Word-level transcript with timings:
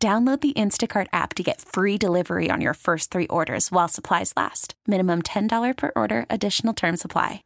Download 0.00 0.40
the 0.40 0.52
Instacart 0.52 1.08
app 1.12 1.34
to 1.34 1.42
get 1.42 1.60
free 1.60 1.98
delivery 1.98 2.52
on 2.52 2.60
your 2.60 2.74
first 2.74 3.10
three 3.10 3.26
orders 3.26 3.72
while 3.72 3.88
supplies 3.88 4.32
last. 4.36 4.74
Minimum 4.86 5.22
$10 5.22 5.76
per 5.76 5.90
order, 5.96 6.24
additional 6.30 6.72
term 6.72 6.96
supply. 6.96 7.42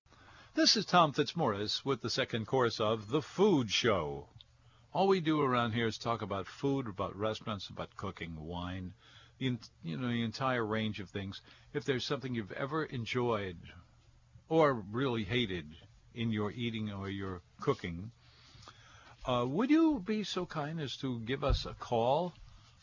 This 0.52 0.77
is 0.77 0.84
Tom 0.84 1.14
Fitzmaurice 1.14 1.82
with 1.82 2.02
the 2.02 2.10
second 2.10 2.46
course 2.46 2.78
of 2.78 3.08
The 3.08 3.22
Food 3.22 3.70
Show. 3.70 4.28
All 4.92 5.08
we 5.08 5.20
do 5.20 5.41
around 5.41 5.72
here 5.72 5.86
is 5.86 5.96
talk 5.96 6.20
about 6.20 6.46
food, 6.46 6.88
about 6.88 7.16
restaurants, 7.16 7.70
about 7.70 7.96
cooking, 7.96 8.36
wine, 8.38 8.92
you 9.38 9.56
know, 9.82 10.08
the 10.08 10.22
entire 10.22 10.66
range 10.66 11.00
of 11.00 11.08
things. 11.08 11.41
If 11.72 11.86
there's 11.86 12.05
something 12.05 12.34
you've 12.34 12.52
ever 12.52 12.84
enjoyed 12.84 13.56
or 14.50 14.74
really 14.74 15.24
hated 15.24 15.64
in 16.14 16.30
your 16.30 16.50
eating 16.50 16.92
or 16.92 17.08
your 17.08 17.41
cooking, 17.62 18.10
uh, 19.24 19.46
would 19.48 19.70
you 19.70 20.00
be 20.05 20.22
so 20.22 20.44
kind 20.44 20.80
as 20.80 20.98
to 20.98 21.19
give 21.20 21.44
us 21.44 21.64
a 21.64 21.72
call? 21.72 22.34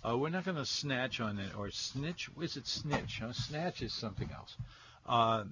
Uh, 0.07 0.17
we're 0.17 0.29
not 0.29 0.45
going 0.45 0.57
to 0.57 0.65
snatch 0.65 1.19
on 1.19 1.39
it 1.39 1.57
or 1.57 1.69
snitch. 1.71 2.29
Is 2.41 2.55
it 2.55 2.67
snitch? 2.67 3.19
Huh? 3.21 3.33
Snatch 3.33 3.81
is 3.81 3.93
something 3.93 4.29
else. 4.33 4.55
Uh, 5.05 5.43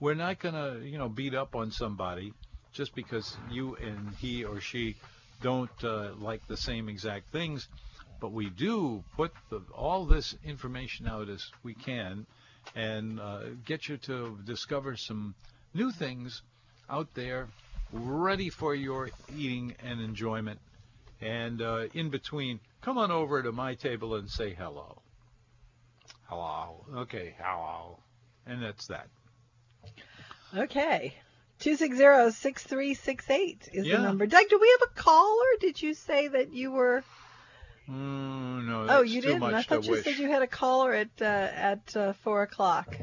we're 0.00 0.14
not 0.14 0.38
going 0.38 0.54
to, 0.54 0.86
you 0.86 0.98
know, 0.98 1.08
beat 1.08 1.34
up 1.34 1.56
on 1.56 1.72
somebody 1.72 2.32
just 2.72 2.94
because 2.94 3.36
you 3.50 3.74
and 3.76 4.14
he 4.20 4.44
or 4.44 4.60
she 4.60 4.94
don't 5.42 5.70
uh, 5.82 6.10
like 6.18 6.46
the 6.46 6.56
same 6.56 6.88
exact 6.88 7.32
things. 7.32 7.68
But 8.20 8.32
we 8.32 8.50
do 8.50 9.02
put 9.16 9.32
the, 9.50 9.62
all 9.74 10.04
this 10.04 10.36
information 10.44 11.08
out 11.08 11.28
as 11.28 11.50
we 11.62 11.74
can 11.74 12.26
and 12.76 13.18
uh, 13.18 13.40
get 13.64 13.88
you 13.88 13.96
to 13.98 14.38
discover 14.44 14.96
some 14.96 15.34
new 15.74 15.90
things 15.90 16.42
out 16.88 17.14
there 17.14 17.48
ready 17.92 18.50
for 18.50 18.74
your 18.74 19.10
eating 19.36 19.74
and 19.82 20.00
enjoyment. 20.00 20.60
And 21.20 21.60
uh, 21.62 21.86
in 21.94 22.10
between, 22.10 22.60
come 22.80 22.96
on 22.98 23.10
over 23.10 23.42
to 23.42 23.50
my 23.52 23.74
table 23.74 24.14
and 24.14 24.28
say 24.30 24.54
hello. 24.54 25.02
Hello. 26.26 26.84
Okay, 26.98 27.34
hello. 27.40 27.98
And 28.46 28.62
that's 28.62 28.86
that. 28.88 29.08
Okay. 30.56 31.14
260-6368 31.60 33.68
is 33.72 33.86
Yeah. 33.86 33.96
the 33.96 34.02
number. 34.02 34.26
Doug, 34.26 34.48
do 34.48 34.58
we 34.60 34.68
have 34.80 34.90
a 34.90 34.94
call 35.00 35.38
or 35.40 35.58
did 35.60 35.80
you 35.82 35.94
say 35.94 36.28
that 36.28 36.52
you 36.52 36.70
were... 36.70 37.02
Mm, 37.88 38.66
no, 38.66 38.86
oh, 38.90 39.00
you 39.02 39.22
too 39.22 39.28
didn't. 39.28 39.40
much 39.40 39.54
I 39.54 39.62
thought 39.62 39.84
you 39.86 39.92
wish. 39.92 40.04
said 40.04 40.18
you 40.18 40.30
had 40.30 40.42
a 40.42 40.46
caller 40.46 40.92
at 40.92 41.08
uh, 41.22 41.24
at 41.24 41.96
uh, 41.96 42.12
4 42.12 42.42
o'clock. 42.42 42.94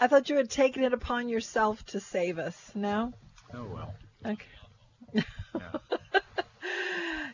I 0.00 0.08
thought 0.08 0.28
you 0.28 0.36
had 0.36 0.50
taken 0.50 0.82
it 0.82 0.92
upon 0.92 1.28
yourself 1.28 1.86
to 1.86 2.00
save 2.00 2.40
us. 2.40 2.72
No? 2.74 3.12
Oh, 3.54 3.64
well. 3.72 3.94
Okay. 4.26 4.46
Yeah. 5.14 5.22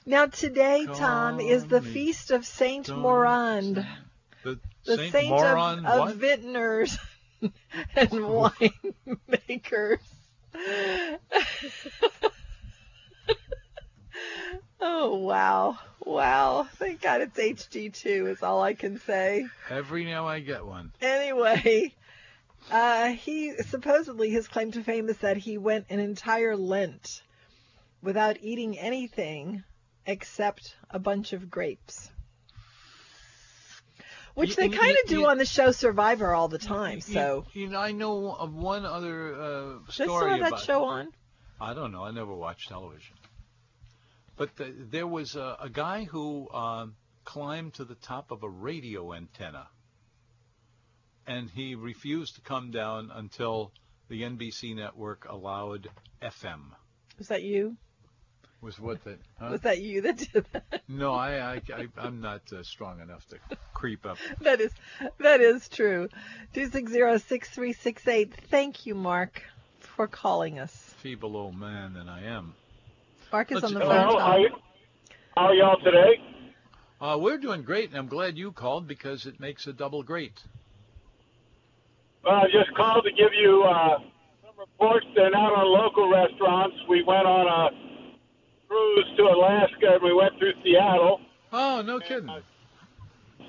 Now 0.08 0.26
today, 0.26 0.86
Tom, 0.86 1.40
is 1.40 1.66
the 1.66 1.82
feast 1.82 2.30
of 2.30 2.46
Saint 2.46 2.88
Morand, 2.96 3.84
The, 4.44 4.60
the 4.84 4.98
Saint, 4.98 5.10
saint 5.10 5.30
Moron, 5.30 5.84
of, 5.84 6.10
of 6.10 6.16
vintners 6.16 6.96
and 7.42 7.50
winemakers. 8.12 9.98
oh 14.80 15.16
wow, 15.16 15.76
wow! 16.04 16.68
Thank 16.76 17.02
God 17.02 17.22
it's 17.22 17.36
HD2 17.36 18.30
is 18.30 18.44
all 18.44 18.62
I 18.62 18.74
can 18.74 19.00
say. 19.00 19.48
Every 19.68 20.04
now 20.04 20.28
I 20.28 20.38
get 20.38 20.64
one. 20.64 20.92
Anyway, 21.02 21.92
uh, 22.70 23.08
he 23.08 23.56
supposedly 23.56 24.30
his 24.30 24.46
claim 24.46 24.70
to 24.70 24.84
fame 24.84 25.08
is 25.08 25.18
that 25.18 25.36
he 25.36 25.58
went 25.58 25.86
an 25.90 25.98
entire 25.98 26.56
Lent 26.56 27.22
without 28.02 28.36
eating 28.40 28.78
anything 28.78 29.64
except 30.06 30.74
a 30.90 30.98
bunch 30.98 31.32
of 31.32 31.50
grapes. 31.50 32.10
Which 34.34 34.50
You- 34.50 34.56
they 34.56 34.68
kind 34.68 34.96
of 35.02 35.08
do 35.08 35.20
you- 35.20 35.26
on 35.26 35.38
the 35.38 35.46
show 35.46 35.72
Survivor 35.72 36.34
all 36.34 36.48
the 36.48 36.58
time. 36.58 36.96
You- 36.96 37.00
So, 37.00 37.46
you, 37.52 37.68
know, 37.68 37.80
I 37.80 37.92
know 37.92 38.34
of 38.34 38.54
one 38.54 38.84
other 38.84 39.34
uh, 39.34 39.90
story 39.90 40.32
have 40.32 40.40
that 40.40 40.48
about. 40.48 40.60
show 40.62 40.84
on? 40.84 41.08
I 41.60 41.72
don't 41.72 41.90
know. 41.90 42.04
I 42.04 42.10
never 42.10 42.34
watched 42.34 42.68
television. 42.68 43.16
But 44.36 44.54
the, 44.56 44.74
there 44.90 45.06
was 45.06 45.36
a, 45.36 45.56
a 45.62 45.70
guy 45.70 46.04
who 46.04 46.50
um, 46.52 46.96
climbed 47.24 47.74
to 47.74 47.84
the 47.86 47.94
top 47.94 48.30
of 48.30 48.42
a 48.42 48.48
radio 48.48 49.14
antenna, 49.14 49.68
and 51.26 51.48
he 51.50 51.74
refused 51.74 52.34
to 52.34 52.42
come 52.42 52.70
down 52.70 53.10
until 53.10 53.72
the 54.08 54.20
NBC 54.22 54.76
network 54.76 55.26
allowed 55.26 55.88
FM. 56.20 56.72
Was 57.16 57.28
that 57.28 57.42
you? 57.42 57.78
Was 58.62 58.80
what 58.80 59.04
that? 59.04 59.18
Huh? 59.38 59.48
Was 59.52 59.60
that 59.62 59.80
you 59.80 60.00
that 60.02 60.16
did 60.16 60.46
that? 60.52 60.82
No, 60.88 61.12
I, 61.12 61.54
I, 61.56 61.62
I 61.74 61.88
I'm 61.98 62.20
not 62.20 62.40
uh, 62.52 62.62
strong 62.62 63.00
enough 63.00 63.26
to 63.28 63.38
creep 63.74 64.06
up. 64.06 64.16
that 64.40 64.60
is 64.60 64.72
that 65.18 65.40
is 65.40 65.68
true. 65.68 66.08
Two 66.54 66.68
six 66.70 66.90
zero 66.90 67.18
six 67.18 67.50
three 67.50 67.72
six 67.72 68.06
eight. 68.08 68.32
Thank 68.50 68.86
you, 68.86 68.94
Mark, 68.94 69.42
for 69.80 70.06
calling 70.06 70.58
us. 70.58 70.94
Feeble 71.02 71.36
old 71.36 71.56
man 71.56 71.92
than 71.94 72.08
I 72.08 72.24
am. 72.24 72.54
Mark 73.32 73.52
is 73.52 73.56
Let's- 73.62 73.66
on 73.66 73.74
the 73.74 73.80
phone. 73.80 73.90
Hello, 73.90 74.18
how, 74.18 74.38
y- 74.38 74.48
how 75.36 75.42
are 75.46 75.54
y'all 75.54 75.78
today? 75.84 76.14
Uh, 76.98 77.18
we're 77.20 77.36
doing 77.36 77.62
great, 77.62 77.90
and 77.90 77.98
I'm 77.98 78.06
glad 78.08 78.38
you 78.38 78.52
called 78.52 78.88
because 78.88 79.26
it 79.26 79.38
makes 79.38 79.66
a 79.66 79.72
double 79.74 80.02
great. 80.02 80.32
Well, 82.24 82.36
I 82.36 82.44
just 82.46 82.74
called 82.74 83.04
to 83.04 83.10
give 83.10 83.32
you 83.38 83.62
uh, 83.64 83.98
some 84.42 84.58
reports. 84.58 85.06
And 85.16 85.34
out 85.34 85.52
on 85.52 85.66
local 85.66 86.10
restaurants, 86.10 86.76
we 86.88 87.02
went 87.04 87.26
on 87.26 87.46
a 87.46 87.95
cruise 88.68 89.06
to 89.16 89.22
Alaska 89.24 89.94
and 89.94 90.02
we 90.02 90.12
went 90.14 90.38
through 90.38 90.52
Seattle. 90.62 91.20
Oh, 91.52 91.82
no 91.84 92.00
kidding. 92.00 92.30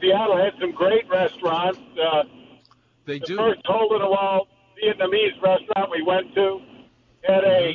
Seattle 0.01 0.37
had 0.37 0.53
some 0.59 0.71
great 0.73 1.07
restaurants. 1.09 1.79
Uh, 1.99 2.23
They 3.05 3.19
the 3.19 3.25
do. 3.25 3.37
first 3.37 3.61
hole 3.65 3.93
in 3.95 4.01
the 4.01 4.07
wall 4.09 4.47
Vietnamese 4.83 5.41
restaurant 5.41 5.89
we 5.91 6.03
went 6.03 6.33
to 6.35 6.59
had 7.27 7.43
a 7.43 7.73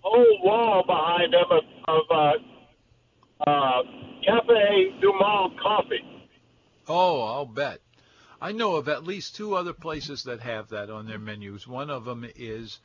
whole 0.00 0.38
wall 0.42 0.82
behind 0.86 1.32
them 1.32 1.44
of, 1.50 1.62
of 1.88 2.02
uh, 2.10 3.48
uh, 3.50 3.82
Cafe 4.24 4.94
Du 5.00 5.12
Monde 5.12 5.58
coffee. 5.60 6.02
Oh, 6.88 7.22
I'll 7.22 7.46
bet. 7.46 7.80
I 8.40 8.52
know 8.52 8.76
of 8.76 8.88
at 8.88 9.04
least 9.04 9.36
two 9.36 9.54
other 9.54 9.72
places 9.72 10.24
that 10.24 10.40
have 10.40 10.68
that 10.68 10.90
on 10.90 11.06
their 11.06 11.18
menus. 11.18 11.66
One 11.66 11.90
of 11.90 12.04
them 12.04 12.26
is 12.36 12.80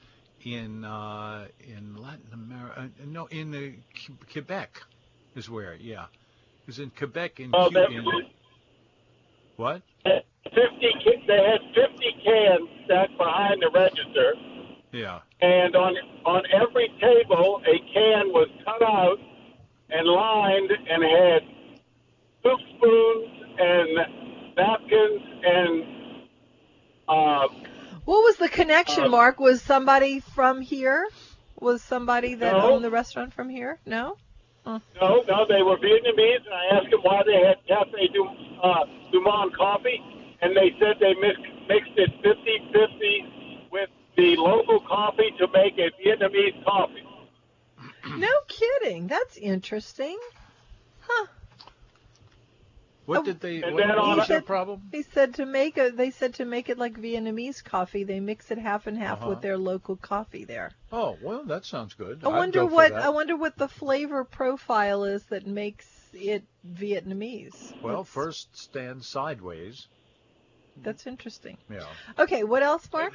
in 0.46 0.84
uh, 0.86 1.48
in 1.60 1.96
Latin 1.96 2.30
America. 2.34 2.90
No, 3.06 3.26
in 3.28 3.52
the 3.52 3.74
Que- 3.94 4.16
Quebec 4.32 4.82
is 5.36 5.50
where. 5.50 5.76
Yeah, 5.76 6.04
it 6.04 6.68
was 6.68 6.80
in 6.80 6.92
Quebec 6.92 7.40
in, 7.40 7.52
Oh, 7.54 7.70
Q- 7.70 7.86
in 7.86 8.06
what? 9.58 9.82
50 10.04 11.24
they 11.28 11.36
had 11.38 11.62
50 11.76 12.16
cans 12.26 12.70
stacked 12.86 13.18
behind 13.18 13.62
the 13.62 13.70
register 13.74 14.34
Yeah. 14.92 15.20
and 15.42 15.76
on 15.76 15.94
on 16.26 16.42
every 16.52 16.90
table 17.00 17.62
a 17.66 17.78
can 17.94 18.34
was 18.34 18.50
cut 18.66 18.82
out 18.82 19.20
and 19.90 20.08
lined 20.08 20.72
and 20.72 21.04
had 21.04 21.44
soup 22.44 22.60
spoons 22.76 23.30
and 23.60 24.56
napkins 24.58 25.22
and 25.44 25.86
uh, 27.08 27.48
What 28.12 28.26
was 28.26 28.36
the 28.36 28.50
connection, 28.50 29.06
Uh, 29.06 29.08
Mark? 29.08 29.40
Was 29.40 29.62
somebody 29.62 30.20
from 30.20 30.60
here? 30.60 31.08
Was 31.62 31.82
somebody 31.82 32.34
that 32.36 32.58
No. 32.58 32.74
owned 32.74 32.84
the 32.84 32.90
restaurant 32.90 33.34
from 33.34 33.48
here? 33.48 33.80
No. 33.86 34.18
no 34.66 34.82
no 35.00 35.46
they 35.48 35.62
were 35.64 35.78
Vietnamese 35.78 36.44
and 36.44 36.54
I 36.54 36.66
asked 36.76 36.92
them 36.92 37.00
why 37.04 37.24
they 37.26 37.40
had 37.40 37.66
Cafe 37.70 38.10
Du, 38.10 38.26
uh, 38.62 38.84
Du 39.14 39.22
Monde 39.22 39.56
coffee 39.56 40.04
and 40.42 40.54
they 40.58 40.76
said 40.78 40.98
they 41.00 41.14
mixed 41.14 41.42
mixed 41.70 41.94
it 41.96 42.12
50-50 42.22 43.70
with 43.72 43.90
the 44.18 44.36
local 44.36 44.82
coffee 44.82 45.32
to 45.40 45.48
make 45.54 45.78
a 45.80 45.90
Vietnamese 46.04 46.62
coffee. 46.66 47.08
No 48.18 48.34
kidding. 48.50 49.08
That's 49.08 49.38
interesting. 49.38 50.20
Huh. 51.00 51.28
What 53.08 53.20
Oh, 53.20 53.24
did 53.24 53.40
they? 53.42 53.64
and 53.64 53.74
What, 53.74 53.88
then 53.88 53.98
what 53.98 54.18
was 54.18 54.26
a- 54.30 54.34
their 54.34 54.42
problem? 54.42 54.84
They 54.92 55.02
said 55.02 55.34
to 55.36 55.46
make 55.46 55.78
a. 55.78 55.90
They 55.90 56.12
said 56.12 56.36
to 56.36 56.46
make 56.46 56.70
it 56.70 56.78
like 56.78 56.94
Vietnamese 57.00 57.64
coffee. 57.64 58.04
They 58.04 58.20
mix 58.20 58.52
it 58.52 58.58
half 58.60 58.86
and 58.88 58.98
half 58.98 59.20
Uh-huh. 59.22 59.30
with 59.32 59.42
their 59.42 59.58
local 59.58 59.96
coffee 59.96 60.46
there. 60.46 60.72
Oh, 60.92 61.18
well, 61.22 61.44
that 61.46 61.66
sounds 61.66 61.96
good. 61.96 62.24
I 62.24 62.30
I'd 62.30 62.38
wonder 62.38 62.60
go 62.60 62.66
what. 62.68 62.94
I 62.94 63.10
wonder 63.10 63.36
what 63.36 63.58
the 63.58 63.68
flavor 63.68 64.24
profile 64.24 65.04
is 65.04 65.24
that 65.26 65.48
makes 65.48 65.88
it 66.14 66.44
Vietnamese? 66.68 67.74
Well, 67.82 67.98
What's- 67.98 68.10
first 68.12 68.56
stand 68.58 69.04
sideways. 69.04 69.88
That's 70.84 71.06
interesting. 71.08 71.58
Yeah. 71.70 71.86
Okay, 72.20 72.44
what 72.44 72.64
else, 72.64 72.88
Mark? 72.94 73.14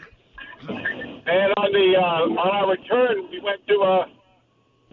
And 0.68 1.52
on 1.56 1.72
the 1.72 1.94
uh, 1.96 2.40
on 2.42 2.48
our 2.50 2.70
return, 2.70 3.28
we 3.30 3.40
went 3.40 3.66
to 3.68 3.74
a 3.82 4.06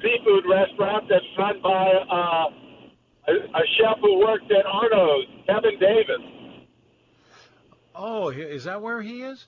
seafood 0.02 0.46
restaurant 0.50 1.06
that's 1.10 1.26
run 1.38 1.62
by 1.62 1.92
uh, 2.10 2.50
a, 3.28 3.32
a 3.32 3.64
chef 3.78 3.98
who 4.02 4.20
worked 4.20 4.52
at 4.52 4.66
Arnaud's, 4.66 5.28
Kevin 5.46 5.80
Davis. 5.80 6.22
Oh, 7.96 8.30
is 8.30 8.64
that 8.64 8.82
where 8.82 9.02
he 9.02 9.22
is? 9.22 9.46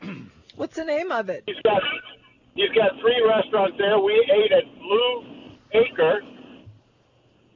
What's 0.56 0.76
the 0.76 0.84
name 0.84 1.10
of 1.10 1.28
it? 1.28 1.44
He's 1.46 1.60
got 1.62 1.82
he's 2.54 2.70
got 2.70 2.92
three 3.00 3.22
restaurants 3.26 3.76
there. 3.78 3.98
We 3.98 4.14
ate 4.32 4.52
at 4.52 4.64
Blue 4.78 5.24
Acre, 5.74 6.22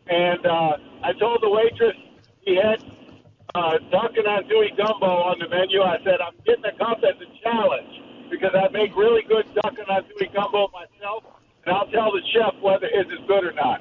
and 0.09 0.45
uh, 0.45 0.77
I 1.05 1.13
told 1.19 1.41
the 1.43 1.49
waitress 1.49 1.97
he 2.43 2.57
had 2.57 2.83
uh, 3.55 3.79
duck 3.91 4.13
and 4.17 4.27
andouille 4.27 4.77
gumbo 4.77 5.07
on 5.07 5.39
the 5.39 5.49
menu. 5.49 5.81
I 5.81 5.99
said 6.05 6.21
I'm 6.21 6.35
getting 6.45 6.65
a 6.65 6.77
cup 6.77 6.99
as 6.99 7.17
a 7.23 7.43
challenge 7.43 8.31
because 8.31 8.51
I 8.55 8.69
make 8.73 8.95
really 8.97 9.23
good 9.23 9.47
duck 9.55 9.75
and 9.79 9.87
andouille 9.87 10.35
gumbo 10.35 10.69
myself, 10.75 11.25
and 11.65 11.75
I'll 11.75 11.87
tell 11.87 12.11
the 12.13 12.23
chef 12.35 12.61
whether 12.61 12.89
his 12.89 13.07
is 13.07 13.25
good 13.29 13.45
or 13.45 13.53
not. 13.53 13.81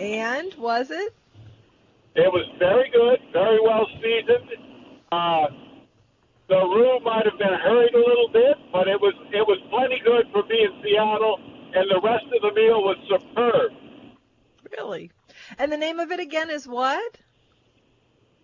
And 0.00 0.54
was 0.54 0.90
it? 0.90 1.14
It 2.14 2.30
was 2.30 2.46
very 2.58 2.90
good, 2.90 3.20
very 3.32 3.60
well 3.62 3.86
seasoned. 4.00 4.50
Uh, 5.10 5.46
the 6.48 6.58
room 6.58 7.02
might 7.04 7.24
have 7.24 7.38
been 7.38 7.54
hurried 7.54 7.94
a 7.94 7.98
little 7.98 8.28
bit, 8.32 8.56
but 8.72 8.88
it 8.88 9.00
was 9.00 9.14
it 9.32 9.46
was 9.46 9.58
plenty 9.70 10.00
good 10.04 10.26
for 10.32 10.42
me 10.46 10.64
in 10.64 10.82
Seattle, 10.82 11.38
and 11.74 11.90
the 11.90 12.00
rest 12.02 12.24
of 12.26 12.42
the 12.42 12.52
meal 12.52 12.82
was 12.82 12.96
superb. 13.08 13.72
Really? 14.78 15.10
And 15.58 15.72
the 15.72 15.76
name 15.76 15.98
of 15.98 16.12
it 16.12 16.20
again 16.20 16.50
is 16.50 16.66
what? 16.66 17.18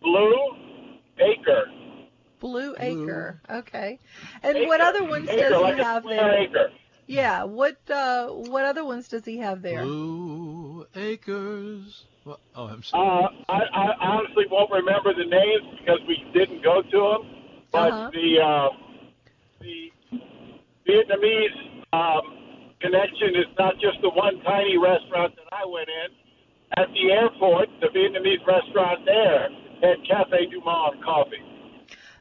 Blue 0.00 0.56
Acre. 1.18 1.66
Blue 2.40 2.74
Blue. 2.74 2.76
Acre. 2.78 3.42
Okay. 3.50 3.98
And 4.42 4.56
Acre. 4.56 4.66
what 4.66 4.80
other 4.80 5.04
ones 5.04 5.28
Acre, 5.28 5.48
does 5.50 5.74
he 5.74 5.80
a 5.80 5.84
have 5.84 6.04
there? 6.04 6.38
Acre. 6.38 6.70
Yeah. 7.06 7.44
What 7.44 7.78
uh 7.90 8.28
what 8.28 8.64
other 8.64 8.84
ones 8.84 9.08
does 9.08 9.24
he 9.24 9.38
have 9.38 9.60
there? 9.60 9.82
Blue 9.82 10.47
Acres. 10.94 12.04
What? 12.24 12.40
Oh, 12.54 12.66
I'm 12.66 12.82
sorry. 12.82 13.06
Uh, 13.08 13.28
I, 13.48 13.60
I 13.72 13.86
honestly 14.00 14.44
won't 14.50 14.70
remember 14.70 15.14
the 15.14 15.24
names 15.24 15.78
because 15.78 16.00
we 16.06 16.24
didn't 16.34 16.62
go 16.62 16.82
to 16.82 16.98
them. 16.98 17.22
But 17.72 17.92
Uh-huh. 17.92 18.10
the 18.12 18.40
uh, 18.40 18.68
the 19.60 19.92
Vietnamese 20.86 21.84
um, 21.92 22.22
connection 22.80 23.36
is 23.36 23.46
not 23.58 23.74
just 23.80 24.00
the 24.02 24.10
one 24.10 24.40
tiny 24.42 24.78
restaurant 24.78 25.34
that 25.36 25.48
I 25.52 25.66
went 25.66 25.88
in. 25.88 26.10
At 26.76 26.88
the 26.92 27.12
airport, 27.12 27.68
the 27.80 27.88
Vietnamese 27.88 28.44
restaurant 28.46 29.04
there 29.04 29.48
had 29.82 29.96
Cafe 30.06 30.46
Du 30.50 30.60
Monde 30.60 31.02
coffee. 31.02 31.42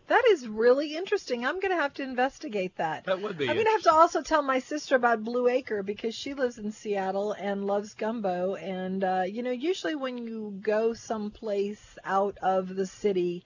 That 0.08 0.24
is 0.30 0.48
really 0.48 0.96
interesting. 0.96 1.46
I'm 1.46 1.60
going 1.60 1.76
to 1.76 1.82
have 1.82 1.94
to 1.96 2.04
investigate 2.04 2.78
that. 2.78 3.06
that 3.06 3.22
would 3.22 3.38
be. 3.38 3.50
I'm 3.50 3.56
going 3.56 3.66
to 3.66 3.72
have 3.72 3.84
to 3.84 3.94
also 3.94 4.22
tell 4.22 4.42
my 4.42 4.60
sister 4.60 4.96
about 4.96 5.24
Blue 5.24 5.48
Acre 5.50 5.84
because 5.84 6.16
she 6.16 6.34
lives 6.34 6.58
in 6.58 6.72
Seattle 6.72 7.34
and 7.34 7.68
loves 7.68 7.94
gumbo. 7.94 8.56
And, 8.56 9.04
uh, 9.04 9.24
you 9.28 9.44
know, 9.44 9.52
usually 9.52 9.96
when 9.96 10.18
you 10.18 10.58
go 10.62 10.94
someplace 10.94 11.98
out 12.06 12.38
of 12.42 12.74
the 12.74 12.86
city 12.86 13.44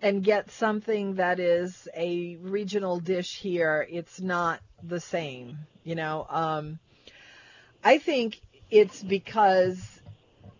and 0.00 0.24
get 0.24 0.50
something 0.50 1.16
that 1.16 1.40
is 1.40 1.88
a 1.94 2.36
regional 2.36 3.00
dish 3.00 3.36
here, 3.36 3.86
it's 3.90 4.20
not 4.20 4.60
the 4.82 5.00
same. 5.00 5.58
You 5.84 5.94
know, 5.94 6.26
um, 6.30 6.78
I 7.84 7.98
think 7.98 8.40
it's 8.70 9.02
because 9.02 10.00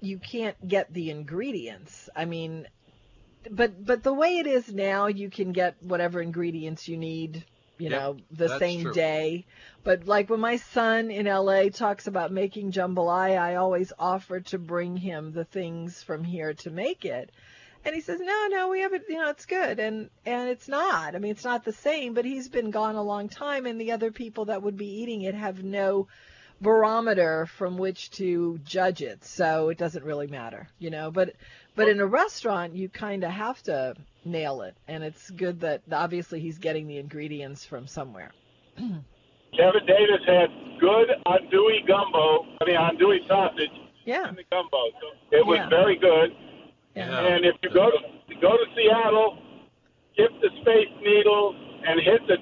you 0.01 0.19
can't 0.19 0.57
get 0.67 0.93
the 0.93 1.11
ingredients. 1.11 2.09
I 2.15 2.27
mean, 2.27 2.69
but 3.51 3.85
but 3.85 4.03
the 4.03 4.13
way 4.13 4.39
it 4.39 4.47
is 4.47 4.73
now, 4.73 5.07
you 5.07 5.31
can 5.31 5.53
get 5.53 5.77
whatever 5.83 6.21
ingredients 6.21 6.89
you 6.89 6.97
need, 6.97 7.45
you 7.79 7.91
Yep, 7.91 8.01
know, 8.01 8.17
the 8.31 8.59
same 8.59 8.83
true. 8.83 8.93
day. 8.93 9.45
But 9.85 10.07
like 10.07 10.29
when 10.29 10.41
my 10.41 10.57
son 10.57 11.11
in 11.11 11.27
LA 11.27 11.69
talks 11.71 12.07
about 12.07 12.33
making 12.33 12.73
jambalaya, 12.73 13.39
I 13.39 13.55
always 13.57 13.93
offer 13.99 14.41
to 14.41 14.59
bring 14.59 14.97
him 14.97 15.33
the 15.33 15.45
things 15.45 16.03
from 16.03 16.25
here 16.25 16.55
to 16.55 16.71
make 16.71 17.05
it. 17.05 17.31
And 17.85 17.95
he 17.95 18.01
says, 18.01 18.21
"No, 18.21 18.47
no, 18.51 18.69
we 18.69 18.81
haven't, 18.81 19.05
you 19.09 19.19
know, 19.19 19.31
it's 19.31 19.47
good." 19.47 19.79
And 19.79 20.11
and 20.27 20.51
it's 20.51 20.69
not. 20.69 21.15
I 21.15 21.19
mean, 21.19 21.31
it's 21.31 21.45
not 21.45 21.65
the 21.65 21.73
same, 21.73 22.13
but 22.13 22.25
he's 22.25 22.49
been 22.49 22.71
gone 22.71 22.97
a 22.97 23.03
long 23.03 23.29
time 23.29 23.67
and 23.67 23.81
the 23.81 23.93
other 23.93 24.11
people 24.11 24.47
that 24.47 24.63
would 24.63 24.77
be 24.77 25.03
eating 25.03 25.23
it 25.23 25.35
have 25.35 25.63
no 25.63 26.09
barometer 26.61 27.47
from 27.47 27.79
which 27.79 28.11
to 28.11 28.59
judge 28.65 29.01
it. 29.01 29.25
So 29.25 29.69
it 29.69 29.79
doesn't 29.79 30.05
really 30.05 30.27
matter, 30.27 30.69
you 30.79 30.91
know, 30.91 31.11
but 31.11 31.35
but 31.79 31.89
in 31.89 32.01
a 32.01 32.07
restaurant, 32.07 32.75
you 32.75 32.89
kind 32.89 33.23
of 33.23 33.31
have 33.31 33.63
to 33.63 33.95
nail 34.25 34.63
it, 34.63 34.77
and 34.89 35.05
it's 35.05 35.31
good 35.31 35.61
that 35.61 35.81
obviously 35.93 36.41
he's 36.41 36.59
getting 36.59 36.89
the 36.89 36.99
ingredients 36.99 37.65
from 37.65 37.87
somewhere. 37.87 38.33
Kevin 38.77 39.87
Davis 39.87 40.21
had 40.27 40.49
good 40.81 41.09
andouille 41.25 41.87
gumbo, 41.87 42.47
I 42.61 42.65
mean 42.67 42.77
andouille 42.77 43.27
sausage 43.29 43.71
Yeah, 44.05 44.29
in 44.29 44.35
the 44.35 44.43
gumbo. 44.51 44.77
So 45.01 45.07
it 45.31 45.47
was 45.47 45.59
Yeah. 45.59 45.69
very 45.69 45.97
good. 45.97 46.35
yeah. 46.97 47.27
And 47.27 47.45
if 47.47 47.55
you 47.63 47.71
go 47.71 47.89
to 47.91 48.35
go 48.41 48.57
to 48.57 48.65
Seattle, 48.75 49.39
skip 50.15 50.33
the 50.43 50.51
Space 50.61 50.91
Needle 51.01 51.55
and 51.87 52.01
hit 52.01 52.27
the 52.27 52.39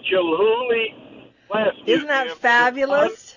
Glass 1.48 1.74
Isn't 1.86 2.08
that 2.08 2.24
Museum, 2.24 2.38
fabulous? 2.38 3.35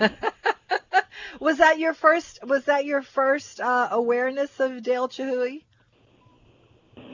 Was 1.40 1.58
that 1.58 1.78
your 1.78 1.94
first? 1.94 2.38
Was 2.44 2.64
that 2.64 2.84
your 2.84 3.02
first 3.02 3.60
uh, 3.60 3.88
awareness 3.90 4.58
of 4.60 4.82
Dale 4.82 5.08
Chihuly? 5.08 5.64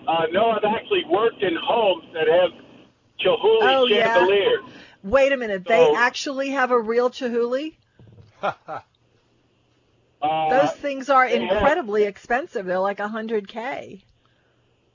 uh, 0.07 0.27
no, 0.33 0.51
I've 0.51 0.65
actually 0.65 1.05
worked 1.09 1.43
in 1.43 1.57
homes 1.61 2.05
that 2.15 2.27
have 2.29 2.51
Chihuly 3.21 3.59
Oh, 3.63 3.87
yeah. 3.87 4.57
Wait 5.03 5.33
a 5.33 5.37
minute, 5.37 5.65
they 5.65 5.93
actually 5.97 6.51
have 6.51 6.71
a 6.71 6.79
real 6.81 7.11
Chihuly? 7.11 7.75
Uh, 10.23 10.51
Those 10.51 10.71
things 10.75 11.11
are 11.11 11.29
they 11.29 11.41
have- 11.41 11.51
incredibly 11.51 12.05
expensive. 12.05 12.65
They're 12.65 12.79
like 12.79 13.01
a 13.01 13.09
hundred 13.09 13.49
k. 13.49 14.05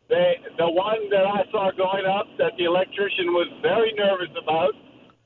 they, 0.07 0.37
the 0.57 0.69
one 0.69 1.09
that 1.09 1.25
I 1.25 1.43
saw 1.51 1.69
going 1.71 2.05
up 2.05 2.27
that 2.37 2.53
the 2.57 2.63
electrician 2.63 3.33
was 3.33 3.47
very 3.61 3.91
nervous 3.97 4.29
about 4.41 4.71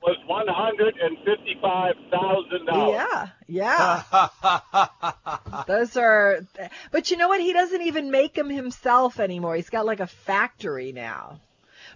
was 0.01 0.17
one 0.25 0.47
hundred 0.47 0.95
and 0.97 1.17
fifty-five 1.19 1.95
thousand 2.09 2.65
dollars. 2.65 3.07
Yeah, 3.47 4.03
yeah. 4.43 5.63
Those 5.67 5.95
are, 5.97 6.39
but 6.91 7.11
you 7.11 7.17
know 7.17 7.27
what? 7.27 7.41
He 7.41 7.53
doesn't 7.53 7.81
even 7.83 8.11
make 8.11 8.33
them 8.33 8.49
himself 8.49 9.19
anymore. 9.19 9.55
He's 9.55 9.69
got 9.69 9.85
like 9.85 9.99
a 9.99 10.07
factory 10.07 10.91
now. 10.91 11.39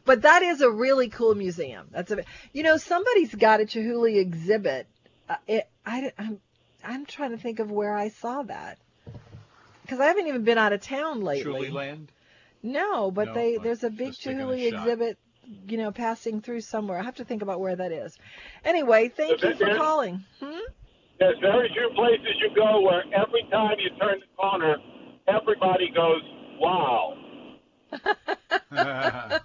But 0.03 0.21
that 0.21 0.43
is 0.43 0.61
a 0.61 0.69
really 0.69 1.09
cool 1.09 1.33
museum. 1.33 1.87
That's 1.91 2.11
a, 2.11 2.23
you 2.53 2.61
know, 2.61 2.77
somebody's 2.77 3.33
got 3.33 3.59
a 3.59 3.65
Chihuly 3.65 4.17
exhibit. 4.17 4.87
Uh, 5.27 5.35
it, 5.47 5.67
I, 5.83 6.11
I'm, 6.19 6.39
I'm 6.83 7.05
trying 7.07 7.31
to 7.31 7.37
think 7.37 7.59
of 7.59 7.71
where 7.71 7.95
I 7.95 8.09
saw 8.09 8.43
that 8.43 8.77
because 9.81 9.99
I 9.99 10.05
haven't 10.05 10.27
even 10.27 10.43
been 10.43 10.59
out 10.59 10.73
of 10.73 10.81
town 10.81 11.21
lately. 11.21 11.43
Truly 11.43 11.69
Land. 11.71 12.11
No, 12.61 13.09
but 13.11 13.27
No, 13.27 13.33
they 13.33 13.57
I 13.57 13.63
there's 13.63 13.83
a 13.83 13.89
big 13.89 14.07
was 14.07 14.17
taking 14.17 14.41
a 14.41 14.45
Chihuly 14.45 14.73
exhibit, 14.73 15.17
you 15.67 15.77
know, 15.77 15.91
passing 15.91 16.41
through 16.41 16.61
somewhere. 16.61 16.99
I 16.99 17.03
have 17.03 17.15
to 17.15 17.25
think 17.25 17.41
about 17.41 17.59
where 17.59 17.75
that 17.75 17.91
is. 17.91 18.17
Anyway, 18.63 19.09
thank 19.09 19.41
you 19.41 19.55
for 19.55 19.75
calling. 19.75 20.23
Hmm? 20.39 20.59
There's 21.19 21.39
very 21.39 21.69
few 21.73 21.89
places 21.95 22.35
you 22.39 22.49
go 22.55 22.81
where 22.81 23.03
every 23.13 23.47
time 23.51 23.75
you 23.79 23.89
turn 23.99 24.19
the 24.19 24.27
corner, 24.37 24.77
everybody 25.27 25.89
goes, 25.95 26.21
"Wow." 26.59 27.17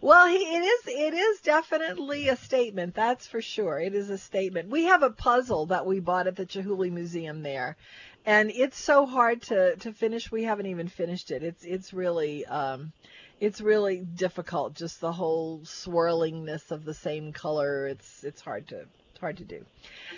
Well, 0.00 0.28
he, 0.28 0.36
it 0.36 0.62
is 0.62 0.80
it 0.86 1.14
is 1.14 1.40
definitely 1.40 2.28
a 2.28 2.36
statement. 2.36 2.94
That's 2.94 3.26
for 3.26 3.40
sure. 3.40 3.80
It 3.80 3.94
is 3.94 4.10
a 4.10 4.18
statement. 4.18 4.70
We 4.70 4.84
have 4.84 5.02
a 5.02 5.10
puzzle 5.10 5.66
that 5.66 5.86
we 5.86 6.00
bought 6.00 6.26
at 6.26 6.36
the 6.36 6.46
Chihuly 6.46 6.90
Museum 6.90 7.42
there, 7.42 7.76
and 8.24 8.50
it's 8.50 8.78
so 8.78 9.06
hard 9.06 9.42
to 9.42 9.76
to 9.76 9.92
finish. 9.92 10.30
We 10.30 10.44
haven't 10.44 10.66
even 10.66 10.88
finished 10.88 11.30
it. 11.30 11.42
It's 11.42 11.64
it's 11.64 11.92
really 11.92 12.46
um, 12.46 12.92
it's 13.40 13.60
really 13.60 14.00
difficult. 14.00 14.74
Just 14.74 15.00
the 15.00 15.12
whole 15.12 15.60
swirlingness 15.60 16.70
of 16.70 16.84
the 16.84 16.94
same 16.94 17.32
color. 17.32 17.86
It's 17.86 18.24
it's 18.24 18.40
hard 18.40 18.68
to 18.68 18.80
it's 19.10 19.20
hard 19.20 19.36
to 19.38 19.44
do. 19.44 19.64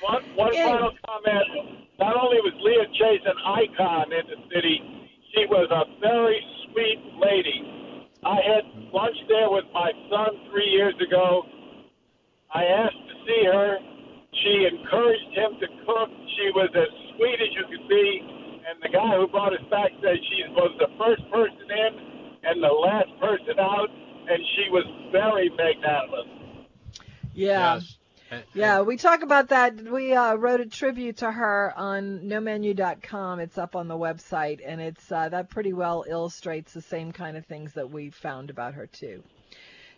One, 0.02 0.22
one 0.36 0.54
Yeah. 0.54 0.72
final 0.72 0.92
comment. 1.06 1.86
Not 1.98 2.16
only 2.16 2.40
was 2.40 2.54
Leah 2.60 2.86
Chase 2.96 3.24
an 3.24 3.36
icon 3.44 4.12
in 4.12 4.26
the 4.26 4.54
city, 4.54 4.80
she 5.34 5.46
was 5.46 5.68
a 5.70 5.84
very 6.00 6.40
sweet 6.68 7.00
lady. 7.20 8.06
I 8.24 8.36
had 8.36 8.64
lunch 8.92 9.16
there 9.28 9.50
with 9.50 9.64
my 9.72 9.92
son 10.10 10.50
three 10.50 10.68
years 10.68 10.94
ago. 11.00 11.46
I 12.52 12.64
asked 12.64 13.04
to 13.08 13.14
see 13.26 13.44
her. 13.46 13.78
She 14.42 14.68
encouraged 14.68 15.32
him 15.34 15.60
to 15.60 15.66
cook. 15.86 16.10
She 16.36 16.50
was 16.54 16.70
as 16.74 16.88
sweet 17.16 17.40
as 17.40 17.50
you 17.56 17.64
could 17.68 17.88
be. 17.88 18.06
And 18.68 18.80
the 18.82 18.88
guy 18.88 19.16
who 19.16 19.26
brought 19.28 19.52
us 19.52 19.64
back 19.70 19.90
said 20.02 20.16
she 20.28 20.44
was 20.52 20.70
the 20.78 20.88
first 20.98 21.22
person 21.30 21.66
in 21.70 22.09
and 22.42 22.62
the 22.62 22.68
last 22.68 23.08
person 23.20 23.58
out, 23.58 23.88
and 24.28 24.38
she 24.56 24.70
was 24.70 24.84
very 25.12 25.50
magnanimous. 25.50 26.66
Yeah. 27.34 27.74
Yes. 27.74 27.96
Yeah, 28.54 28.82
we 28.82 28.96
talk 28.96 29.22
about 29.22 29.48
that. 29.48 29.80
We 29.80 30.14
uh, 30.14 30.34
wrote 30.34 30.60
a 30.60 30.66
tribute 30.66 31.16
to 31.18 31.30
her 31.30 31.74
on 31.76 32.20
nomenu.com. 32.20 33.40
It's 33.40 33.58
up 33.58 33.74
on 33.74 33.88
the 33.88 33.96
website, 33.96 34.60
and 34.64 34.80
it's 34.80 35.10
uh, 35.10 35.28
that 35.30 35.50
pretty 35.50 35.72
well 35.72 36.04
illustrates 36.08 36.72
the 36.72 36.80
same 36.80 37.10
kind 37.10 37.36
of 37.36 37.44
things 37.46 37.72
that 37.72 37.90
we 37.90 38.10
found 38.10 38.50
about 38.50 38.74
her 38.74 38.86
too. 38.86 39.24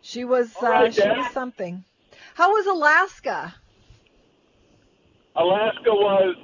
She 0.01 0.25
was 0.25 0.55
All 0.57 0.69
uh, 0.69 0.71
right, 0.71 0.95
she 0.95 1.07
was 1.07 1.31
something. 1.33 1.85
How 2.35 2.51
was 2.51 2.67
Alaska? 2.67 3.55
Alaska 5.37 5.91
was 5.91 6.37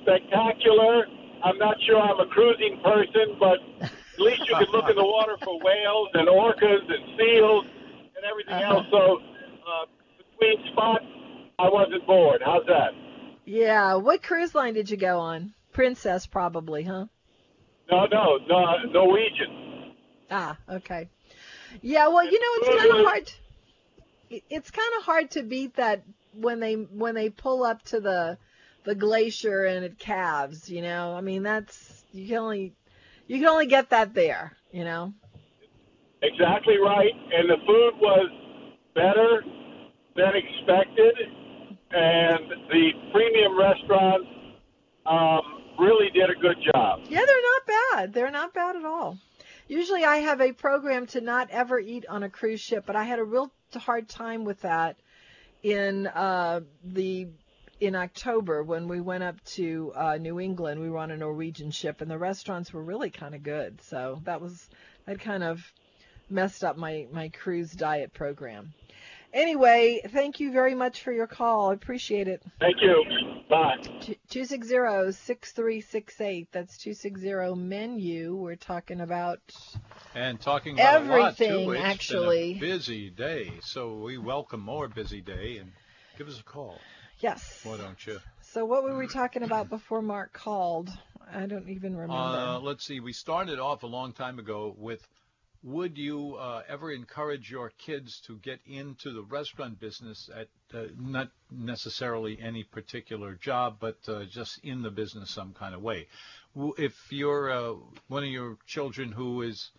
spectacular. 0.00 1.06
I'm 1.44 1.58
not 1.58 1.76
sure 1.86 2.00
I'm 2.00 2.20
a 2.20 2.26
cruising 2.26 2.80
person, 2.82 3.36
but 3.38 3.90
at 4.18 4.20
least 4.20 4.48
you 4.48 4.54
can 4.56 4.66
look 4.72 4.88
in 4.88 4.96
the 4.96 5.04
water 5.04 5.36
for 5.42 5.58
whales 5.60 6.08
and 6.14 6.28
orcas 6.28 6.82
and 6.88 7.18
seals 7.18 7.64
and 8.16 8.24
everything 8.28 8.54
else. 8.62 8.86
So 8.90 9.18
uh, 9.68 9.86
between 10.38 10.72
spots, 10.72 11.04
I 11.58 11.68
wasn't 11.68 12.06
bored. 12.06 12.42
How's 12.44 12.64
that? 12.66 12.92
Yeah, 13.44 13.94
what 13.94 14.22
cruise 14.22 14.54
line 14.54 14.74
did 14.74 14.90
you 14.90 14.96
go 14.96 15.18
on? 15.20 15.54
Princess, 15.72 16.26
probably, 16.26 16.82
huh? 16.82 17.06
No, 17.90 18.06
no, 18.06 18.38
no, 18.48 18.76
Norwegian. 18.90 19.92
Ah, 20.30 20.56
okay. 20.68 21.08
Yeah, 21.82 22.08
well, 22.08 22.24
you 22.24 22.32
know, 22.40 22.46
it's 22.56 22.68
kind 22.68 22.90
of 23.00 23.06
hard. 23.06 23.32
it- 24.30 24.44
It's 24.50 24.70
kind 24.70 24.92
of 24.98 25.04
hard 25.04 25.30
to 25.32 25.42
beat 25.42 25.76
that 25.76 26.02
when 26.32 26.58
they 26.60 26.74
when 26.74 27.14
they 27.14 27.30
pull 27.30 27.62
up 27.64 27.82
to 27.86 28.00
the 28.00 28.38
the 28.84 28.94
glacier 28.94 29.64
and 29.64 29.84
it 29.84 29.98
calves. 29.98 30.68
You 30.68 30.82
know, 30.82 31.14
I 31.14 31.20
mean, 31.20 31.42
that's 31.44 32.04
you 32.12 32.26
can 32.26 32.38
only 32.38 32.72
you 33.26 33.38
can 33.38 33.48
only 33.48 33.66
get 33.66 33.90
that 33.90 34.14
there. 34.14 34.56
You 34.72 34.84
know. 34.84 35.12
Exactly 36.22 36.78
right. 36.78 37.12
And 37.32 37.48
the 37.50 37.56
food 37.66 37.92
was 38.00 38.30
better 38.94 39.44
than 40.16 40.32
expected. 40.34 41.14
And 41.90 42.50
the 42.68 42.90
premium 43.12 43.58
restaurants 43.58 44.26
um, 45.06 45.40
really 45.78 46.10
did 46.10 46.30
a 46.30 46.34
good 46.34 46.56
job. 46.72 47.00
Yeah, 47.08 47.22
they're 47.24 47.42
not 47.42 47.66
bad. 47.66 48.12
They're 48.12 48.30
not 48.30 48.54
bad 48.54 48.76
at 48.76 48.84
all. 48.84 49.18
Usually 49.68 50.04
I 50.04 50.18
have 50.18 50.40
a 50.40 50.52
program 50.52 51.06
to 51.08 51.20
not 51.20 51.50
ever 51.50 51.78
eat 51.78 52.06
on 52.08 52.22
a 52.22 52.30
cruise 52.30 52.60
ship, 52.60 52.84
but 52.86 52.96
I 52.96 53.04
had 53.04 53.18
a 53.18 53.24
real 53.24 53.52
hard 53.74 54.08
time 54.08 54.44
with 54.44 54.62
that 54.62 54.96
in 55.62 56.06
uh, 56.06 56.60
the 56.84 57.28
in 57.80 57.94
October 57.94 58.62
when 58.62 58.88
we 58.88 59.00
went 59.00 59.22
up 59.22 59.42
to 59.44 59.92
uh, 59.94 60.16
New 60.16 60.40
England. 60.40 60.80
We 60.80 60.90
were 60.90 60.98
on 60.98 61.10
a 61.10 61.16
Norwegian 61.16 61.70
ship, 61.70 62.00
and 62.00 62.10
the 62.10 62.18
restaurants 62.18 62.72
were 62.72 62.82
really 62.82 63.10
kind 63.10 63.34
of 63.34 63.42
good. 63.42 63.80
So 63.82 64.20
that 64.24 64.40
was 64.40 64.68
that 65.06 65.20
kind 65.20 65.42
of 65.42 65.60
messed 66.30 66.64
up 66.64 66.76
my 66.76 67.06
my 67.12 67.28
cruise 67.28 67.72
diet 67.72 68.12
program. 68.14 68.72
Anyway, 69.32 70.00
thank 70.08 70.40
you 70.40 70.50
very 70.50 70.74
much 70.74 71.02
for 71.02 71.12
your 71.12 71.26
call. 71.26 71.70
I 71.70 71.74
appreciate 71.74 72.26
it. 72.26 72.42
Thank 72.58 72.76
you. 72.80 73.04
Bye. 73.50 73.76
260-6368. 74.30 76.46
That's 76.52 76.78
260-MENU. 76.78 78.34
We're 78.34 78.56
talking 78.56 79.02
about 79.02 79.40
And 80.14 80.40
talking 80.40 80.80
about 80.80 81.02
a 81.02 81.04
lot, 81.04 81.36
too. 81.36 81.44
Everything, 81.44 81.74
It's 81.74 81.84
actually. 81.84 82.54
Been 82.54 82.70
a 82.70 82.74
busy 82.76 83.10
day, 83.10 83.52
so 83.62 83.92
we 83.96 84.16
welcome 84.16 84.60
more 84.60 84.88
busy 84.88 85.20
day 85.20 85.58
and 85.58 85.70
give 86.16 86.28
us 86.28 86.40
a 86.40 86.44
call. 86.44 86.78
Yes. 87.20 87.60
Why 87.64 87.76
don't 87.76 88.06
you? 88.06 88.18
So 88.42 88.64
what 88.64 88.84
were 88.84 88.96
we 88.96 89.06
talking 89.06 89.42
about 89.42 89.68
before 89.68 90.02
Mark 90.02 90.32
called? 90.32 90.90
I 91.32 91.46
don't 91.46 91.68
even 91.68 91.94
remember. 91.94 92.14
Uh, 92.14 92.58
let's 92.60 92.86
see. 92.86 93.00
We 93.00 93.12
started 93.12 93.58
off 93.58 93.82
a 93.82 93.86
long 93.86 94.12
time 94.12 94.38
ago 94.38 94.74
with 94.78 95.06
would 95.62 95.98
you 95.98 96.36
uh, 96.36 96.62
ever 96.68 96.92
encourage 96.92 97.50
your 97.50 97.70
kids 97.70 98.20
to 98.20 98.38
get 98.38 98.60
into 98.66 99.12
the 99.12 99.22
restaurant 99.22 99.80
business 99.80 100.30
at 100.32 100.48
uh, 100.72 100.84
not 100.96 101.30
necessarily 101.50 102.38
any 102.40 102.62
particular 102.62 103.34
job, 103.34 103.78
but 103.80 103.98
uh, 104.08 104.24
just 104.24 104.60
in 104.62 104.82
the 104.82 104.90
business 104.90 105.30
some 105.30 105.52
kind 105.54 105.74
of 105.74 105.82
way? 105.82 106.06
If 106.54 106.94
you're 107.10 107.50
uh, 107.50 107.74
one 108.06 108.22
of 108.22 108.28
your 108.28 108.58
children 108.66 109.10
who 109.10 109.42
is, 109.42 109.70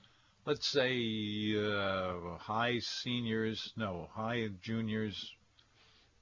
let's 0.46 0.68
say, 0.68 1.56
uh, 1.58 2.38
high 2.38 2.80
seniors, 2.80 3.72
no, 3.78 4.10
high 4.14 4.50
juniors, 4.62 5.34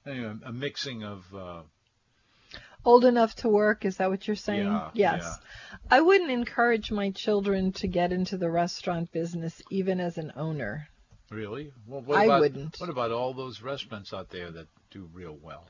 anyway, 0.06 0.34
a 0.44 0.52
mixing 0.52 1.04
of 1.04 1.24
uh, 1.34 1.62
Old 2.86 3.04
enough 3.04 3.34
to 3.36 3.48
work, 3.48 3.84
is 3.84 3.96
that 3.96 4.10
what 4.10 4.28
you're 4.28 4.36
saying? 4.36 4.66
Yeah, 4.66 4.90
yes. 4.94 5.22
yeah. 5.24 5.76
I 5.90 6.00
wouldn't 6.00 6.30
encourage 6.30 6.92
my 6.92 7.10
children 7.10 7.72
to 7.72 7.88
get 7.88 8.12
into 8.12 8.38
the 8.38 8.48
restaurant 8.48 9.10
business 9.10 9.60
even 9.70 9.98
as 9.98 10.18
an 10.18 10.32
owner. 10.36 10.88
Really? 11.28 11.72
Well, 11.88 12.02
what 12.02 12.18
I 12.18 12.24
about, 12.26 12.40
wouldn't. 12.42 12.76
What 12.78 12.88
about 12.88 13.10
all 13.10 13.34
those 13.34 13.60
restaurants 13.60 14.14
out 14.14 14.30
there 14.30 14.52
that 14.52 14.68
do 14.92 15.10
real 15.12 15.36
well? 15.42 15.64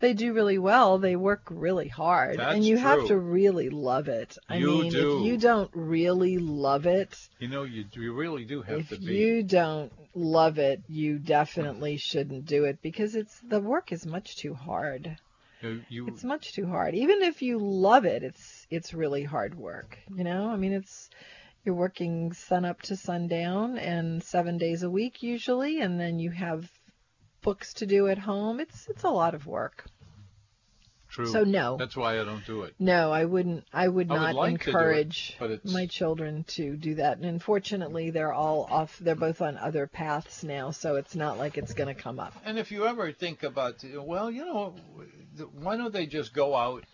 They 0.00 0.14
do 0.14 0.32
really 0.32 0.56
well. 0.58 0.98
They 0.98 1.14
work 1.14 1.42
really 1.50 1.88
hard. 1.88 2.38
That's 2.38 2.54
and 2.56 2.64
you 2.64 2.78
have 2.78 3.06
to 3.08 3.18
really 3.18 3.68
love 3.68 4.08
it. 4.08 4.36
I 4.48 4.56
You 4.56 4.66
mean, 4.66 4.90
do. 4.90 5.18
if 5.18 5.26
you 5.26 5.36
don't 5.36 5.70
really 5.74 6.38
love 6.38 6.86
it, 6.86 7.16
You 7.38 7.48
know, 7.48 7.64
you, 7.64 7.84
you 7.92 8.12
really 8.14 8.44
do 8.46 8.62
have 8.62 8.88
to 8.88 8.96
be. 8.98 9.04
If 9.04 9.10
you 9.10 9.42
don't 9.42 9.92
love 10.14 10.58
it, 10.58 10.82
you 10.88 11.18
definitely 11.18 11.98
shouldn't 11.98 12.46
do 12.46 12.64
it 12.64 12.80
because 12.82 13.14
it's 13.14 13.38
the 13.40 13.60
work 13.60 13.92
is 13.92 14.06
much 14.06 14.36
too 14.36 14.54
hard. 14.54 15.16
you, 15.60 15.82
you 15.90 16.06
It's 16.08 16.24
much 16.24 16.54
too 16.54 16.66
hard. 16.66 16.94
Even 16.94 17.20
if 17.22 17.42
you 17.42 17.58
love 17.58 18.06
it, 18.06 18.22
it's 18.22 18.66
it's 18.70 18.94
really 18.94 19.22
hard 19.24 19.54
work. 19.54 19.98
You 20.14 20.24
know, 20.24 20.48
I 20.48 20.56
mean, 20.56 20.72
it's 20.72 21.10
you're 21.62 21.74
working 21.74 22.32
sun 22.32 22.64
up 22.64 22.80
to 22.82 22.96
sundown 22.96 23.76
and 23.76 24.22
seven 24.22 24.56
days 24.56 24.82
a 24.82 24.88
week 24.90 25.22
usually, 25.22 25.82
and 25.82 26.00
then 26.00 26.18
you 26.18 26.30
have 26.30 26.70
books 27.42 27.74
to 27.74 27.86
do 27.86 28.08
at 28.08 28.18
home. 28.18 28.60
It's 28.60 28.88
it's 28.88 29.02
a 29.04 29.10
lot 29.10 29.34
of 29.34 29.46
work. 29.46 29.84
true. 31.08 31.26
So 31.26 31.44
no, 31.44 31.76
That's 31.76 31.96
why 31.96 32.20
I 32.20 32.24
don't 32.24 32.44
do 32.46 32.62
it. 32.62 32.74
no, 32.78 33.10
I 33.12 33.24
wouldn't. 33.24 33.64
I 33.72 33.88
would 33.88 34.10
I 34.10 34.14
would 34.14 34.22
not 34.22 34.34
like 34.34 34.50
do 34.50 34.54
it, 34.54 34.66
encourage 34.66 35.36
my 35.64 35.86
children 35.86 36.44
to 36.48 36.76
do 36.76 36.94
that. 36.96 37.16
And 37.18 37.26
unfortunately, 37.26 38.10
they're 38.10 38.32
all 38.32 38.66
off. 38.70 38.96
They're 38.98 39.14
both 39.14 39.40
on 39.42 39.58
other 39.58 39.86
paths 39.86 40.44
now, 40.44 40.70
so 40.70 40.96
it's 40.96 41.14
not 41.14 41.38
like 41.38 41.58
it's 41.58 41.74
going 41.74 41.94
to 41.94 42.00
come 42.00 42.20
up. 42.20 42.34
And 42.44 42.58
if 42.58 42.70
you 42.70 42.86
ever 42.86 43.12
think 43.12 43.42
about, 43.42 43.84
well, 43.94 44.30
you 44.30 44.44
know, 44.44 44.74
why 45.60 45.76
don't 45.76 45.92
they 45.92 46.06
just 46.06 46.32
go 46.34 46.54
out 46.54 46.84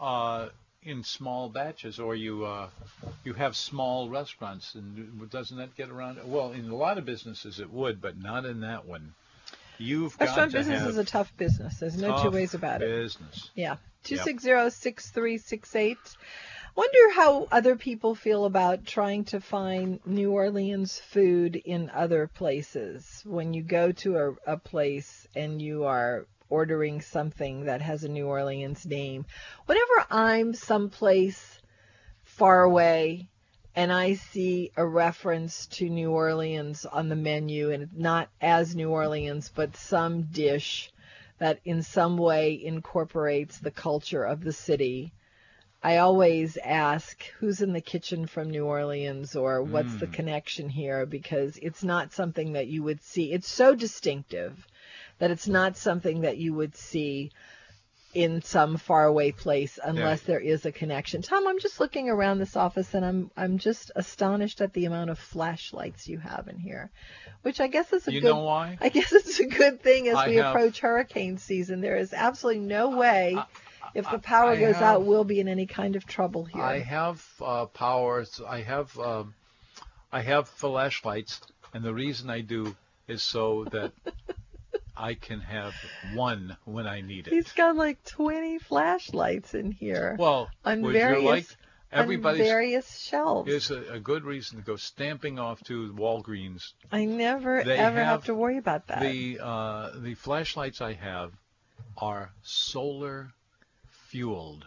uh, 0.00 0.48
in 0.82 1.02
small 1.02 1.48
batches, 1.48 1.98
or 1.98 2.14
you 2.14 2.44
uh, 2.44 2.68
you 3.24 3.34
have 3.34 3.56
small 3.56 4.08
restaurants, 4.08 4.74
and 4.74 5.30
doesn't 5.30 5.56
that 5.56 5.74
get 5.76 5.88
around? 5.88 6.18
Well, 6.26 6.52
in 6.52 6.68
a 6.68 6.76
lot 6.76 6.98
of 6.98 7.04
businesses 7.04 7.58
it 7.58 7.72
would, 7.72 8.00
but 8.00 8.18
not 8.18 8.44
in 8.44 8.60
that 8.60 8.86
one. 8.86 9.14
You've 9.78 10.18
Restaurant 10.18 10.52
got 10.52 10.58
to 10.58 10.64
business 10.70 10.88
is 10.88 10.98
a 10.98 11.04
tough 11.04 11.36
business. 11.36 11.78
There's 11.78 11.96
no 11.96 12.22
two 12.22 12.30
ways 12.30 12.54
about 12.54 12.82
it. 12.82 12.88
Business. 12.88 13.50
Yeah. 13.54 13.76
Yep. 14.08 14.20
260-6368. 14.24 15.96
Wonder 16.76 17.12
how 17.14 17.48
other 17.50 17.76
people 17.76 18.14
feel 18.14 18.44
about 18.44 18.84
trying 18.84 19.24
to 19.24 19.40
find 19.40 19.98
New 20.04 20.32
Orleans 20.32 20.98
food 20.98 21.56
in 21.56 21.90
other 21.90 22.26
places. 22.26 23.22
When 23.24 23.54
you 23.54 23.62
go 23.62 23.92
to 23.92 24.16
a, 24.16 24.52
a 24.52 24.56
place 24.58 25.26
and 25.34 25.60
you 25.60 25.84
are 25.84 26.26
ordering 26.48 27.00
something 27.00 27.64
that 27.64 27.82
has 27.82 28.04
a 28.04 28.08
New 28.08 28.26
Orleans 28.26 28.86
name. 28.86 29.24
Whenever 29.64 30.06
I'm 30.10 30.54
someplace 30.54 31.60
far 32.22 32.62
away 32.62 33.28
and 33.76 33.92
I 33.92 34.14
see 34.14 34.72
a 34.74 34.86
reference 34.86 35.66
to 35.66 35.90
New 35.90 36.10
Orleans 36.10 36.86
on 36.86 37.10
the 37.10 37.14
menu 37.14 37.70
and 37.70 37.90
not 37.94 38.30
as 38.40 38.74
New 38.74 38.88
Orleans, 38.88 39.52
but 39.54 39.76
some 39.76 40.22
dish 40.22 40.90
that 41.38 41.60
in 41.66 41.82
some 41.82 42.16
way 42.16 42.58
incorporates 42.64 43.58
the 43.58 43.70
culture 43.70 44.24
of 44.24 44.42
the 44.42 44.52
city. 44.54 45.12
I 45.82 45.98
always 45.98 46.56
ask 46.56 47.22
who's 47.38 47.60
in 47.60 47.74
the 47.74 47.82
kitchen 47.82 48.26
from 48.26 48.48
New 48.48 48.64
Orleans 48.64 49.36
or 49.36 49.62
what's 49.62 49.94
the 49.96 50.06
hmm. 50.06 50.12
connection 50.12 50.70
here 50.70 51.04
because 51.04 51.58
it's 51.60 51.84
not 51.84 52.14
something 52.14 52.54
that 52.54 52.68
you 52.68 52.82
would 52.82 53.02
see. 53.02 53.30
It's 53.30 53.46
so 53.46 53.74
distinctive 53.74 54.66
that 55.18 55.30
it's 55.30 55.46
not 55.46 55.76
something 55.76 56.22
that 56.22 56.38
you 56.38 56.54
would 56.54 56.74
see 56.74 57.30
in 58.16 58.40
some 58.40 58.78
faraway 58.78 59.30
place 59.30 59.78
unless 59.84 60.22
there 60.22 60.40
is 60.40 60.64
a 60.64 60.72
connection. 60.72 61.20
Tom, 61.20 61.46
I'm 61.46 61.58
just 61.58 61.80
looking 61.80 62.08
around 62.08 62.38
this 62.38 62.56
office 62.56 62.94
and 62.94 63.04
I'm 63.04 63.30
I'm 63.36 63.58
just 63.58 63.90
astonished 63.94 64.62
at 64.62 64.72
the 64.72 64.86
amount 64.86 65.10
of 65.10 65.18
flashlights 65.18 66.08
you 66.08 66.16
have 66.18 66.48
in 66.48 66.58
here, 66.58 66.90
which 67.42 67.60
I 67.60 67.66
guess 67.66 67.92
is 67.92 68.08
a 68.08 68.12
You 68.12 68.22
good 68.22 68.28
know 68.32 68.42
why? 68.42 68.78
I 68.80 68.88
guess 68.88 69.12
it's 69.12 69.38
a 69.38 69.46
good 69.46 69.82
thing 69.82 70.08
as 70.08 70.16
I 70.16 70.28
we 70.28 70.36
have- 70.36 70.46
approach 70.54 70.80
hurricane 70.80 71.36
season. 71.36 71.82
There 71.82 71.96
is 71.98 72.14
absolutely 72.14 72.62
no 72.62 72.96
way 72.96 73.36
if 73.94 74.10
the 74.10 74.18
power 74.18 74.52
I 74.52 74.56
goes 74.56 74.76
have- 74.76 74.82
out, 74.82 75.04
we'll 75.04 75.24
be 75.24 75.38
in 75.40 75.48
any 75.48 75.66
kind 75.66 75.94
of 75.94 76.06
trouble 76.06 76.46
here. 76.46 76.62
I 76.62 76.78
have 76.80 77.22
uh, 77.42 77.66
powers. 77.66 78.40
I 78.48 78.62
have 78.62 78.98
um, 78.98 79.34
I 80.10 80.22
have 80.22 80.48
flashlights, 80.48 81.42
and 81.74 81.84
the 81.84 81.92
reason 81.92 82.30
I 82.30 82.40
do 82.40 82.74
is 83.08 83.22
so 83.22 83.64
that 83.72 83.92
I 84.96 85.14
can 85.14 85.40
have 85.40 85.74
one 86.14 86.56
when 86.64 86.86
I 86.86 87.00
need 87.00 87.26
it. 87.26 87.32
He's 87.32 87.52
got 87.52 87.76
like 87.76 88.02
20 88.04 88.58
flashlights 88.58 89.54
in 89.54 89.72
here 89.72 90.16
well, 90.18 90.48
on 90.64 90.82
various 90.82 91.24
like 91.24 91.46
Everybody's 91.92 92.40
on 92.40 92.46
various 92.46 92.98
shelves. 92.98 93.50
is 93.52 93.70
a, 93.70 93.94
a 93.94 94.00
good 94.00 94.24
reason 94.24 94.58
to 94.58 94.64
go 94.64 94.76
stamping 94.76 95.38
off 95.38 95.62
to 95.64 95.92
Walgreens. 95.92 96.72
I 96.90 97.04
never 97.04 97.62
They 97.62 97.76
ever 97.78 97.98
have, 97.98 98.06
have 98.06 98.24
to 98.24 98.34
worry 98.34 98.58
about 98.58 98.88
that. 98.88 99.00
The 99.00 99.38
uh, 99.40 99.90
the 99.96 100.14
flashlights 100.14 100.80
I 100.80 100.94
have 100.94 101.32
are 101.96 102.32
solar 102.42 103.32
fueled. 104.08 104.66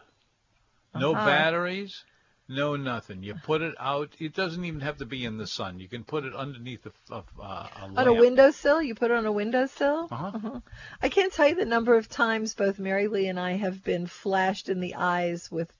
No 0.95 1.13
Uh-huh. 1.13 1.25
batteries, 1.25 2.03
no 2.49 2.75
nothing. 2.75 3.23
You 3.23 3.35
put 3.35 3.61
it 3.61 3.75
out. 3.79 4.09
It 4.19 4.33
doesn't 4.33 4.65
even 4.65 4.81
have 4.81 4.97
to 4.97 5.05
be 5.05 5.23
in 5.23 5.37
the 5.37 5.47
sun. 5.47 5.79
You 5.79 5.87
can 5.87 6.03
put 6.03 6.25
it 6.25 6.35
underneath 6.35 6.85
a, 6.85 7.13
a, 7.13 7.23
a, 7.39 7.43
a 7.43 7.69
on 7.95 8.07
a 8.07 8.13
windowsill, 8.13 8.81
you 8.81 8.95
put 8.95 9.11
it 9.11 9.17
on 9.17 9.25
a 9.25 9.31
windowsill. 9.31 10.07
Uh-huh. 10.11 10.59
I 11.01 11.09
can't 11.09 11.31
tell 11.31 11.47
you 11.47 11.55
the 11.55 11.65
number 11.65 11.95
of 11.95 12.09
times 12.09 12.55
both 12.55 12.79
Mary 12.79 13.07
Lee 13.07 13.27
and 13.27 13.39
I 13.39 13.53
have 13.53 13.83
been 13.83 14.07
flashed 14.07 14.67
in 14.67 14.79
the 14.79 14.95
eyes 14.95 15.51
with 15.51 15.71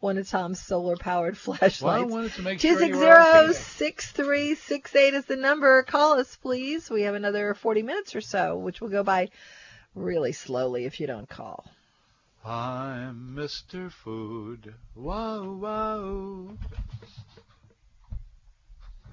one 0.00 0.18
of 0.18 0.28
Tom's 0.28 0.60
solar-powered 0.60 1.36
Well, 1.46 1.54
I 1.54 1.58
flashlights. 1.68 2.10
wanted 2.10 2.32
to 2.32 2.42
make 2.42 2.58
Two 2.58 2.68
sure 2.68 2.78
six 2.78 2.88
you 2.90 2.96
were 2.96 3.22
zero 3.24 3.52
six 3.52 4.12
three 4.12 4.54
six 4.54 4.94
eight 4.96 5.14
is 5.14 5.24
the 5.26 5.36
number. 5.36 5.82
Call 5.82 6.18
us, 6.18 6.36
please. 6.36 6.90
We 6.90 7.02
have 7.02 7.14
another 7.14 7.54
40 7.54 7.82
minutes 7.82 8.14
or 8.14 8.20
so, 8.20 8.56
which 8.56 8.80
will 8.80 8.90
go 8.90 9.02
by 9.02 9.28
really 9.94 10.32
slowly 10.32 10.84
if 10.86 11.00
you 11.00 11.06
don't 11.06 11.28
call. 11.28 11.64
I'm 12.46 13.34
Mr. 13.34 13.90
Food. 13.90 14.74
Wow, 14.94 15.50
wow. 15.52 16.58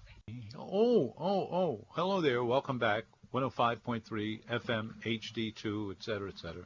oh, 0.60 1.14
oh, 1.18 1.18
oh. 1.18 1.88
Hello 1.92 2.20
there. 2.20 2.44
Welcome 2.44 2.80
back. 2.80 3.06
105.3 3.34 4.44
FM, 4.46 4.92
HD2, 5.06 5.92
etc., 5.92 6.02
cetera, 6.02 6.30
et 6.30 6.38
cetera. 6.38 6.64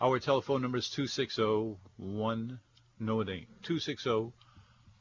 Our 0.00 0.18
telephone 0.20 0.62
number 0.62 0.78
is 0.78 0.86
260-1, 0.86 2.58
no 2.98 3.20
it 3.20 3.28
ain't, 3.28 3.48
260 3.62 4.32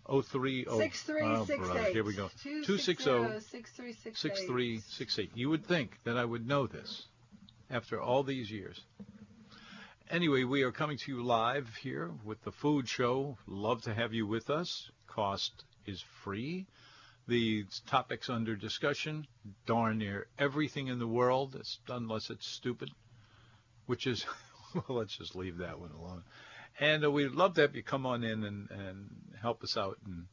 030. 0.10 0.68
Oh, 0.68 0.90
brother, 1.46 1.84
here 1.94 2.04
we 2.04 2.14
go. 2.14 2.30
260 2.44 3.40
6368. 3.40 5.32
You 5.34 5.50
would 5.50 5.66
think 5.66 5.98
that 6.04 6.18
I 6.18 6.26
would 6.26 6.46
know 6.46 6.68
this 6.68 7.08
after 7.70 8.02
all 8.02 8.24
these 8.24 8.52
years. 8.52 8.82
Anyway, 10.12 10.44
we 10.44 10.64
are 10.64 10.74
coming 10.74 10.98
to 10.98 11.10
you 11.10 11.24
live 11.24 11.74
here 11.82 12.12
with 12.26 12.42
the 12.44 12.52
food 12.52 12.90
show. 12.90 13.38
Love 13.48 13.82
to 13.82 13.94
have 13.94 14.14
you 14.14 14.28
with 14.28 14.50
us. 14.50 14.92
Cost 15.08 15.64
is 15.86 16.02
free. 16.02 16.68
The 17.30 17.64
topics 17.88 18.30
under 18.30 18.58
discussion, 18.58 19.26
darn 19.66 20.00
near 20.00 20.28
everything 20.38 20.88
in 20.88 21.00
the 21.00 21.08
world, 21.08 21.56
it's- 21.56 21.80
unless 21.88 22.30
it's 22.30 22.46
stupid, 22.46 22.90
which 23.86 24.06
is, 24.06 24.26
well, 24.76 24.98
let's 24.98 25.18
just 25.18 25.34
leave 25.34 25.60
that 25.60 25.80
one 25.80 25.92
alone. 25.92 26.24
And 26.78 27.06
uh, 27.06 27.10
we'd 27.10 27.32
love 27.32 27.54
to 27.54 27.62
have 27.62 27.74
you 27.78 27.82
come 27.82 28.06
on 28.06 28.26
in 28.26 28.44
and, 28.44 28.70
and 28.70 29.10
help 29.42 29.64
us 29.64 29.78
out 29.78 29.98
and 30.06 30.26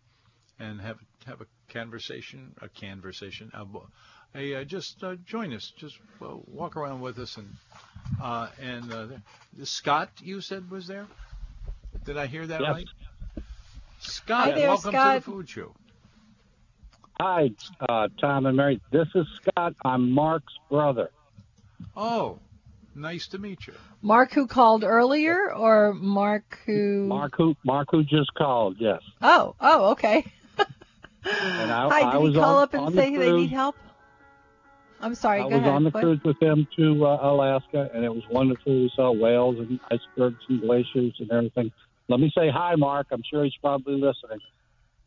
and 0.58 0.80
have 0.80 0.98
have 1.26 1.40
a 1.40 1.46
conversation, 1.72 2.52
a 2.60 2.68
conversation, 2.68 3.52
a, 3.54 3.64
a, 4.36 4.54
uh 4.60 4.64
just 4.64 5.02
uh, 5.04 5.14
join 5.24 5.52
us, 5.52 5.72
just 5.76 5.96
uh, 6.20 6.34
walk 6.46 6.76
around 6.76 7.00
with 7.00 7.18
us, 7.18 7.36
and 7.36 7.54
uh, 8.22 8.48
and 8.60 8.92
uh, 8.92 9.06
Scott, 9.64 10.10
you 10.22 10.40
said 10.40 10.70
was 10.70 10.86
there. 10.86 11.06
Did 12.04 12.16
I 12.16 12.26
hear 12.26 12.46
that 12.46 12.60
Yes. 12.60 12.70
right? 12.74 12.86
Scott, 14.00 14.44
Hi 14.50 14.52
there, 14.52 14.68
welcome 14.68 14.92
Scott. 14.92 15.14
to 15.24 15.30
the 15.30 15.36
food 15.36 15.48
show. 15.48 15.74
Hi, 17.20 17.50
uh, 17.88 18.08
Tom 18.20 18.46
and 18.46 18.56
Mary. 18.56 18.80
This 18.92 19.08
is 19.14 19.26
Scott. 19.42 19.74
I'm 19.84 20.12
Mark's 20.12 20.52
brother. 20.70 21.10
Oh, 21.96 22.38
nice 22.94 23.26
to 23.28 23.38
meet 23.38 23.66
you. 23.66 23.72
Mark 24.02 24.32
who 24.32 24.46
called 24.46 24.84
earlier 24.84 25.52
or 25.52 25.92
Mark 25.94 26.60
who 26.64 27.06
Mark 27.08 27.34
who 27.36 27.56
Mark 27.64 27.88
who 27.90 28.04
just 28.04 28.32
called. 28.34 28.76
Yes. 28.78 29.00
Oh, 29.20 29.54
oh, 29.60 29.90
okay. 29.92 30.24
And 31.30 31.70
I, 31.72 31.88
Hi, 31.88 32.08
I 32.08 32.12
did 32.12 32.18
was 32.22 32.32
he 32.34 32.38
call 32.38 32.56
on, 32.58 32.62
up 32.62 32.74
and 32.74 32.82
on 32.84 32.94
the 32.94 33.02
say 33.02 33.16
they 33.16 33.32
need 33.32 33.50
help? 33.50 33.74
I'm 35.00 35.14
sorry, 35.14 35.40
I 35.40 35.42
go 35.44 35.48
was 35.50 35.58
ahead. 35.58 35.68
on 35.70 35.84
the 35.84 35.90
What? 35.90 36.02
cruise 36.02 36.20
with 36.24 36.40
him 36.42 36.66
to 36.76 37.06
uh, 37.06 37.18
Alaska, 37.22 37.88
and 37.94 38.04
it 38.04 38.12
was 38.12 38.24
wonderful. 38.30 38.72
We 38.72 38.90
saw 38.94 39.12
whales 39.12 39.56
and 39.58 39.78
icebergs 39.90 40.42
and 40.48 40.60
glaciers 40.60 41.14
and 41.20 41.30
everything. 41.30 41.70
Let 42.08 42.20
me 42.20 42.32
say 42.36 42.48
hi, 42.50 42.74
Mark. 42.74 43.06
I'm 43.12 43.22
sure 43.28 43.44
he's 43.44 43.56
probably 43.60 43.94
listening. 43.94 44.40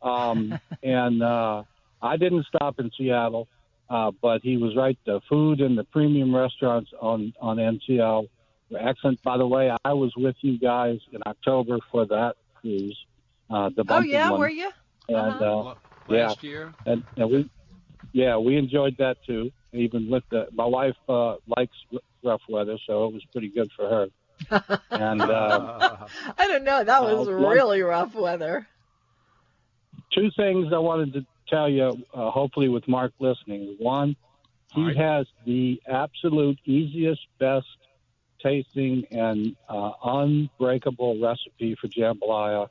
Um, 0.00 0.58
and 0.82 1.22
uh, 1.22 1.64
I 2.00 2.16
didn't 2.16 2.46
stop 2.46 2.78
in 2.78 2.90
Seattle, 2.96 3.48
uh, 3.90 4.12
but 4.22 4.40
he 4.42 4.56
was 4.56 4.74
right. 4.76 4.98
The 5.06 5.20
food 5.28 5.60
and 5.60 5.76
the 5.76 5.84
premium 5.84 6.34
restaurants 6.34 6.90
on 7.00 7.32
on 7.40 7.56
NCL 7.58 8.28
were 8.70 8.78
excellent. 8.78 9.22
By 9.22 9.36
the 9.36 9.46
way, 9.46 9.70
I 9.84 9.92
was 9.92 10.12
with 10.16 10.36
you 10.40 10.58
guys 10.58 10.98
in 11.12 11.20
October 11.26 11.78
for 11.90 12.06
that 12.06 12.34
cruise. 12.60 12.98
Uh, 13.50 13.68
the 13.76 13.84
Oh 13.88 14.00
yeah, 14.00 14.30
one. 14.30 14.40
were 14.40 14.48
you? 14.48 14.70
And, 15.08 15.16
Uh-huh. 15.16 15.44
uh, 15.44 15.48
L- 15.68 15.78
yeah. 16.08 16.28
Last 16.28 16.42
year, 16.42 16.72
and, 16.86 17.04
and 17.16 17.30
we, 17.30 17.50
yeah, 18.12 18.36
we 18.36 18.56
enjoyed 18.56 18.96
that 18.98 19.16
too. 19.26 19.50
Even 19.72 20.10
with 20.10 20.24
the, 20.30 20.48
my 20.52 20.66
wife 20.66 20.96
uh, 21.08 21.36
likes 21.56 21.76
rough 22.22 22.42
weather, 22.48 22.76
so 22.86 23.06
it 23.06 23.12
was 23.14 23.24
pretty 23.32 23.48
good 23.48 23.70
for 23.76 23.88
her. 23.88 24.06
And 24.90 25.22
uh, 25.22 26.08
I 26.38 26.46
don't 26.48 26.64
know. 26.64 26.84
That 26.84 27.02
was 27.02 27.26
Uh, 27.28 27.32
one- 27.32 27.52
really 27.56 27.80
rough 27.82 28.14
weather. 28.14 28.66
two 30.12 30.30
things 30.36 30.72
I 30.72 30.78
wanted 30.78 31.14
to 31.14 31.26
tell 31.48 31.68
you. 31.68 32.04
Uh, 32.12 32.30
hopefully, 32.30 32.68
with 32.68 32.86
Mark 32.86 33.12
listening, 33.18 33.76
one, 33.78 34.14
he 34.74 34.80
All 34.82 34.86
right. 34.88 34.96
has 34.96 35.26
the 35.46 35.80
absolute 35.88 36.58
easiest, 36.66 37.22
best 37.38 37.66
tasting 38.42 39.04
and 39.10 39.56
uh, 39.68 39.92
unbreakable 40.04 41.20
recipe 41.20 41.74
for 41.80 41.88
jambalaya 41.88 42.68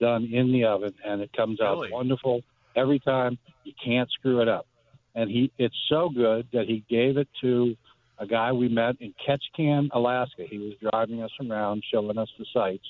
done 0.00 0.24
in 0.32 0.52
the 0.52 0.64
oven, 0.64 0.92
and 1.04 1.20
it 1.22 1.32
comes 1.32 1.60
out 1.60 1.74
Really? 1.78 1.92
wonderful 1.92 2.42
every 2.76 2.98
time. 2.98 3.38
You 3.64 3.72
can't 3.82 4.10
screw 4.10 4.40
it 4.40 4.48
up. 4.48 4.66
And 5.14 5.30
he, 5.30 5.52
it's 5.58 5.76
so 5.88 6.08
good 6.08 6.48
that 6.52 6.66
he 6.66 6.84
gave 6.88 7.16
it 7.16 7.28
to 7.42 7.76
a 8.18 8.26
guy 8.26 8.52
we 8.52 8.68
met 8.68 8.96
in 9.00 9.14
Ketchikan, 9.26 9.88
Alaska. 9.92 10.44
He 10.48 10.58
was 10.58 10.74
driving 10.90 11.22
us 11.22 11.30
around, 11.40 11.82
showing 11.92 12.16
us 12.18 12.28
the 12.38 12.46
sights, 12.52 12.84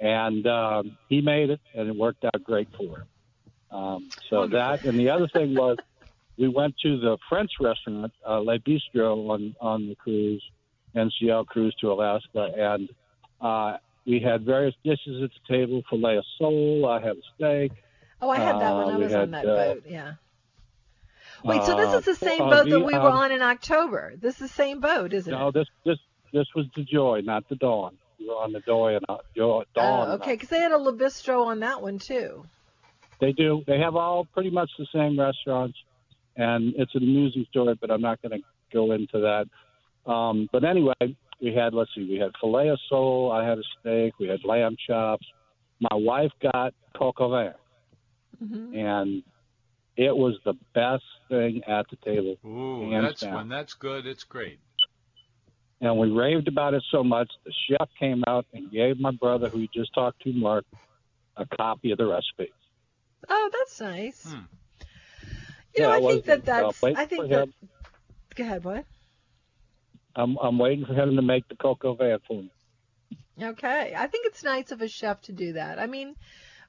and 0.00 0.46
um, 0.46 0.96
he 1.08 1.20
made 1.20 1.50
it, 1.50 1.60
and 1.74 1.88
it 1.88 1.96
worked 1.96 2.24
out 2.24 2.42
great 2.42 2.68
for 2.76 2.98
him. 3.00 3.06
Um, 3.70 4.12
so 4.30 4.40
Wonderful. 4.40 4.58
that, 4.58 4.84
and 4.84 4.98
the 4.98 5.10
other 5.10 5.28
thing 5.28 5.54
was, 5.54 5.76
we 6.38 6.48
went 6.48 6.74
to 6.82 6.98
the 6.98 7.18
French 7.28 7.50
restaurant, 7.60 8.12
uh, 8.26 8.38
Le 8.38 8.58
Bistro, 8.58 9.30
on 9.30 9.54
on 9.60 9.88
the 9.88 9.94
cruise, 9.96 10.42
NCL 10.96 11.46
cruise 11.46 11.74
to 11.80 11.92
Alaska, 11.92 12.50
and 12.56 12.88
uh, 13.40 13.76
we 14.06 14.20
had 14.20 14.44
various 14.44 14.74
dishes 14.84 15.22
at 15.22 15.30
the 15.30 15.54
table: 15.54 15.82
filet 15.90 16.16
of 16.16 16.24
sole. 16.38 16.86
I 16.86 17.00
had 17.00 17.16
a 17.16 17.22
steak. 17.36 17.72
Oh, 18.20 18.30
I 18.30 18.38
had 18.38 18.56
that 18.56 18.72
Uh, 18.72 18.78
when 18.78 18.94
I 18.94 18.98
we 18.98 19.04
was 19.04 19.14
on 19.14 19.30
that 19.32 19.46
uh, 19.46 19.74
boat. 19.74 19.82
Yeah. 19.86 20.12
Wait, 21.44 21.62
so 21.64 21.76
this 21.76 21.92
uh, 21.92 21.98
is 21.98 22.04
the 22.06 22.14
same 22.14 22.40
uh, 22.40 22.50
boat 22.50 22.70
that 22.70 22.80
we 22.80 22.94
were 22.94 23.00
um, 23.00 23.18
on 23.18 23.32
in 23.32 23.42
October. 23.42 24.14
This 24.16 24.34
is 24.34 24.40
the 24.40 24.48
same 24.48 24.80
boat, 24.80 25.12
isn't 25.12 25.30
No, 25.30 25.36
it? 25.36 25.40
No, 25.40 25.50
this 25.50 25.68
this 25.84 25.98
this 26.32 26.46
was 26.56 26.66
the 26.74 26.84
Joy, 26.84 27.20
not 27.22 27.48
the 27.50 27.56
Dawn. 27.56 27.96
We 28.18 28.28
were 28.28 28.34
on 28.34 28.52
the 28.52 28.60
Joy 28.60 28.96
and 28.96 29.04
uh, 29.08 29.18
Dawn. 29.36 29.64
Oh, 29.76 30.12
okay, 30.14 30.32
because 30.32 30.48
they 30.48 30.60
had 30.60 30.72
a 30.72 30.78
Le 30.78 30.94
Bistro 30.94 31.46
on 31.46 31.60
that 31.60 31.82
one 31.82 31.98
too. 31.98 32.46
They 33.20 33.32
do. 33.32 33.62
They 33.66 33.78
have 33.78 33.94
all 33.94 34.24
pretty 34.24 34.50
much 34.50 34.70
the 34.78 34.86
same 34.92 35.20
restaurants, 35.20 35.76
and 36.36 36.74
it's 36.76 36.94
an 36.94 37.02
amusing 37.02 37.46
story, 37.50 37.76
but 37.78 37.90
I'm 37.90 38.00
not 38.00 38.22
going 38.22 38.40
to 38.40 38.44
go 38.72 38.92
into 38.92 39.20
that. 39.20 40.10
Um, 40.10 40.48
but 40.50 40.64
anyway, 40.64 40.94
we 41.42 41.54
had 41.54 41.74
let's 41.74 41.90
see, 41.94 42.06
we 42.08 42.18
had 42.18 42.30
filet 42.40 42.68
of 42.68 42.78
sole. 42.88 43.30
I 43.32 43.46
had 43.46 43.58
a 43.58 43.62
steak. 43.80 44.14
We 44.18 44.28
had 44.28 44.44
lamb 44.44 44.76
chops. 44.86 45.26
My 45.80 45.96
wife 45.96 46.32
got 46.40 46.72
coq 46.96 47.20
au 47.20 47.30
vin, 47.30 47.52
hmm 48.48 48.74
and 48.74 49.22
it 49.96 50.16
was 50.16 50.34
the 50.44 50.54
best 50.74 51.04
thing 51.28 51.62
at 51.66 51.86
the 51.90 51.96
table. 52.04 52.36
Ooh, 52.44 52.90
that's 53.02 53.20
down. 53.22 53.34
when 53.34 53.48
that's 53.48 53.74
good. 53.74 54.06
It's 54.06 54.24
great. 54.24 54.58
And 55.80 55.98
we 55.98 56.10
raved 56.10 56.48
about 56.48 56.72
it 56.74 56.82
so 56.90 57.04
much, 57.04 57.30
the 57.44 57.52
chef 57.68 57.88
came 57.98 58.24
out 58.26 58.46
and 58.54 58.70
gave 58.70 58.98
my 58.98 59.10
brother, 59.10 59.48
who 59.48 59.60
you 59.60 59.68
just 59.74 59.92
talked 59.94 60.22
to, 60.22 60.32
Mark, 60.32 60.64
a 61.36 61.44
copy 61.56 61.90
of 61.90 61.98
the 61.98 62.06
recipe. 62.06 62.52
Oh, 63.28 63.50
that's 63.52 63.80
nice. 63.80 64.24
Hmm. 64.24 64.40
You 65.76 65.82
know, 65.82 65.88
Yeah, 65.88 65.94
I 65.94 65.96
it 65.98 66.02
was- 66.02 66.14
think 66.14 66.24
that 66.26 66.38
uh, 66.40 66.62
that's. 66.62 66.82
wait 66.82 66.96
I 66.96 67.04
think 67.06 67.22
for 67.22 67.28
that. 67.28 67.42
him. 67.44 67.54
Go 68.36 68.44
ahead, 68.44 68.64
what? 68.64 68.84
I'm, 70.16 70.36
I'm 70.38 70.58
waiting 70.58 70.86
for 70.86 70.94
him 70.94 71.16
to 71.16 71.22
make 71.22 71.48
the 71.48 71.56
coq 71.56 71.84
au 71.84 71.94
vin 71.94 72.18
for 72.26 72.42
me. 72.42 72.50
Okay, 73.42 73.94
I 73.96 74.06
think 74.06 74.26
it's 74.26 74.44
nice 74.44 74.70
of 74.70 74.80
a 74.80 74.86
chef 74.88 75.20
to 75.22 75.32
do 75.32 75.54
that. 75.54 75.80
I 75.80 75.86
mean, 75.86 76.14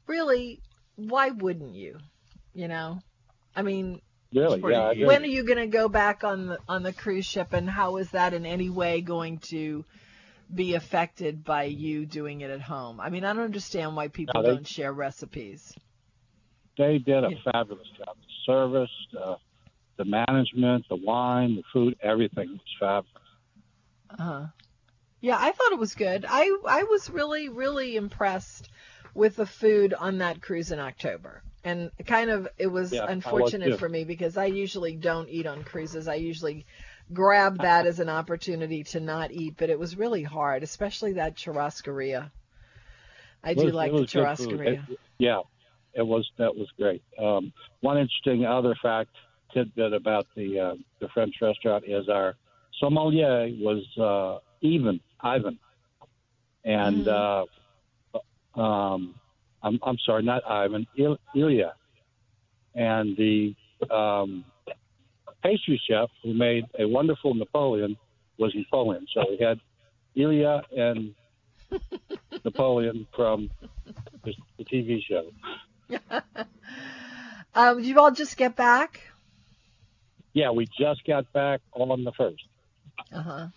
really, 0.07 0.61
why 0.95 1.29
wouldn't 1.29 1.75
you? 1.75 1.99
You 2.55 2.67
know, 2.67 2.99
I 3.55 3.61
mean, 3.61 4.01
Really? 4.33 4.59
Yeah. 4.69 4.89
I 4.89 5.05
when 5.05 5.23
are 5.23 5.27
you 5.27 5.45
going 5.45 5.59
to 5.59 5.67
go 5.67 5.87
back 5.87 6.23
on 6.25 6.47
the 6.47 6.59
on 6.67 6.83
the 6.83 6.91
cruise 6.91 7.25
ship, 7.25 7.53
and 7.53 7.69
how 7.69 7.97
is 7.97 8.11
that 8.11 8.33
in 8.33 8.45
any 8.45 8.69
way 8.69 8.99
going 9.01 9.37
to 9.49 9.85
be 10.53 10.75
affected 10.75 11.43
by 11.43 11.63
you 11.63 12.05
doing 12.05 12.41
it 12.41 12.49
at 12.51 12.59
home? 12.61 12.99
I 12.99 13.09
mean, 13.09 13.23
I 13.23 13.33
don't 13.33 13.43
understand 13.43 13.95
why 13.95 14.09
people 14.09 14.33
No, 14.35 14.41
they- 14.43 14.55
don't 14.55 14.67
share 14.67 14.91
recipes. 14.91 15.73
They 16.77 16.97
did 16.97 17.23
a 17.23 17.29
Yeah. 17.31 17.51
fabulous 17.51 17.87
job. 17.97 18.17
The 18.17 18.33
service, 18.45 18.91
uh, 19.17 19.35
the 19.95 20.03
management, 20.05 20.85
the 20.89 20.97
wine, 20.97 21.55
the 21.55 21.63
food, 21.71 21.95
everything 22.01 22.49
was 22.51 22.75
fabulous. 22.77 23.27
Uh-huh. 24.09 24.47
Yeah, 25.21 25.37
I 25.39 25.51
thought 25.53 25.71
it 25.71 25.79
was 25.79 25.95
good. 25.95 26.25
I 26.27 26.55
I 26.67 26.83
was 26.83 27.09
really 27.09 27.47
really 27.47 27.95
impressed 27.95 28.69
with 29.13 29.37
the 29.37 29.45
food 29.45 29.93
on 29.93 30.17
that 30.17 30.41
cruise 30.41 30.71
in 30.73 30.79
October. 30.79 31.41
And 31.65 31.89
kind 32.05 32.29
of 32.29 32.47
it 32.59 32.67
was 32.67 32.93
Yeah, 32.93 33.01
was 33.01 33.11
unfortunate 33.11 33.79
for 33.79 33.89
me 33.89 34.03
because 34.03 34.37
I 34.37 34.45
usually 34.45 34.95
don't 34.95 35.27
eat 35.27 35.47
on 35.47 35.63
cruises. 35.63 36.07
I 36.07 36.13
usually 36.15 36.67
grab 37.11 37.57
that 37.57 37.87
as 37.87 37.99
an 37.99 38.07
opportunity 38.07 38.83
to 38.83 38.99
not 38.99 39.31
eat, 39.31 39.55
but 39.57 39.71
it 39.71 39.79
was 39.79 39.97
really 39.97 40.21
hard, 40.21 40.61
especially 40.61 41.13
that 41.13 41.35
churrascaria. 41.35 42.29
I 43.43 43.55
do 43.55 43.65
was- 43.65 43.73
like 43.73 43.91
the 43.91 44.03
churrascaria. 44.03 44.87
It- 44.87 44.99
yeah, 45.17 45.41
it 45.93 46.03
was 46.03 46.29
that 46.37 46.55
was 46.55 46.69
great. 46.77 47.01
Um, 47.17 47.51
one 47.81 47.97
interesting 47.97 48.45
other 48.45 48.75
fact 48.75 49.09
tidbit 49.51 49.93
about 49.93 50.27
the 50.35 50.59
uh, 50.59 50.75
the 50.99 51.07
French 51.09 51.33
restaurant 51.41 51.85
is 51.87 52.09
our 52.09 52.35
sommelier 52.79 53.47
was 53.59 53.83
uh, 53.97 54.39
even 54.61 54.99
Ivan, 55.21 55.57
and 56.63 57.07
uh, 57.07 57.45
um, 58.55 59.15
I'm 59.65 59.79
I'm 59.83 59.97
sorry, 60.05 60.23
not 60.23 60.43
Ivan, 60.47 60.85
Il- 60.95 61.17
Ilya, 61.35 61.73
and 62.75 63.17
the 63.17 63.55
um, 63.93 64.45
pastry 65.43 65.81
chef 65.89 66.09
who 66.23 66.33
made 66.33 66.65
a 66.79 66.87
wonderful 66.87 67.33
Napoleon 67.33 67.97
was 68.37 68.53
Napoleon. 68.55 69.07
So 69.13 69.25
we 69.27 69.43
had 69.43 69.59
Ilya 70.15 70.61
and 70.77 71.15
Napoleon 72.45 73.07
from 73.15 73.49
the, 74.23 74.33
the 74.57 74.65
TV 74.65 74.99
show. 75.03 75.31
Um, 77.57 77.77
did 77.77 77.85
you 77.85 77.97
all 78.01 78.11
just 78.11 78.35
get 78.35 78.57
back? 78.57 78.99
Yeah, 80.33 80.51
we 80.51 80.67
just 80.77 81.05
got 81.07 81.31
back 81.31 81.61
on 81.71 82.03
the 82.03 82.11
first. 82.11 82.43
Uh 83.13 83.21
huh. 83.21 83.47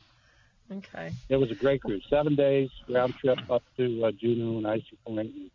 Okay. 0.71 1.13
It 1.29 1.35
was 1.35 1.51
a 1.51 1.57
great 1.57 1.83
cruise. 1.83 2.07
Seven 2.09 2.37
days 2.37 2.71
round 2.89 3.15
trip 3.21 3.39
up 3.51 3.65
to 3.77 4.05
uh, 4.05 4.13
Juneau 4.13 4.59
and 4.59 4.69
Icy 4.69 4.97
Point. 5.05 5.35
And 5.35 5.51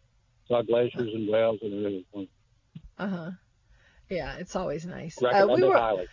saw 0.47 0.61
glaciers 0.61 1.13
and 1.13 1.29
whales 1.29 1.59
and 1.61 1.85
everything. 1.85 2.27
Uh 2.97 3.07
huh. 3.07 3.31
Yeah, 4.09 4.35
it's 4.37 4.55
always 4.55 4.85
nice. 4.85 5.21
Uh, 5.21 5.47
we 5.49 5.63
were, 5.63 5.77
highly. 5.77 6.07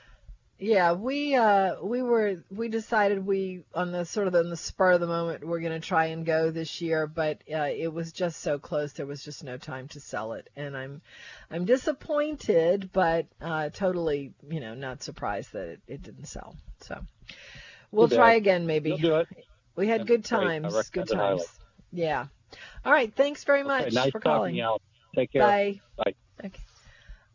yeah, 0.58 0.92
we 0.92 1.34
uh, 1.34 1.76
we 1.82 2.02
were 2.02 2.42
we 2.50 2.68
decided 2.68 3.26
we 3.26 3.64
on 3.74 3.92
the 3.92 4.04
sort 4.04 4.28
of 4.28 4.34
on 4.34 4.48
the 4.48 4.56
spur 4.56 4.92
of 4.92 5.00
the 5.00 5.06
moment 5.06 5.46
we're 5.46 5.60
going 5.60 5.78
to 5.78 5.86
try 5.86 6.06
and 6.06 6.24
go 6.24 6.50
this 6.50 6.80
year, 6.80 7.06
but 7.06 7.42
uh, 7.52 7.68
it 7.70 7.92
was 7.92 8.12
just 8.12 8.40
so 8.40 8.58
close. 8.58 8.92
There 8.92 9.06
was 9.06 9.22
just 9.24 9.44
no 9.44 9.58
time 9.58 9.88
to 9.88 10.00
sell 10.00 10.32
it, 10.34 10.48
and 10.56 10.76
I'm 10.76 11.02
I'm 11.50 11.64
disappointed, 11.64 12.90
but 12.92 13.26
uh, 13.40 13.70
totally 13.70 14.32
you 14.48 14.60
know 14.60 14.74
not 14.74 15.02
surprised 15.02 15.52
that 15.52 15.68
it, 15.68 15.80
it 15.86 16.02
didn't 16.02 16.26
sell. 16.26 16.56
So 16.80 17.00
we'll 17.90 18.08
Too 18.08 18.16
try 18.16 18.34
again 18.34 18.66
maybe. 18.66 18.90
You'll 18.90 18.98
do 18.98 19.16
it. 19.16 19.28
We 19.76 19.88
had 19.88 20.00
That's 20.02 20.08
good 20.08 20.24
times. 20.24 20.90
Good 20.90 21.08
times. 21.08 21.44
Yeah. 21.92 22.26
All 22.84 22.92
right. 22.92 23.14
Thanks 23.14 23.44
very 23.44 23.62
much 23.62 23.86
Okay, 23.86 23.94
nice 23.94 24.10
for 24.10 24.20
talking 24.20 24.32
calling. 24.32 24.52
to 24.54 24.58
you. 24.58 24.64
Al. 24.64 24.80
Take 25.14 25.32
care. 25.32 25.42
Bye. 25.42 25.80
Bye. 25.96 26.14
Okay. 26.44 26.60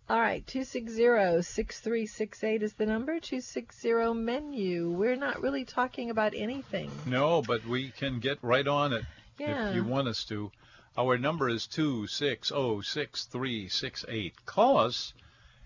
All 0.09 0.19
right. 0.19 0.45
260-6368 0.45 2.61
is 2.61 2.73
the 2.73 2.85
number. 2.85 3.19
260 3.19 4.13
menu. 4.13 4.91
We're 4.91 5.15
not 5.15 5.41
really 5.41 5.65
talking 5.65 6.09
about 6.09 6.33
anything. 6.35 6.91
No, 7.05 7.41
but 7.41 7.65
we 7.65 7.91
can 7.91 8.19
get 8.19 8.37
right 8.41 8.67
on 8.67 8.93
it 8.93 9.03
Yeah. 9.39 9.69
if 9.69 9.75
you 9.75 9.83
want 9.83 10.07
us 10.07 10.23
to. 10.25 10.51
Our 10.97 11.17
number 11.17 11.49
is 11.49 11.67
two 11.67 12.07
six 12.07 12.49
zero 12.49 12.79
six 12.81 13.25
three 13.25 13.67
six 13.67 14.05
eight. 14.07 14.45
Call 14.45 14.77
us 14.77 15.13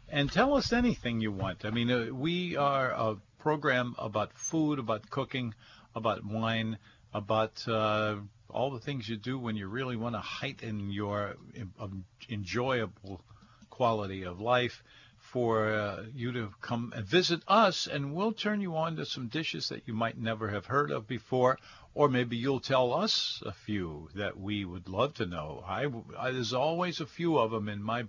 and 0.08 0.32
tell 0.32 0.56
us 0.56 0.74
anything 0.74 1.22
you 1.22 1.32
want. 1.32 1.66
I 1.66 1.70
mean, 1.70 1.92
uh, 1.92 2.08
we 2.12 2.58
are 2.58 2.90
a 2.92 3.18
program 3.38 3.94
about 4.00 4.34
food, 4.34 4.80
about 4.80 5.08
cooking, 5.12 5.54
about 5.94 6.26
wine, 6.26 6.80
about 7.14 7.68
uh, 7.68 8.16
all 8.50 8.72
the 8.72 8.80
things 8.80 9.08
you 9.08 9.18
do 9.18 9.38
when 9.38 9.56
you 9.56 9.68
really 9.68 9.96
want 9.96 10.16
to 10.16 10.20
heighten 10.20 10.90
your 10.90 11.36
um, 11.80 12.06
enjoyable 12.30 13.22
quality 13.70 14.24
of 14.24 14.40
life. 14.40 14.84
For 15.20 15.74
uh, 15.74 16.06
you 16.16 16.32
to 16.32 16.50
come 16.62 16.92
and 16.96 17.06
visit 17.06 17.42
us, 17.48 17.88
and 17.88 18.16
we'll 18.16 18.32
turn 18.32 18.62
you 18.62 18.78
on 18.78 18.96
to 18.96 19.06
some 19.06 19.28
dishes 19.28 19.70
that 19.70 19.84
you 19.86 19.94
might 19.94 20.18
never 20.18 20.50
have 20.50 20.66
heard 20.66 20.90
of 20.90 21.08
before, 21.08 21.60
or 21.94 22.10
maybe 22.10 22.38
you'll 22.38 22.62
tell 22.62 22.94
us 22.94 23.44
a 23.46 23.52
few 23.52 24.10
that 24.16 24.40
we 24.40 24.66
would 24.66 24.88
love 24.88 25.14
to 25.16 25.26
know. 25.26 25.64
I, 25.68 25.88
I 26.18 26.32
there's 26.32 26.54
always 26.54 27.00
a 27.00 27.06
few 27.06 27.38
of 27.38 27.52
them 27.52 27.70
in 27.70 27.84
my 27.84 28.06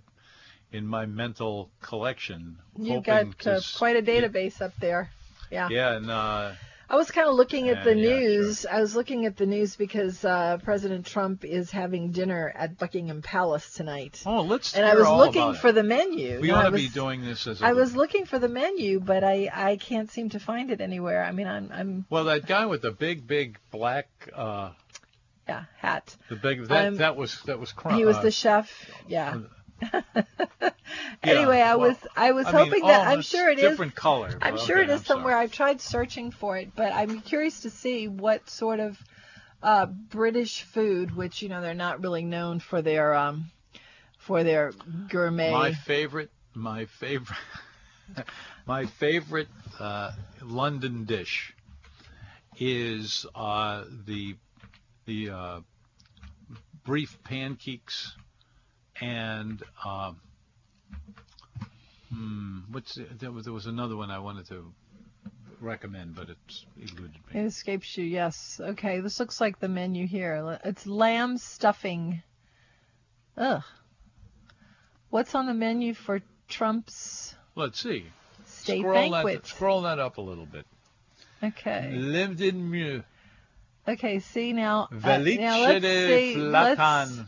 in 0.71 0.87
my 0.87 1.05
mental 1.05 1.69
collection. 1.81 2.57
You've 2.77 3.03
got 3.03 3.27
uh, 3.45 3.59
quite 3.77 3.97
a 3.97 4.01
database 4.01 4.61
up 4.61 4.73
there. 4.79 5.11
Yeah. 5.51 5.67
Yeah, 5.69 5.95
and 5.97 6.09
uh, 6.09 6.51
I 6.91 6.97
was 6.97 7.09
kind 7.09 7.29
of 7.29 7.35
looking 7.35 7.69
at 7.69 7.77
Yeah, 7.77 7.83
the 7.85 7.95
yeah, 7.95 8.09
sure. 8.09 8.19
news. 8.19 8.65
I 8.65 8.81
was 8.81 8.95
looking 8.97 9.25
at 9.25 9.37
the 9.37 9.45
news 9.45 9.77
because 9.77 10.25
uh, 10.25 10.57
President 10.61 11.05
Trump 11.05 11.45
is 11.45 11.71
having 11.71 12.11
dinner 12.11 12.51
at 12.53 12.77
Buckingham 12.77 13.21
Palace 13.21 13.73
tonight. 13.73 14.21
oh, 14.25 14.41
let's. 14.41 14.75
and 14.75 14.85
I 14.85 14.95
was 14.95 15.07
looking 15.07 15.53
for 15.53 15.69
it. 15.69 15.75
the 15.75 15.83
menu. 15.83 16.41
We 16.41 16.51
ought 16.51 16.63
to 16.63 16.71
be 16.71 16.83
was- 16.87 16.93
doing 16.93 17.23
this 17.23 17.47
as 17.47 17.61
a. 17.61 17.65
I 17.67 17.73
was 17.73 17.95
looking 17.95 18.25
for 18.25 18.39
the 18.39 18.49
menu, 18.49 18.99
but 18.99 19.23
I, 19.23 19.49
I 19.53 19.77
can't 19.77 20.11
seem 20.11 20.31
to 20.31 20.39
find 20.41 20.69
it 20.69 20.81
anywhere. 20.81 21.23
I 21.23 21.31
mean, 21.31 21.47
I'm 21.47 21.71
I'm 21.71 22.05
Well, 22.09 22.25
that 22.25 22.45
guy 22.45 22.65
with 22.65 22.81
the 22.81 22.91
big, 22.91 23.25
big 23.25 23.57
black, 23.71 24.09
uh, 24.35 24.71
yeah 25.47 25.63
hat. 25.77 26.13
the 26.29 26.35
big 26.35 26.67
that 26.67 26.77
I'm- 26.83 26.97
that 26.97 27.15
was 27.15 27.41
that 27.43 27.57
was. 27.57 27.73
He 27.95 28.03
was 28.03 28.17
uh, 28.17 28.21
the 28.23 28.31
chef. 28.31 28.69
Yeah. 29.07 29.37
Yeah, 31.23 31.33
anyway, 31.33 31.61
I 31.61 31.75
well, 31.75 31.89
was 31.89 31.97
I 32.15 32.31
was 32.31 32.47
I 32.47 32.51
mean, 32.51 32.65
hoping 32.65 32.87
that 32.87 33.07
oh, 33.07 33.11
I'm 33.11 33.21
sure 33.21 33.49
it 33.49 33.59
is. 33.59 33.69
different 33.69 33.95
color. 33.95 34.37
I'm 34.41 34.57
sure 34.57 34.79
okay, 34.79 34.91
it 34.91 34.93
is 34.93 35.01
I'm 35.01 35.05
sorry. 35.05 35.17
somewhere. 35.19 35.37
I've 35.37 35.51
tried 35.51 35.79
searching 35.79 36.31
for 36.31 36.57
it, 36.57 36.75
but 36.75 36.91
I'm 36.93 37.21
curious 37.21 37.61
to 37.61 37.69
see 37.69 38.07
what 38.07 38.49
sort 38.49 38.79
of 38.79 38.97
uh, 39.61 39.85
British 39.85 40.63
food, 40.63 41.15
which 41.15 41.41
you 41.43 41.49
know 41.49 41.61
they're 41.61 41.73
not 41.75 42.01
really 42.01 42.23
known 42.23 42.59
for 42.59 42.81
their 42.81 43.13
um, 43.13 43.51
for 44.17 44.43
their 44.43 44.73
gourmet. 45.09 45.51
My 45.51 45.73
favorite, 45.73 46.31
my 46.55 46.85
favorite, 46.85 47.37
my 48.65 48.85
favorite 48.85 49.49
uh, 49.79 50.11
London 50.41 51.05
dish 51.05 51.53
is 52.59 53.27
uh, 53.35 53.83
the 54.05 54.35
the 55.05 55.29
uh, 55.29 55.59
brief 56.83 57.21
pancakes 57.23 58.15
and 59.01 59.61
uh, 59.83 60.13
hmm, 62.13 62.59
what's 62.71 62.95
the, 62.95 63.07
there 63.19 63.31
was 63.31 63.45
there 63.45 63.53
was 63.53 63.65
another 63.65 63.97
one 63.97 64.11
I 64.11 64.19
wanted 64.19 64.47
to 64.47 64.71
recommend, 65.59 66.15
but 66.15 66.29
it's 66.29 66.65
eluded 66.77 67.19
It 67.33 67.45
escapes 67.45 67.97
you, 67.97 68.05
yes. 68.05 68.59
Okay, 68.63 68.99
this 68.99 69.19
looks 69.19 69.41
like 69.41 69.59
the 69.59 69.67
menu 69.67 70.07
here. 70.07 70.59
It's 70.63 70.87
lamb 70.87 71.37
stuffing. 71.37 72.21
Ugh. 73.37 73.63
What's 75.09 75.35
on 75.35 75.45
the 75.45 75.53
menu 75.53 75.93
for 75.93 76.21
Trump's 76.47 77.35
Let's 77.55 77.79
see. 77.79 78.05
state 78.45 78.79
scroll 78.79 79.11
banquet? 79.11 79.43
that 79.43 79.47
scroll 79.47 79.81
that 79.81 79.99
up 79.99 80.17
a 80.17 80.21
little 80.21 80.45
bit. 80.45 80.65
Okay. 81.43 81.91
London 81.93 82.69
mieux. 82.69 83.03
Okay, 83.87 84.19
see 84.19 84.53
now. 84.53 84.87
uh, 84.91 84.95
Velice 84.95 85.39
now 85.39 85.59
let's 85.63 85.81
de 85.81 86.33
see. 86.33 86.35
Let's, 86.37 87.19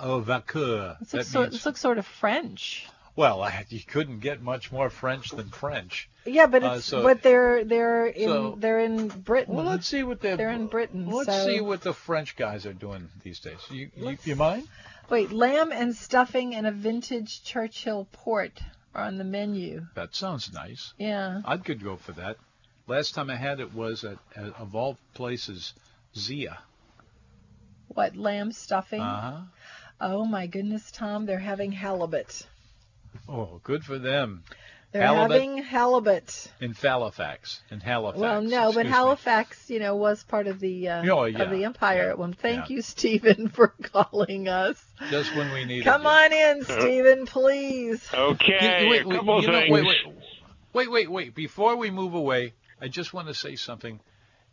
au 0.00 0.20
vainqueur. 0.20 0.96
this, 1.00 1.12
looks 1.12 1.28
sort, 1.28 1.42
means, 1.44 1.52
this 1.54 1.66
looks 1.66 1.80
sort 1.80 1.98
of 1.98 2.06
French. 2.06 2.86
well, 3.16 3.42
I, 3.42 3.64
you 3.68 3.80
couldn't 3.80 4.20
get 4.20 4.40
much 4.42 4.72
more 4.72 4.90
French 4.90 5.30
than 5.30 5.48
French. 5.50 6.08
Yeah, 6.24 6.46
but 6.46 6.62
Uh, 6.62 6.74
it's 6.76 6.84
so- 6.86 7.02
but 7.02 7.22
they're 7.22 7.64
they're 7.64 8.06
in 8.06 8.28
so- 8.28 8.56
they're 8.58 8.80
in 8.80 9.08
Britain. 9.08 9.54
Well, 9.54 9.64
let's 9.64 9.86
see 9.86 10.02
what 10.02 10.20
they're. 10.20 10.36
They're 10.36 10.50
in 10.50 10.66
Britain, 10.66 11.08
Let's 11.08 11.28
so- 11.34 11.46
see 11.46 11.60
what 11.60 11.80
the 11.82 11.94
French 11.94 12.36
guys 12.36 12.66
are 12.66 12.72
doing 12.74 13.08
these 13.22 13.40
days. 13.40 13.58
You, 13.70 13.90
you, 13.96 14.18
you 14.24 14.36
mind? 14.36 14.68
Wait, 15.08 15.32
lamb 15.32 15.72
and 15.72 15.94
stuffing 15.96 16.54
and 16.54 16.66
a 16.66 16.70
vintage 16.70 17.42
Churchill 17.42 18.06
port 18.12 18.60
are 18.94 19.04
on 19.04 19.18
the 19.18 19.24
menu. 19.24 19.86
That 19.94 20.14
sounds 20.14 20.52
nice. 20.52 20.92
Yeah. 20.98 21.40
I 21.44 21.56
could 21.56 21.82
go 21.82 21.96
for 21.96 22.12
that. 22.12 22.36
Last 22.86 23.14
time 23.14 23.28
I 23.30 23.36
had 23.36 23.60
it 23.60 23.72
was 23.74 24.04
at, 24.04 24.18
at 24.36 24.54
of 24.60 24.74
all 24.76 24.98
places, 25.14 25.74
Zia. 26.16 26.58
What 27.88 28.16
lamb 28.16 28.52
stuffing? 28.52 29.00
Uh 29.00 29.20
huh. 29.20 29.40
Oh 30.00 30.24
my 30.24 30.46
goodness, 30.46 30.90
Tom, 30.90 31.26
they're 31.26 31.38
having 31.38 31.72
halibut. 31.72 32.46
Oh, 33.28 33.60
good 33.62 33.84
for 33.84 33.98
them. 33.98 34.44
They're 34.92 35.02
Halibut? 35.02 35.40
having 35.40 35.58
halibut. 35.58 36.50
In 36.60 36.74
Halifax. 36.74 37.62
In 37.70 37.78
Halifax. 37.78 38.20
Well, 38.20 38.42
no, 38.42 38.72
but 38.72 38.80
excuse 38.80 38.84
me. 38.84 38.90
Halifax, 38.90 39.70
you 39.70 39.78
know, 39.78 39.94
was 39.94 40.24
part 40.24 40.48
of 40.48 40.58
the 40.58 40.88
uh, 40.88 41.04
Oh, 41.08 41.24
yeah, 41.26 41.42
of 41.42 41.50
the 41.50 41.64
empire 41.64 42.04
yeah, 42.04 42.08
at 42.08 42.18
one. 42.18 42.32
Thank 42.32 42.68
yeah. 42.68 42.76
you, 42.76 42.82
Stephen, 42.82 43.48
for 43.54 43.68
calling 43.68 44.48
us. 44.48 44.84
Just 45.10 45.34
when 45.36 45.52
we 45.52 45.64
need 45.64 45.80
it. 45.80 45.84
Come 45.84 46.06
on 46.06 46.32
in, 46.32 46.64
Stephen, 46.64 47.26
please. 47.26 48.04
Okay, 48.12 48.88
wait, 48.88 49.02
a 49.04 49.08
wait, 49.08 49.16
couple 49.16 49.42
you 49.42 49.46
know, 49.46 49.60
things. 49.60 49.70
wait, 49.70 49.84
wait, 49.84 50.06
wait, 50.72 50.90
wait, 50.90 51.10
wait. 51.10 51.34
Before 51.36 51.76
we 51.76 51.90
move 51.92 52.14
away, 52.14 52.54
I 52.80 52.88
just 52.88 53.14
want 53.14 53.28
to 53.28 53.34
say 53.34 53.54
something. 53.54 54.00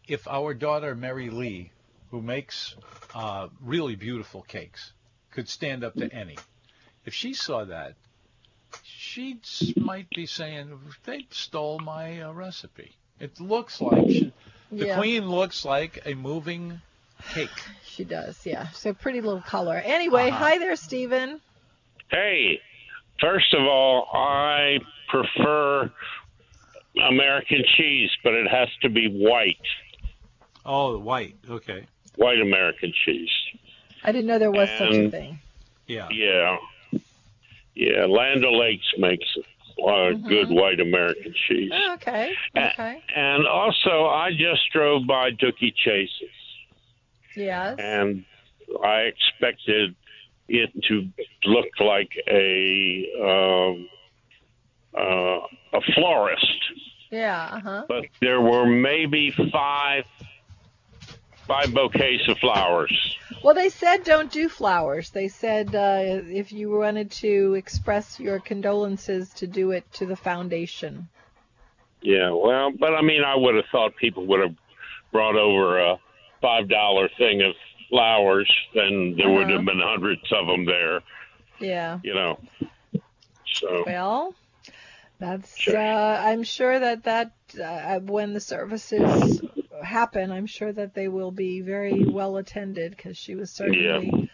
If 0.08 0.28
our 0.28 0.54
daughter 0.54 0.94
Mary 0.94 1.32
Lee, 1.32 1.72
who 2.12 2.22
makes 2.22 2.76
uh, 3.16 3.48
really 3.60 3.96
beautiful 3.96 4.44
cakes, 4.44 4.94
could 5.32 5.48
stand 5.50 5.84
up 5.84 5.94
to 5.96 6.12
any, 6.14 6.36
if 7.06 7.14
she 7.14 7.34
saw 7.34 7.64
that, 7.66 7.94
she 8.84 9.38
might 9.76 10.10
be 10.10 10.26
saying 10.26 10.78
they 11.06 11.26
stole 11.30 11.80
my 11.80 12.22
uh, 12.22 12.32
recipe. 12.34 12.92
It 13.20 13.40
looks 13.40 13.82
like 13.82 14.10
she, 14.10 14.32
the 14.72 14.88
Yeah. 14.88 14.98
queen 14.98 15.30
looks 15.30 15.66
like 15.66 16.02
a 16.06 16.14
moving 16.14 16.82
cake. 17.34 17.50
She 17.86 18.04
does, 18.04 18.46
yeah. 18.46 18.68
So 18.70 18.94
pretty 18.94 19.22
little 19.22 19.42
color. 19.42 19.78
Anyway, 19.84 20.30
Uh-huh. 20.30 20.38
hi 20.38 20.58
there, 20.60 20.76
Stephen. 20.76 21.42
Hey, 22.10 22.60
first 23.20 23.54
of 23.54 23.64
all, 23.64 24.08
I 24.14 24.80
prefer 25.10 25.92
American 27.10 27.64
cheese, 27.76 28.10
but 28.24 28.34
it 28.34 28.48
has 28.50 28.70
to 28.82 28.90
be 28.90 29.08
white, 29.08 29.58
Oh, 30.66 30.98
white. 31.00 31.36
Okay. 31.50 31.86
white 32.18 32.40
American 32.40 32.92
cheese. 33.06 33.30
I 34.08 34.12
didn't 34.14 34.28
know 34.28 34.40
there 34.40 34.52
was 34.52 34.70
such 34.78 34.94
a 34.94 35.12
thing. 35.12 35.40
Yeah. 35.86 36.08
Yeah, 36.12 36.58
yeah. 37.76 38.06
Land 38.06 38.46
O'Lakes 38.46 38.86
makes 38.98 39.26
a 39.78 39.82
lot 39.82 40.12
of 40.12 40.24
good 40.24 40.50
white 40.50 40.80
American 40.80 41.34
cheese. 41.48 41.72
Oh, 41.74 41.94
okay. 41.96 42.34
A- 42.56 42.70
Okay. 42.72 43.04
And 43.16 43.46
also, 43.46 44.06
I 44.08 44.32
just 44.32 44.62
drove 44.72 45.06
by 45.06 45.32
Dooky 45.32 45.74
Chase's, 45.76 46.30
Yes. 47.36 47.78
and 47.80 48.24
I 48.84 49.02
expected 49.02 49.94
it 50.48 50.72
to 50.84 51.08
look 51.46 51.68
like 51.82 52.12
a 52.30 53.12
um, 53.22 53.90
uh, 54.98 55.40
a 55.78 55.82
florist. 55.96 56.46
Yeah. 57.12 57.50
Uh 57.52 57.60
huh. 57.60 57.86
but 57.88 58.06
there 58.22 58.40
were 58.42 58.66
maybe 58.66 59.32
five 59.52 60.06
five 61.48 61.74
bouquets 61.74 62.28
of 62.28 62.38
flowers. 62.40 63.16
Well, 63.44 63.56
they 63.56 63.70
said 63.70 64.04
don't 64.04 64.32
do 64.32 64.50
flowers. 64.50 65.10
They 65.12 65.28
said 65.30 65.74
uh, 65.76 66.22
if 66.28 66.52
you 66.52 66.70
wanted 66.72 67.12
to 67.12 67.54
express 67.56 68.20
your 68.20 68.40
condolences, 68.40 69.30
to 69.36 69.48
do 69.48 69.72
it 69.72 69.92
to 69.94 70.06
the 70.06 70.16
foundation. 70.16 71.08
Yeah, 72.02 72.32
well, 72.32 72.72
but 72.72 72.94
I 72.94 73.02
mean, 73.02 73.24
I 73.24 73.36
would 73.36 73.56
have 73.56 73.66
thought 73.72 73.96
people 73.96 74.26
would 74.28 74.40
have 74.42 74.56
brought 75.12 75.36
over 75.36 75.80
a 75.80 76.00
five 76.42 76.68
dollar 76.70 77.10
thing 77.18 77.42
of 77.42 77.54
flowers, 77.90 78.52
and 78.76 79.18
there 79.18 79.30
would 79.30 79.44
Uh-huh. 79.46 79.58
have 79.58 79.66
been 79.66 79.80
hundreds 79.82 80.32
of 80.32 80.46
them 80.48 80.66
there. 80.66 81.02
Yeah. 81.60 82.00
You 82.04 82.14
know, 82.14 82.40
so 83.52 83.84
Well, 83.86 84.36
that's. 85.20 85.58
Sure. 85.58 85.78
Uh, 85.78 86.22
I'm 86.30 86.44
sure 86.44 86.80
that 86.80 87.04
that 87.06 87.32
uh, 87.64 88.00
when 88.00 88.34
the 88.34 88.40
services 88.42 89.42
happen, 89.84 90.32
I'm 90.32 90.46
sure 90.46 90.72
that 90.72 90.94
they 90.94 91.08
will 91.08 91.32
be 91.32 91.62
very 91.62 92.04
well 92.06 92.38
attended 92.38 92.96
because 92.96 93.18
she 93.18 93.36
was 93.36 93.52
certainly. 93.52 94.30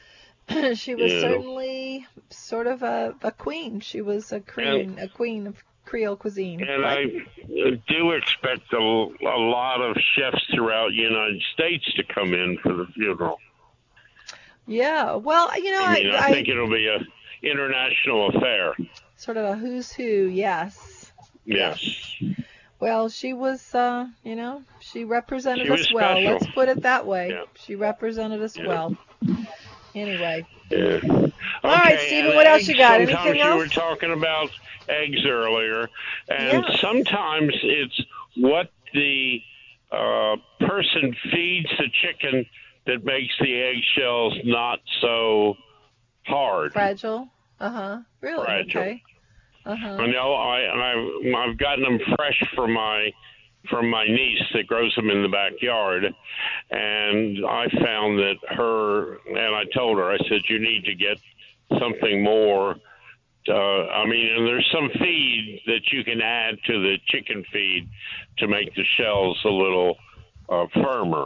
she 0.76 0.96
was 0.96 1.12
Yeah. 1.12 1.22
certainly 1.22 2.08
sort 2.30 2.68
of 2.68 2.84
a, 2.84 3.16
a 3.22 3.32
queen. 3.32 3.80
She 3.80 4.02
was 4.02 4.32
a 4.32 4.40
queen, 4.42 4.98
a 5.00 5.08
queen 5.08 5.48
of 5.48 5.64
Creole 5.86 6.16
cuisine. 6.16 6.62
and 6.64 6.82
But- 6.84 6.92
I 6.92 7.82
do 7.88 8.12
expect 8.12 8.72
a, 8.74 8.78
a 8.78 9.40
lot 9.40 9.82
of 9.82 9.96
chefs 10.16 10.44
throughout 10.54 10.90
the 10.90 10.96
United 10.96 11.42
States 11.54 11.86
to 11.96 12.04
come 12.04 12.34
in 12.34 12.58
for 12.62 12.74
the 12.74 12.86
funeral. 12.94 13.38
yeah. 14.68 15.16
Well, 15.16 15.50
you 15.58 15.72
know, 15.72 15.84
I 15.84 15.94
mean, 15.96 16.12
I, 16.14 16.28
I, 16.28 16.32
think 16.32 16.48
it'll 16.48 16.70
be 16.70 16.88
a 16.88 17.00
international 17.46 18.30
affair. 18.30 18.74
sort 19.18 19.38
of 19.38 19.46
a 19.46 19.56
who's 19.56 19.92
who. 19.92 20.04
Yes. 20.04 21.12
Yes. 21.46 21.80
Well, 22.84 23.08
she 23.08 23.32
was, 23.32 23.74
uh, 23.74 24.08
you 24.26 24.36
know, 24.36 24.62
she 24.82 25.06
represented 25.06 25.68
She 25.68 25.72
us 25.72 25.90
well. 25.94 26.18
special. 26.18 26.34
Let's 26.34 26.48
put 26.48 26.68
it 26.68 26.82
that 26.82 27.06
way. 27.06 27.30
Yeah. 27.30 27.44
She 27.56 27.76
represented 27.76 28.42
us 28.42 28.58
Yeah. 28.58 28.68
well. 28.68 28.98
Anyway, 29.96 30.46
Yeah. 30.70 31.00
All 31.64 31.72
right, 31.72 31.94
Okay, 31.94 32.08
Stephen, 32.08 32.36
what 32.36 32.46
else 32.46 32.68
you 32.68 32.76
got? 32.76 33.00
Anything 33.00 33.38
you 33.38 33.56
were 33.56 33.68
talking 33.68 34.12
about 34.12 34.50
eggs 34.90 35.26
earlier, 35.26 35.88
and 36.28 36.66
sometimes 36.82 37.54
it's 37.64 38.02
what 38.36 38.70
the 38.94 39.42
uh, 39.90 40.36
person 40.60 41.16
feeds 41.32 41.70
the 41.78 41.88
chicken 42.02 42.46
that 42.86 43.06
makes 43.06 43.34
the 43.40 43.62
eggshells 43.62 44.34
not 44.44 44.80
so 45.00 45.56
hard. 46.26 46.74
fragile. 46.74 47.30
Uh 47.62 47.70
huh. 47.70 48.00
Really? 48.20 48.46
Fragile. 48.46 48.82
Okay. 48.82 49.02
Uh 49.66 49.76
huh. 49.76 49.96
I 49.96 50.08
know 50.08 50.34
I, 50.34 50.92
I've, 50.92 51.50
I've 51.50 51.58
gotten 51.58 51.84
them 51.84 52.00
fresh 52.16 52.44
from 52.56 52.74
my 52.74 53.12
from 53.70 53.90
my 53.90 54.06
niece 54.06 54.44
that 54.54 54.68
grows 54.68 54.94
them 54.96 55.10
in 55.10 55.24
the 55.24 55.30
backyard, 55.30 56.04
and 56.72 57.46
I 57.46 57.68
found 57.82 58.20
that 58.20 58.36
her 58.50 59.20
and 59.28 59.56
I 59.56 59.64
told 59.74 59.98
her 60.00 60.12
I 60.12 60.18
said 60.30 60.42
you 60.50 60.60
need 60.60 60.84
to 60.86 60.96
get 60.96 61.18
something 61.80 62.24
more. 62.24 62.76
Uh, 63.48 63.54
I 63.54 64.06
mean, 64.06 64.34
and 64.38 64.48
there's 64.48 64.70
some 64.74 64.90
feed 65.00 65.62
that 65.66 65.92
you 65.92 66.04
can 66.04 66.22
add 66.22 66.56
to 66.66 66.82
the 66.82 66.96
chicken 67.08 67.44
feed 67.52 67.90
to 68.40 68.48
make 68.48 68.74
the 68.76 68.84
shells 68.98 69.40
a 69.46 69.50
little 69.50 69.98
uh, 70.50 70.66
firmer. 70.74 71.26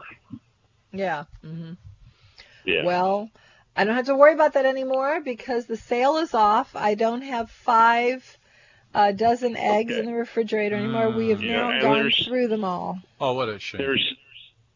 Yeah. 0.92 1.26
hmm 1.42 1.74
Yeah. 2.66 2.84
Well, 2.86 3.30
I 3.78 3.84
don't 3.86 3.96
have 3.96 4.08
to 4.08 4.16
worry 4.16 4.34
about 4.34 4.54
that 4.54 4.66
anymore 4.66 5.22
because 5.22 5.68
the 5.68 5.78
sale 5.78 6.18
is 6.18 6.34
off. 6.34 6.76
I 6.76 6.96
don't 6.96 7.22
have 7.22 7.50
five 7.52 8.38
uh, 8.94 9.12
dozen 9.12 9.56
eggs 9.56 9.92
Okay. 9.94 10.00
in 10.00 10.08
the 10.08 10.14
refrigerator 10.14 10.76
anymore. 10.76 11.12
we 11.12 11.30
have 11.30 11.42
Yeah, 11.44 11.70
now 11.70 11.82
gone 11.82 12.12
through 12.26 12.48
them 12.48 12.64
all. 12.64 13.00
Oh, 13.22 13.34
what 13.34 13.50
a 13.50 13.60
shame. 13.60 13.80
there's 13.82 14.16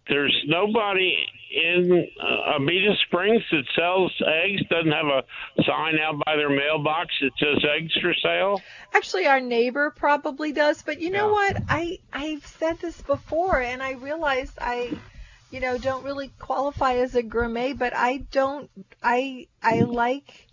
there's 0.07 0.35
nobody 0.47 1.15
in 1.53 2.07
uh, 2.19 2.57
Abita 2.59 2.95
Springs 3.05 3.43
that 3.51 3.63
sells 3.75 4.11
eggs. 4.25 4.61
Doesn't 4.69 4.91
have 4.91 5.05
a 5.05 5.23
sign 5.63 5.99
out 5.99 6.21
by 6.25 6.35
their 6.35 6.49
mailbox 6.49 7.13
that 7.21 7.31
says 7.39 7.63
eggs 7.75 7.93
for 8.01 8.13
sale. 8.21 8.61
Actually, 8.93 9.27
our 9.27 9.39
neighbor 9.39 9.91
probably 9.95 10.51
does, 10.51 10.81
but 10.81 10.99
you 11.01 11.11
know 11.11 11.27
Yeah. 11.27 11.31
what? 11.31 11.63
I 11.69 11.97
I've 12.13 12.45
said 12.45 12.79
this 12.79 12.99
before, 13.01 13.59
and 13.61 13.81
I 13.81 13.93
realized 13.93 14.57
I, 14.59 14.91
you 15.51 15.59
know, 15.59 15.77
don't 15.77 16.03
really 16.03 16.29
qualify 16.39 16.93
as 16.95 17.15
a 17.15 17.23
gourmet, 17.23 17.73
but 17.73 17.95
I 17.95 18.17
don't. 18.31 18.69
I 19.03 19.47
I 19.61 19.83
like 19.83 20.47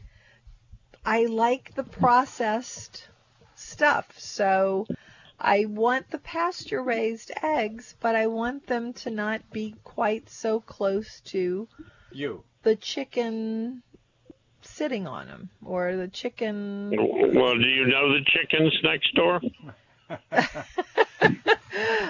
I 1.05 1.27
like 1.27 1.75
the 1.75 1.85
processed 1.85 3.09
stuff, 3.55 4.13
so. 4.19 4.87
I 5.41 5.67
want 5.67 6.11
the 6.11 6.19
pasture 6.19 6.83
raised 6.83 7.31
eggs, 7.45 7.95
but 8.01 8.17
I 8.17 8.27
want 8.27 8.67
them 8.67 8.93
to 8.95 9.11
not 9.11 9.53
be 9.53 9.77
quite 9.85 10.29
so 10.29 10.59
close 10.59 11.21
to 11.27 11.69
You. 12.11 12.43
the 12.65 12.75
chicken 12.75 13.85
sitting 14.63 15.07
on 15.07 15.29
them 15.29 15.49
or 15.65 15.95
the 15.95 16.09
chicken 16.09 16.91
Well, 16.91 17.55
do 17.57 17.69
you 17.69 17.87
know 17.87 18.13
the 18.15 18.25
chickens 18.27 18.73
next 18.83 19.15
door? 19.15 19.41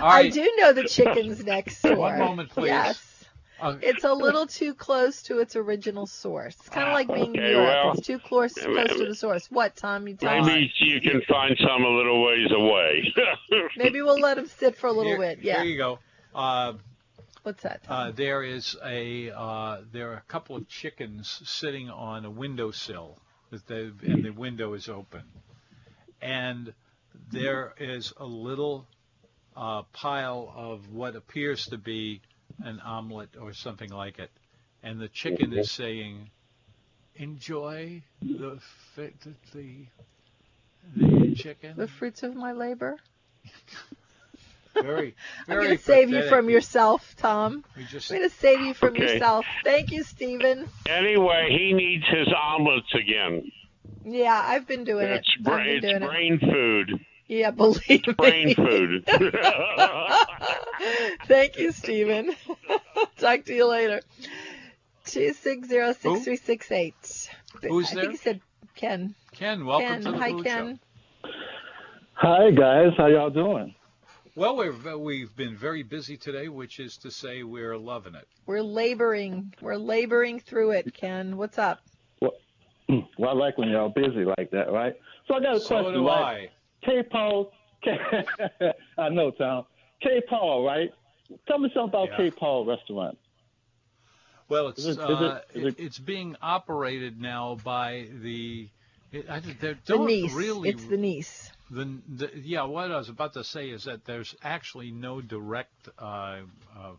I 0.02 0.28
do 0.28 0.52
know 0.58 0.72
the 0.72 0.84
chickens 0.84 1.44
next 1.44 1.82
door. 1.82 1.96
One 1.96 2.18
moment, 2.18 2.50
please. 2.50 2.66
Yes. 2.68 3.04
It's 3.60 4.04
a 4.04 4.12
little 4.12 4.46
too 4.46 4.72
close 4.72 5.22
to 5.24 5.40
its 5.40 5.56
original 5.56 6.06
source. 6.06 6.54
It's 6.60 6.68
kind 6.68 6.86
of 6.86 6.92
like 6.94 7.08
being 7.08 7.30
Okay, 7.30 7.50
Europe. 7.50 7.66
well, 7.66 7.92
it's 7.92 8.06
too 8.06 8.20
close, 8.20 8.54
close 8.54 8.88
to 8.90 9.06
the 9.06 9.16
source. 9.16 9.50
What, 9.50 9.74
Tom? 9.74 10.06
You 10.06 10.14
tell 10.14 10.42
me. 10.42 10.46
Maybe 10.46 10.72
you 10.78 11.00
can 11.00 11.22
find 11.28 11.56
some 11.58 11.82
a 11.82 11.88
little 11.88 12.24
ways 12.24 12.48
away. 12.52 13.12
Maybe 13.76 14.00
we'll 14.00 14.20
let 14.20 14.36
them 14.36 14.46
sit 14.46 14.76
for 14.76 14.86
a 14.86 14.92
little 14.92 15.10
here, 15.12 15.18
bit. 15.18 15.38
Yeah. 15.42 15.56
There 15.56 15.64
you 15.64 15.76
go. 15.76 15.98
Uh, 16.32 16.74
What's 17.42 17.62
that? 17.64 17.82
Tom? 17.82 17.96
uh, 17.96 18.10
there 18.12 18.44
is 18.44 18.76
a 18.84 19.32
uh, 19.32 19.78
there 19.90 20.10
are 20.12 20.16
a 20.18 20.24
couple 20.28 20.54
of 20.54 20.68
chickens 20.68 21.40
sitting 21.44 21.90
on 21.90 22.24
a 22.24 22.30
windowsill, 22.30 23.18
that 23.50 23.68
and 23.70 24.24
the 24.24 24.30
window 24.30 24.74
is 24.74 24.88
open, 24.88 25.22
and 26.22 26.74
there 27.32 27.74
is 27.78 28.12
a 28.18 28.26
little 28.26 28.86
uh, 29.56 29.82
pile 29.92 30.52
of 30.56 30.92
what 30.92 31.16
appears 31.16 31.66
to 31.66 31.78
be 31.78 32.20
an 32.62 32.80
omelet 32.80 33.30
or 33.40 33.52
something 33.52 33.90
like 33.90 34.18
it, 34.18 34.30
and 34.82 35.00
the 35.00 35.08
chicken 35.08 35.52
is 35.52 35.70
saying, 35.70 36.30
"Enjoy 37.16 38.02
the 38.22 38.58
fi- 38.94 39.12
the 39.54 39.86
the 40.96 41.34
chicken." 41.34 41.74
the 41.76 41.88
fruits 41.88 42.22
of 42.22 42.34
my 42.34 42.52
labor. 42.52 42.96
Very, 44.80 45.16
I'm 45.48 45.56
going 45.56 45.76
to 45.76 45.82
save 45.82 46.10
you 46.10 46.22
from 46.28 46.48
yourself, 46.48 47.16
Tom. 47.16 47.64
Just 47.90 48.10
I'm 48.12 48.18
going 48.18 48.30
to 48.30 48.36
save 48.36 48.60
you 48.60 48.74
from 48.74 48.90
Okay. 48.90 49.14
yourself. 49.14 49.44
Thank 49.64 49.90
you, 49.90 50.04
Stephen. 50.04 50.68
anyway, 50.88 51.48
he 51.50 51.72
needs 51.72 52.04
his 52.06 52.28
omelets 52.32 52.92
again. 52.94 53.50
Yeah, 54.04 54.40
I've 54.40 54.66
been 54.68 54.84
doing 54.84 55.06
It's, 55.08 55.28
it. 55.36 55.42
bra- 55.42 55.56
been 55.56 55.66
it's 55.68 55.86
doing 55.86 56.02
it. 56.02 56.06
brain 56.06 56.38
food. 56.38 57.04
Yeah, 57.28 57.50
believe 57.52 58.04
Brain 58.16 58.46
me. 58.48 58.54
food. 58.54 59.04
Thank 61.26 61.58
you, 61.58 61.72
Stephen. 61.72 62.34
Talk 63.18 63.44
to 63.44 63.54
you 63.54 63.68
later. 63.68 64.00
Two 65.04 65.32
six 65.34 65.68
zero 65.68 65.92
six 65.92 66.24
three 66.24 66.36
six 66.36 66.70
eight. 66.72 67.28
Who's 67.62 67.90
I 67.90 67.94
there? 67.94 68.02
think 68.02 68.12
he 68.12 68.18
said 68.18 68.40
Ken. 68.74 69.14
Ken, 69.32 69.64
welcome 69.64 69.88
Ken. 69.88 70.02
to 70.02 70.12
the 70.12 70.18
Hi, 70.18 70.30
food 70.32 70.44
Ken. 70.44 70.80
show. 71.24 71.30
Hi 72.14 72.50
guys, 72.50 72.92
how 72.96 73.06
y'all 73.06 73.30
doing? 73.30 73.74
Well, 74.34 74.56
we're, 74.56 74.96
we've 74.98 75.34
been 75.36 75.56
very 75.56 75.82
busy 75.82 76.16
today, 76.16 76.48
which 76.48 76.78
is 76.78 76.96
to 76.98 77.10
say 77.10 77.42
we're 77.42 77.76
loving 77.76 78.14
it. 78.14 78.26
We're 78.46 78.62
laboring. 78.62 79.52
We're 79.60 79.76
laboring 79.76 80.40
through 80.40 80.72
it, 80.72 80.94
Ken. 80.94 81.36
What's 81.36 81.58
up? 81.58 81.80
Well, 82.20 82.32
I 82.90 83.32
like 83.32 83.58
when 83.58 83.68
y'all 83.68 83.88
busy 83.88 84.24
like 84.24 84.50
that, 84.52 84.70
right? 84.72 84.94
So 85.26 85.34
I 85.34 85.40
got 85.40 85.56
a 85.56 85.60
So 85.60 85.68
question, 85.76 85.94
do 85.94 86.06
right? 86.06 86.48
I. 86.48 86.50
K 86.84 87.02
Paul, 87.10 87.52
I 88.98 89.08
know, 89.10 89.30
Tom. 89.32 89.64
K 90.02 90.20
Paul, 90.28 90.64
right? 90.64 90.92
Tell 91.46 91.58
me 91.58 91.70
something 91.74 91.88
about 91.88 92.08
Yeah. 92.12 92.16
K 92.16 92.30
Paul 92.30 92.64
restaurant. 92.66 93.18
Well, 94.48 94.68
it's 94.68 94.78
Is 94.80 94.86
it- 94.86 94.90
is 94.92 94.98
uh, 94.98 95.40
it- 95.54 95.58
is 95.58 95.64
it- 95.64 95.66
it- 95.80 95.84
it's 95.84 95.98
being 95.98 96.36
operated 96.40 97.20
now 97.20 97.56
by 97.62 98.08
the. 98.22 98.68
It, 99.10 99.28
I, 99.28 99.40
they 99.40 99.52
The 99.54 99.76
don't 99.86 100.06
niece. 100.06 100.32
really. 100.34 100.68
It's 100.68 100.84
the 100.84 100.96
niece. 100.98 101.50
the, 101.70 101.98
the 102.08 102.30
yeah. 102.34 102.64
What 102.64 102.90
I 102.90 102.96
was 102.98 103.08
about 103.08 103.32
to 103.34 103.44
say 103.44 103.70
is 103.70 103.84
that 103.84 104.04
there's 104.04 104.34
actually 104.42 104.90
no 104.90 105.20
direct 105.22 105.88
uh, 105.98 106.02
uh, 106.78 106.92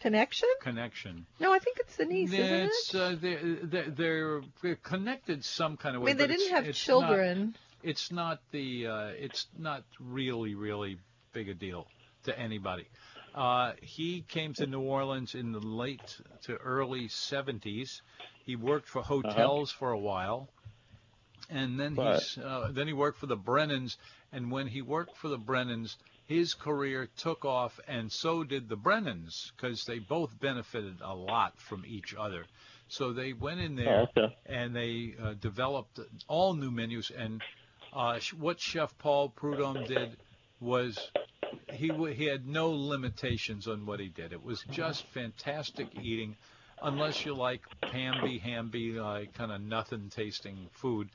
Connection? 0.00 0.48
connection. 0.60 1.26
No, 1.40 1.52
I 1.52 1.58
think 1.58 1.78
it's 1.80 1.96
the 1.96 2.04
niece, 2.04 2.32
isn't 2.32 2.44
it's 2.68 2.94
it? 2.94 3.00
uh, 3.00 3.14
they're, 3.20 3.40
they're 3.64 3.90
they're 3.90 4.40
they're 4.62 4.76
connected 4.76 5.44
some 5.44 5.76
kind 5.76 5.96
of 5.96 6.02
way. 6.02 6.12
I 6.12 6.14
way. 6.14 6.18
mean, 6.20 6.28
they 6.28 6.36
didn't 6.36 6.52
have 6.54 6.66
it's 6.68 6.86
not- 6.88 7.00
children. 7.00 7.56
It's 7.82 8.10
not 8.10 8.40
the 8.50 8.86
uh, 8.86 9.06
it's 9.18 9.46
not 9.58 9.84
really 10.00 10.54
really 10.54 10.98
big 11.32 11.48
a 11.48 11.54
deal 11.54 11.86
to 12.24 12.38
anybody. 12.38 12.88
Uh, 13.34 13.72
he 13.82 14.22
came 14.22 14.54
to 14.54 14.66
New 14.66 14.80
Orleans 14.80 15.34
in 15.34 15.52
the 15.52 15.60
late 15.60 16.20
to 16.44 16.56
early 16.56 17.08
70s. 17.08 18.00
He 18.44 18.56
worked 18.56 18.88
for 18.88 19.02
hotels 19.02 19.70
for 19.70 19.90
a 19.92 19.98
while, 19.98 20.48
and 21.50 21.78
then 21.78 21.94
Right. 21.96 22.22
he's 22.22 22.38
uh, 22.38 22.68
then 22.72 22.86
he 22.86 22.92
worked 22.92 23.18
for 23.18 23.26
the 23.26 23.36
Brennans. 23.36 23.96
And 24.32 24.50
when 24.50 24.66
he 24.66 24.82
worked 24.82 25.16
for 25.16 25.28
the 25.28 25.38
Brennans, 25.38 25.96
his 26.26 26.54
career 26.54 27.08
took 27.16 27.44
off, 27.44 27.78
and 27.86 28.10
so 28.10 28.42
did 28.44 28.68
the 28.68 28.76
Brennans 28.76 29.52
because 29.56 29.84
they 29.84 29.98
both 29.98 30.38
benefited 30.40 30.98
a 31.02 31.14
lot 31.14 31.58
from 31.60 31.84
each 31.86 32.14
other. 32.18 32.46
So 32.88 33.12
they 33.12 33.32
went 33.32 33.60
in 33.60 33.76
there 33.76 33.98
Oh, 33.98 34.08
okay. 34.16 34.36
and 34.46 34.74
they 34.74 35.14
uh, 35.22 35.34
developed 35.34 36.00
all 36.28 36.54
new 36.54 36.70
menus. 36.70 37.10
And 37.10 37.42
uh, 37.96 38.20
what 38.38 38.60
Chef 38.60 38.96
Paul 38.98 39.30
Prudhomme 39.30 39.84
did 39.84 40.16
was 40.60 41.10
he 41.72 41.88
he 42.14 42.26
had 42.26 42.46
no 42.46 42.70
limitations 42.70 43.66
on 43.66 43.86
what 43.86 44.00
he 44.00 44.08
did. 44.08 44.32
It 44.32 44.42
was 44.44 44.62
just 44.70 45.02
fantastic 45.14 45.86
eating, 45.94 46.36
unless 46.82 47.24
you 47.24 47.34
like 47.34 47.60
hamby 47.90 48.38
hamby 48.38 48.92
like 48.92 49.32
kind 49.34 49.50
of 49.50 49.60
nothing 49.62 50.10
tasting 50.14 50.68
food. 50.72 51.08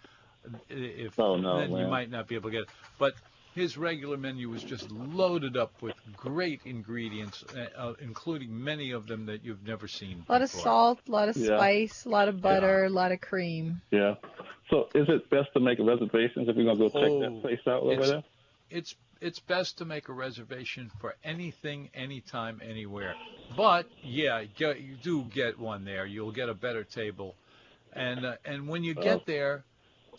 If 0.70 1.18
Oh, 1.20 1.36
no, 1.38 1.58
then 1.60 1.78
you 1.78 1.88
might 1.88 2.10
not 2.10 2.28
be 2.28 2.36
able 2.36 2.50
to 2.50 2.58
get 2.58 2.64
it. 2.64 2.70
But 2.98 3.14
his 3.54 3.78
regular 3.78 4.18
menu 4.18 4.50
was 4.50 4.64
just 4.64 4.92
loaded 4.92 5.58
up 5.58 5.72
with 5.82 5.94
great 6.16 6.62
ingredients, 6.66 7.44
uh, 7.56 7.80
uh, 7.80 7.94
including 8.02 8.64
many 8.64 8.92
of 8.92 9.08
them 9.08 9.26
that 9.28 9.44
you've 9.44 9.66
never 9.68 9.88
seen. 9.88 10.24
A 10.30 10.32
lot 10.34 10.42
of 10.42 10.50
salt, 10.50 11.00
a 11.08 11.12
lot 11.12 11.30
of 11.30 11.36
Yeah. 11.36 11.58
spice, 11.58 12.06
a 12.06 12.10
lot 12.10 12.28
of 12.28 12.42
butter, 12.42 12.86
a 12.86 12.90
lot 12.90 13.12
of 13.12 13.22
cream. 13.22 13.82
Yeah. 13.92 14.16
So 14.72 14.88
is 14.96 15.08
it 15.10 15.30
best 15.30 15.50
to 15.54 15.60
make 15.60 15.78
reservations 15.80 16.48
if 16.48 16.56
we're 16.56 16.64
gonna 16.64 16.78
go 16.80 16.88
check 16.90 17.04
Oh, 17.12 17.20
that 17.20 17.42
place 17.42 17.60
out 17.68 17.84
over 17.84 17.92
it's- 17.92 18.10
there? 18.10 18.24
it's 18.70 18.96
it's 19.20 19.40
best 19.40 19.78
to 19.78 19.86
make 19.86 20.10
a 20.10 20.14
reservation 20.14 20.90
for 21.00 21.16
anything, 21.24 21.92
anytime, 21.94 22.60
anywhere. 22.64 23.14
But 23.56 23.86
yeah, 24.02 24.40
you 24.58 24.96
do 25.04 25.26
get 25.26 25.60
one 25.60 25.86
there. 25.86 26.08
You'll 26.08 26.32
get 26.32 26.50
a 26.50 26.56
better 26.56 26.84
table, 26.84 27.36
and 27.94 28.26
uh, 28.26 28.38
and 28.46 28.68
when 28.68 28.84
you 28.84 28.96
get 28.96 29.18
Oh. 29.18 29.24
there, 29.28 29.64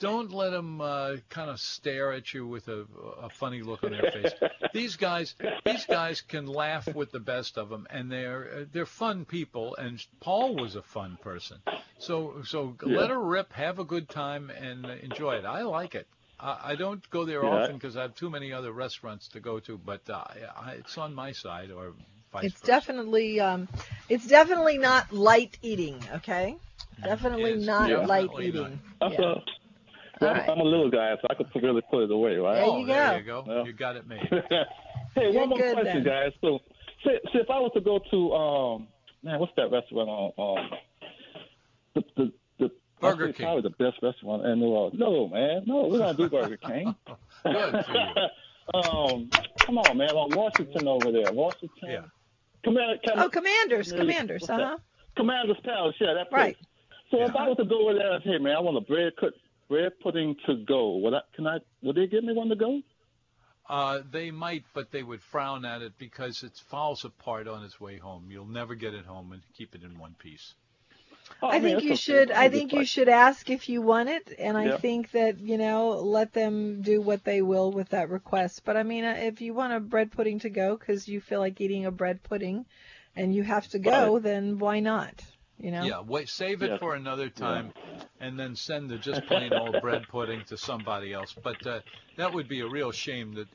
don't 0.03 0.33
let 0.33 0.51
them 0.51 0.81
uh, 0.81 1.17
kind 1.31 1.49
of 1.49 1.61
stare 1.61 2.13
at 2.13 2.35
you 2.35 2.45
with 2.45 2.67
a, 2.67 2.85
a 3.23 3.31
funny 3.31 3.63
look 3.63 3.85
on 3.85 3.91
their 3.93 4.05
face. 4.05 4.35
these 4.73 4.97
guys, 4.97 5.37
these 5.65 5.87
guys 5.87 6.21
can 6.23 6.47
laugh 6.47 6.93
with 6.93 7.13
the 7.13 7.21
best 7.21 7.57
of 7.57 7.69
them, 7.69 7.87
and 7.89 8.11
they're 8.11 8.51
uh, 8.63 8.65
they're 8.73 8.85
fun 8.85 9.25
people. 9.25 9.77
And 9.77 10.05
Paul 10.21 10.57
was 10.57 10.75
a 10.75 10.83
fun 10.83 11.19
person, 11.23 11.59
so 11.99 12.43
so 12.45 12.77
let 12.83 13.11
her 13.11 13.21
rip, 13.21 13.53
have 13.53 13.79
a 13.79 13.85
good 13.85 14.09
time, 14.11 14.51
and 14.51 14.91
uh, 14.91 14.95
enjoy 15.03 15.37
it. 15.37 15.45
I 15.45 15.63
like 15.63 15.95
it. 15.95 16.09
I 16.41 16.73
I 16.73 16.75
don't 16.75 17.09
go 17.11 17.25
there 17.25 17.45
Yeah. 17.45 17.55
often 17.57 17.77
because 17.77 17.97
I 17.97 18.03
have 18.03 18.17
too 18.17 18.29
many 18.31 18.53
other 18.53 18.73
restaurants 18.73 19.29
to 19.29 19.41
go 19.41 19.61
to, 19.61 19.79
but 19.79 20.11
uh, 20.11 20.25
I, 20.57 20.73
it's 20.81 20.99
on 20.99 21.15
my 21.15 21.31
side 21.33 21.71
or 21.71 21.95
vice 22.33 22.45
It's 22.47 22.61
versa. 22.61 22.67
definitely 22.67 23.39
um, 23.41 23.69
it's 24.09 24.27
definitely 24.27 24.79
not 24.79 25.13
light 25.13 25.59
eating. 25.63 25.97
Okay, 26.17 26.57
definitely 27.05 27.55
not 27.55 27.89
Yeah. 27.89 27.99
light 28.05 28.31
definitely 28.31 28.47
eating. 28.49 28.81
That's 29.01 29.15
Yeah. 29.15 29.35
A, 30.23 30.27
well, 30.27 30.33
All 30.33 30.41
right. 30.41 30.49
I'm 30.51 30.61
a 30.61 30.65
little 30.65 30.91
guy, 30.91 31.15
so 31.21 31.27
I 31.31 31.35
could 31.35 31.47
really 31.63 31.83
put 31.91 32.05
it 32.05 32.11
away, 32.11 32.37
right? 32.37 32.55
There 32.55 32.65
oh, 32.65 32.79
you 32.79 32.87
there 32.87 33.11
go. 33.11 33.17
you 33.17 33.25
go. 33.25 33.45
Yeah. 33.47 33.65
You 33.65 33.73
got 33.73 33.97
it 33.97 34.07
made. 34.07 34.21
hey, 35.15 35.31
You're 35.31 35.33
one 35.33 35.49
more 35.51 35.59
good 35.59 35.75
question, 35.75 36.05
then. 36.05 36.05
guys. 36.05 36.33
So, 36.41 36.61
say, 37.05 37.19
say 37.33 37.41
if 37.41 37.51
I 37.51 37.59
was 37.59 37.73
to 37.75 37.81
go 37.81 37.99
to, 38.11 38.33
um, 38.35 38.89
man, 39.23 39.39
what's 39.41 39.53
that 39.57 39.71
restaurant 39.71 40.09
on, 40.37 40.59
um, 40.59 40.71
the, 41.95 42.03
the, 42.17 42.33
the 42.59 42.71
Burger 43.01 43.33
King. 43.33 43.45
Probably 43.47 43.63
the 43.63 43.71
best 43.85 44.03
restaurant 44.03 44.47
in 44.47 44.61
the 44.61 44.67
world. 44.67 44.95
No, 44.99 45.29
man, 45.29 45.63
no, 45.67 45.87
we 45.89 45.99
don't 45.99 46.17
do 46.17 46.29
Burger 46.29 46.57
King. 46.67 46.95
Good 47.45 47.85
for 47.85 47.93
you. 47.93 48.75
um, 48.81 49.31
come 49.67 49.79
on, 49.79 49.97
man, 49.97 50.11
on 50.11 50.31
Washington 50.37 50.87
over 50.89 51.11
there, 51.13 51.33
Washington. 51.33 51.71
Yeah. 51.89 52.03
Commander, 52.65 52.97
Oh, 53.17 53.29
commanders, 53.29 53.91
commanders. 53.93 54.43
What's 54.43 54.51
Uh 54.51 54.57
huh. 54.57 54.77
Commander's 55.17 55.59
Palace, 55.65 55.97
yeah, 56.01 56.15
that 56.15 56.31
place. 56.31 56.41
Right. 56.41 56.57
So 57.11 57.21
if 57.23 57.37
I 57.37 57.47
was 57.49 57.57
to 57.59 57.65
go 57.65 57.83
over 57.89 57.99
there 57.99 58.13
and 58.13 58.25
say, 58.25 58.39
man, 58.39 58.57
I 58.57 58.61
want 58.61 58.79
a 58.79 58.81
bread 58.81 59.13
cut 59.21 59.35
bread 59.73 59.99
pudding 60.03 60.37
to 60.47 60.57
go, 60.67 60.99
would 60.99 61.15
I, 61.15 61.21
can 61.35 61.47
I? 61.47 61.59
Would 61.83 61.97
they 61.97 62.07
give 62.07 62.25
me 62.25 62.35
one 62.35 62.51
to 62.51 62.57
go? 62.57 62.83
Uh, 63.69 64.01
they 64.11 64.31
might, 64.31 64.65
but 64.75 64.91
they 64.91 65.03
would 65.03 65.23
frown 65.23 65.65
at 65.65 65.81
it 65.81 65.95
because 65.99 66.43
it 66.43 66.53
falls 66.69 67.07
apart 67.07 67.49
on 67.49 67.65
its 67.65 67.81
way 67.81 67.97
home. 67.97 68.27
You'll 68.31 68.45
never 68.45 68.75
get 68.75 68.93
it 68.93 69.07
home 69.07 69.33
and 69.33 69.43
keep 69.57 69.75
it 69.75 69.83
in 69.83 69.99
one 69.99 70.15
piece. 70.19 70.55
Oh, 71.43 71.49
I 71.49 71.59
man, 71.59 71.77
think 71.77 71.83
you 71.83 71.91
okay. 71.93 71.97
should. 71.97 72.31
I 72.31 72.49
think 72.51 72.73
you 72.73 72.85
should 72.85 73.09
ask 73.09 73.49
if 73.51 73.69
you 73.69 73.81
want 73.83 74.11
it, 74.11 74.35
and 74.39 74.59
I 74.59 74.65
Yeah. 74.67 74.77
think 74.77 75.11
that 75.13 75.39
you 75.41 75.57
know 75.57 75.91
let 76.03 76.33
them 76.35 76.83
do 76.83 77.01
what 77.01 77.25
they 77.25 77.41
will 77.43 77.73
with 77.73 77.89
that 77.91 78.11
request. 78.11 78.63
But 78.65 78.77
I 78.77 78.83
mean, 78.83 79.05
uh, 79.05 79.17
if 79.19 79.41
you 79.41 79.55
want 79.55 79.73
a 79.73 79.81
bread 79.81 80.13
pudding 80.13 80.41
to 80.41 80.51
go 80.51 80.77
because 80.77 81.09
you 81.09 81.21
feel 81.21 81.41
like 81.41 81.61
eating 81.61 81.87
a 81.87 81.91
bread 81.91 82.23
pudding, 82.23 82.67
and 83.17 83.35
you 83.35 83.43
have 83.43 83.69
to 83.71 83.79
go, 83.79 84.19
then 84.19 84.59
why 84.59 84.81
not? 84.81 85.32
You 85.59 85.71
know. 85.71 85.85
Yeah, 85.85 86.01
wait, 86.01 86.29
save 86.29 86.63
it 86.63 86.71
Yeah. 86.73 86.79
for 86.79 86.95
another 86.97 87.29
time, 87.29 87.73
and 88.21 88.39
then 88.39 88.57
send 88.57 88.91
the 88.91 88.99
just 88.99 89.25
plain 89.27 89.53
old 89.53 89.77
bread 89.83 90.03
pudding 90.09 90.43
to 90.47 90.57
somebody 90.57 91.13
else. 91.13 91.35
But 91.41 91.65
uh, 91.67 91.81
that 92.17 92.33
would 92.33 92.49
be 92.49 92.61
a 92.61 92.69
real 92.69 92.91
shame 92.91 93.35
that 93.35 93.47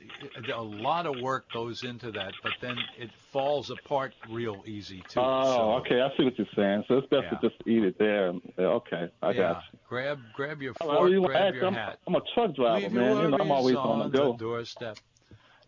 that 0.46 0.56
a 0.56 0.62
lot 0.62 1.04
of 1.06 1.20
work 1.20 1.52
goes 1.52 1.82
into 1.84 2.10
that, 2.12 2.32
but 2.42 2.52
then 2.62 2.76
it 2.98 3.10
falls 3.30 3.68
apart 3.70 4.14
real 4.30 4.62
easy 4.64 5.02
too. 5.08 5.20
Oh, 5.20 5.54
so, 5.54 5.60
okay. 5.80 6.00
I 6.00 6.08
see 6.16 6.24
what 6.24 6.38
you're 6.38 6.46
saying. 6.56 6.84
So 6.88 6.96
it's 6.98 7.08
best 7.08 7.24
Yeah. 7.30 7.38
to 7.38 7.48
just 7.50 7.60
eat 7.68 7.84
it 7.84 7.98
there. 7.98 8.32
Okay, 8.58 9.10
I 9.22 9.30
yeah, 9.32 9.36
got 9.36 9.62
you. 9.72 9.78
grab 9.88 10.18
grab 10.34 10.62
your 10.62 10.74
I 10.80 10.84
fork, 10.84 11.02
really 11.04 11.18
want- 11.18 11.32
grab 11.32 11.42
actually, 11.42 11.58
your 11.58 11.66
I'm, 11.68 11.74
hat. 11.74 11.98
I'm 12.06 12.14
a 12.14 12.20
truck 12.32 12.54
driver, 12.54 12.80
Leave 12.80 12.92
man. 12.92 13.16
You 13.16 13.28
know, 13.28 13.38
I'm 13.38 13.50
always 13.50 13.74
worries 13.74 13.86
on 13.86 13.98
the 13.98 14.04
on 14.04 14.10
go. 14.12 14.36
doorstep. 14.36 14.98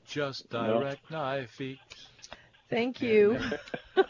Just 0.06 0.46
Yeah. 0.52 0.66
direct 0.66 1.10
my 1.10 1.44
feet. 1.44 1.78
Thank 2.70 3.02
you. 3.02 3.38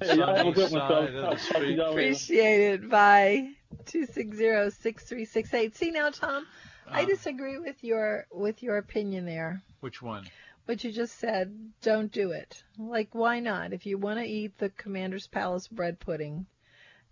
Hey, 0.00 0.16
y'all 0.16 0.34
have 0.34 0.46
a 0.46 0.52
good 0.52 0.70
one, 0.70 0.80
Sunny 0.80 0.88
fellas. 0.88 0.88
side 0.88 1.08
of 1.08 1.14
the 1.14 1.22
Talk 1.22 1.38
to 1.38 1.44
street. 1.44 1.76
y'all 1.76 1.88
later. 1.94 2.00
Appreciate 2.00 2.72
it. 2.74 2.88
Bye. 2.90 3.50
Two 3.86 4.06
six 4.06 4.36
zero 4.36 4.70
six 4.70 5.04
three 5.04 5.24
six 5.24 5.52
eight. 5.54 5.76
See 5.76 5.90
now, 5.90 6.10
Tom, 6.10 6.46
I 6.88 7.02
Uh, 7.02 7.06
disagree 7.06 7.58
with 7.58 7.82
your 7.82 8.26
with 8.32 8.62
your 8.62 8.76
opinion 8.78 9.24
there. 9.26 9.60
Which 9.80 10.00
one? 10.00 10.28
What 10.66 10.84
you 10.84 10.92
just 10.92 11.18
said, 11.18 11.52
don't 11.82 12.12
do 12.12 12.30
it. 12.30 12.62
Like, 12.78 13.12
why 13.14 13.40
not? 13.40 13.72
If 13.72 13.86
you 13.86 13.98
want 13.98 14.20
to 14.20 14.24
eat 14.24 14.56
the 14.58 14.68
Commander's 14.70 15.26
Palace 15.26 15.66
bread 15.66 15.98
pudding 15.98 16.46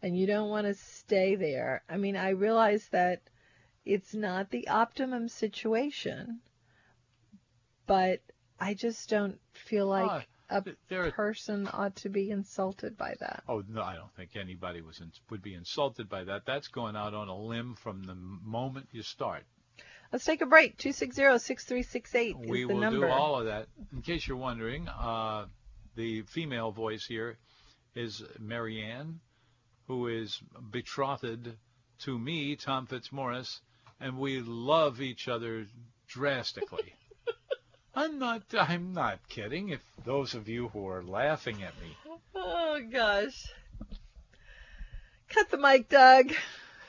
and 0.03 0.17
you 0.17 0.27
don't 0.29 0.49
want 0.51 0.67
to 0.69 0.75
stay 0.75 1.35
there, 1.35 1.83
I 1.89 1.97
mean, 1.97 2.17
I 2.17 2.31
realize 2.31 2.87
that 2.91 3.21
it's 3.85 4.15
not 4.15 4.51
the 4.51 4.69
optimum 4.69 5.29
situation, 5.29 6.41
but 7.87 8.21
I 8.61 8.75
just 8.75 9.09
don't 9.11 9.39
feel 9.53 9.87
like 9.87 10.29
a 10.49 10.63
there 10.89 11.11
person 11.11 11.69
ought 11.73 11.97
to 11.97 12.09
be 12.09 12.31
insulted 12.31 12.97
by 12.97 13.15
that. 13.21 13.43
Oh 13.49 13.63
no, 13.69 13.83
I 13.83 13.95
don't 13.95 14.13
think 14.15 14.37
anybody 14.37 14.81
was 14.81 15.01
in, 15.01 15.11
would 15.31 15.43
be 15.43 15.55
insulted 15.55 16.09
by 16.09 16.25
that. 16.25 16.43
That's 16.47 16.69
going 16.69 16.97
out 16.97 17.15
on 17.15 17.29
a 17.29 17.37
limb 17.37 17.75
from 17.75 18.05
the 18.05 18.15
moment 18.15 18.89
you 18.93 19.03
start. 19.03 19.45
Let's 20.13 20.25
take 20.25 20.41
a 20.41 20.47
break. 20.47 20.79
260-6368 20.79 22.45
is 22.45 22.49
we 22.49 22.63
the 22.63 22.67
will 22.69 22.81
number. 22.81 23.07
do 23.07 23.13
all 23.13 23.41
of 23.41 23.47
that. 23.47 23.67
In 23.93 24.03
case 24.03 24.27
you're 24.27 24.37
wondering, 24.37 24.89
uh, 24.89 25.47
the 25.97 26.23
female 26.23 26.71
voice 26.71 27.05
here 27.05 27.39
is 27.95 28.23
Marianne, 28.39 29.21
who 29.89 30.07
is 30.07 30.41
betrothed 30.71 31.57
to 32.01 32.19
me, 32.19 32.55
Tom 32.57 32.87
Fitzmaurice, 32.87 33.61
and 34.01 34.19
we 34.19 34.41
love 34.41 35.01
each 35.01 35.29
other 35.29 35.67
drastically. 36.07 36.95
I'm 37.99 38.19
not. 38.19 38.43
I'm 38.53 38.93
not 38.93 39.27
kidding. 39.31 39.71
If 39.71 39.81
those 40.05 40.35
of 40.35 40.51
you 40.51 40.69
who 40.69 40.87
are 40.87 41.03
laughing 41.03 41.63
at 41.63 41.73
me, 41.81 41.97
Oh 42.35 42.79
gosh. 42.93 43.51
Cut 45.31 45.51
the 45.51 45.57
mic, 45.57 45.89
Doug. 45.89 46.35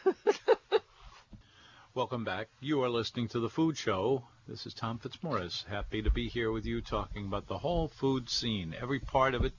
Welcome 1.94 2.26
back. 2.26 2.50
You 2.60 2.84
are 2.84 2.90
listening 2.90 3.30
to 3.30 3.40
the 3.40 3.50
Food 3.50 3.78
Show. 3.78 4.24
This 4.50 4.66
is 4.66 4.74
Tom 4.74 5.00
Fitzmaurice. 5.00 5.64
Happy 5.70 6.02
to 6.02 6.12
be 6.12 6.28
here 6.28 6.52
with 6.52 6.66
you 6.66 6.82
talking 6.82 7.26
about 7.26 7.48
the 7.48 7.58
whole 7.58 7.88
food 7.88 8.30
scene, 8.30 8.76
every 8.78 9.00
part 9.00 9.34
of 9.34 9.46
it. 9.46 9.54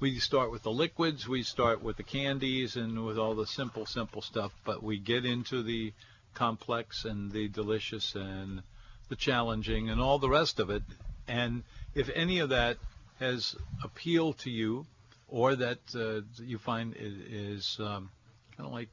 We 0.00 0.18
start 0.18 0.50
with 0.50 0.62
the 0.62 0.72
liquids, 0.72 1.28
we 1.28 1.42
start 1.42 1.82
with 1.82 1.98
the 1.98 2.02
candies, 2.02 2.76
and 2.76 3.04
with 3.04 3.18
all 3.18 3.34
the 3.34 3.46
simple, 3.46 3.84
simple 3.84 4.22
stuff, 4.22 4.52
but 4.64 4.82
we 4.82 4.98
get 4.98 5.26
into 5.26 5.62
the 5.62 5.92
complex 6.32 7.04
and 7.04 7.30
the 7.30 7.48
delicious 7.48 8.14
and 8.14 8.62
the 9.08 9.16
challenging 9.16 9.90
and 9.90 10.00
all 10.00 10.18
the 10.18 10.28
rest 10.28 10.60
of 10.60 10.70
it. 10.70 10.82
And 11.26 11.62
if 11.94 12.08
any 12.14 12.38
of 12.40 12.50
that 12.50 12.78
has 13.18 13.56
appealed 13.82 14.38
to 14.40 14.50
you, 14.50 14.86
or 15.28 15.54
that 15.56 15.78
uh, 15.94 16.20
you 16.42 16.58
find 16.58 16.94
is 16.98 17.76
um, 17.80 18.10
kind 18.56 18.66
of 18.66 18.72
like 18.72 18.88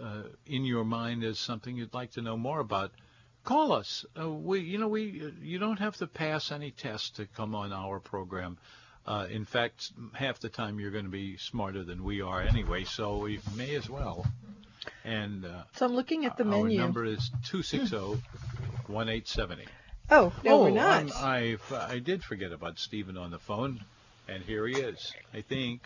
uh, 0.00 0.22
in 0.46 0.64
your 0.64 0.84
mind 0.84 1.24
as 1.24 1.38
something 1.38 1.76
you'd 1.76 1.94
like 1.94 2.12
to 2.12 2.20
know 2.22 2.36
more 2.36 2.60
about, 2.60 2.90
call 3.44 3.72
us. 3.72 4.04
Uh, 4.20 4.28
we, 4.28 4.60
you 4.60 4.78
know, 4.78 4.88
we 4.88 5.22
uh, 5.24 5.30
you 5.40 5.58
don't 5.58 5.78
have 5.78 5.96
to 5.96 6.06
pass 6.06 6.52
any 6.52 6.70
test 6.70 7.16
to 7.16 7.26
come 7.26 7.54
on 7.54 7.72
our 7.72 7.98
program. 7.98 8.58
Uh, 9.06 9.26
in 9.30 9.46
fact, 9.46 9.90
half 10.12 10.38
the 10.40 10.50
time 10.50 10.78
you're 10.78 10.90
going 10.90 11.06
to 11.06 11.10
be 11.10 11.38
smarter 11.38 11.82
than 11.82 12.04
we 12.04 12.20
are 12.20 12.42
anyway, 12.42 12.84
so 12.84 13.16
we 13.16 13.40
may 13.56 13.74
as 13.74 13.88
well. 13.88 14.26
And 15.02 15.46
uh, 15.46 15.62
So 15.76 15.86
I'm 15.86 15.94
looking 15.94 16.26
at 16.26 16.36
the 16.36 16.44
our 16.44 16.64
menu. 16.64 16.78
number 16.78 17.06
is 17.06 17.30
260-1870. 18.88 19.66
Oh, 20.10 20.32
no, 20.42 20.52
oh, 20.52 20.62
we're 20.64 20.70
not. 20.70 21.02
um, 21.02 21.12
I 21.16 21.56
I 21.70 21.98
did 21.98 22.24
forget 22.24 22.50
about 22.52 22.78
Stephen 22.78 23.16
on 23.18 23.30
the 23.30 23.38
phone, 23.38 23.78
and 24.26 24.42
here 24.42 24.66
he 24.66 24.74
is. 24.78 25.14
I 25.34 25.42
think. 25.42 25.82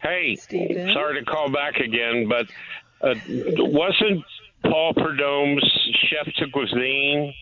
Hey, 0.00 0.36
Stephen? 0.36 0.92
sorry 0.92 1.18
to 1.18 1.24
call 1.24 1.50
back 1.50 1.76
again, 1.76 2.28
but 2.28 2.46
uh, 3.06 3.14
wasn't 3.26 4.24
Paul 4.62 4.92
Prudhomme's 4.94 5.68
chef 6.08 6.32
de 6.38 6.48
cuisine, 6.52 7.34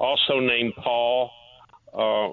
also 0.00 0.40
named 0.40 0.74
Paul, 0.76 1.30
uh, 1.94 2.28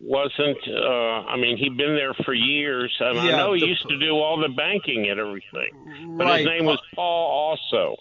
wasn't, 0.00 0.58
uh, 0.68 1.26
I 1.28 1.36
mean, 1.38 1.56
he'd 1.56 1.76
been 1.76 1.96
there 1.96 2.14
for 2.24 2.34
years, 2.34 2.94
and 3.00 3.18
I 3.18 3.30
Yeah, 3.30 3.36
know 3.36 3.54
he 3.54 3.60
the- 3.62 3.66
used 3.66 3.88
to 3.88 3.98
do 3.98 4.12
all 4.12 4.38
the 4.38 4.54
banking 4.54 5.08
and 5.10 5.18
everything, 5.18 6.14
but 6.18 6.26
Right. 6.26 6.38
his 6.40 6.46
name 6.46 6.66
was 6.66 6.80
Paul 6.94 7.58
also. 7.72 7.96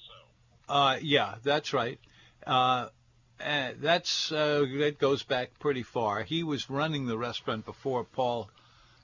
Uh, 0.70 0.98
yeah, 1.02 1.36
that's 1.44 1.74
right. 1.74 1.98
Uh, 2.46 2.90
uh, 3.44 3.72
that's 3.80 4.32
uh, 4.32 4.66
that 4.80 4.98
goes 5.00 5.24
back 5.24 5.60
pretty 5.60 5.84
far. 5.84 6.24
He 6.24 6.44
was 6.44 6.70
running 6.70 7.06
the 7.06 7.18
restaurant 7.18 7.66
before 7.66 8.04
Paul. 8.06 8.50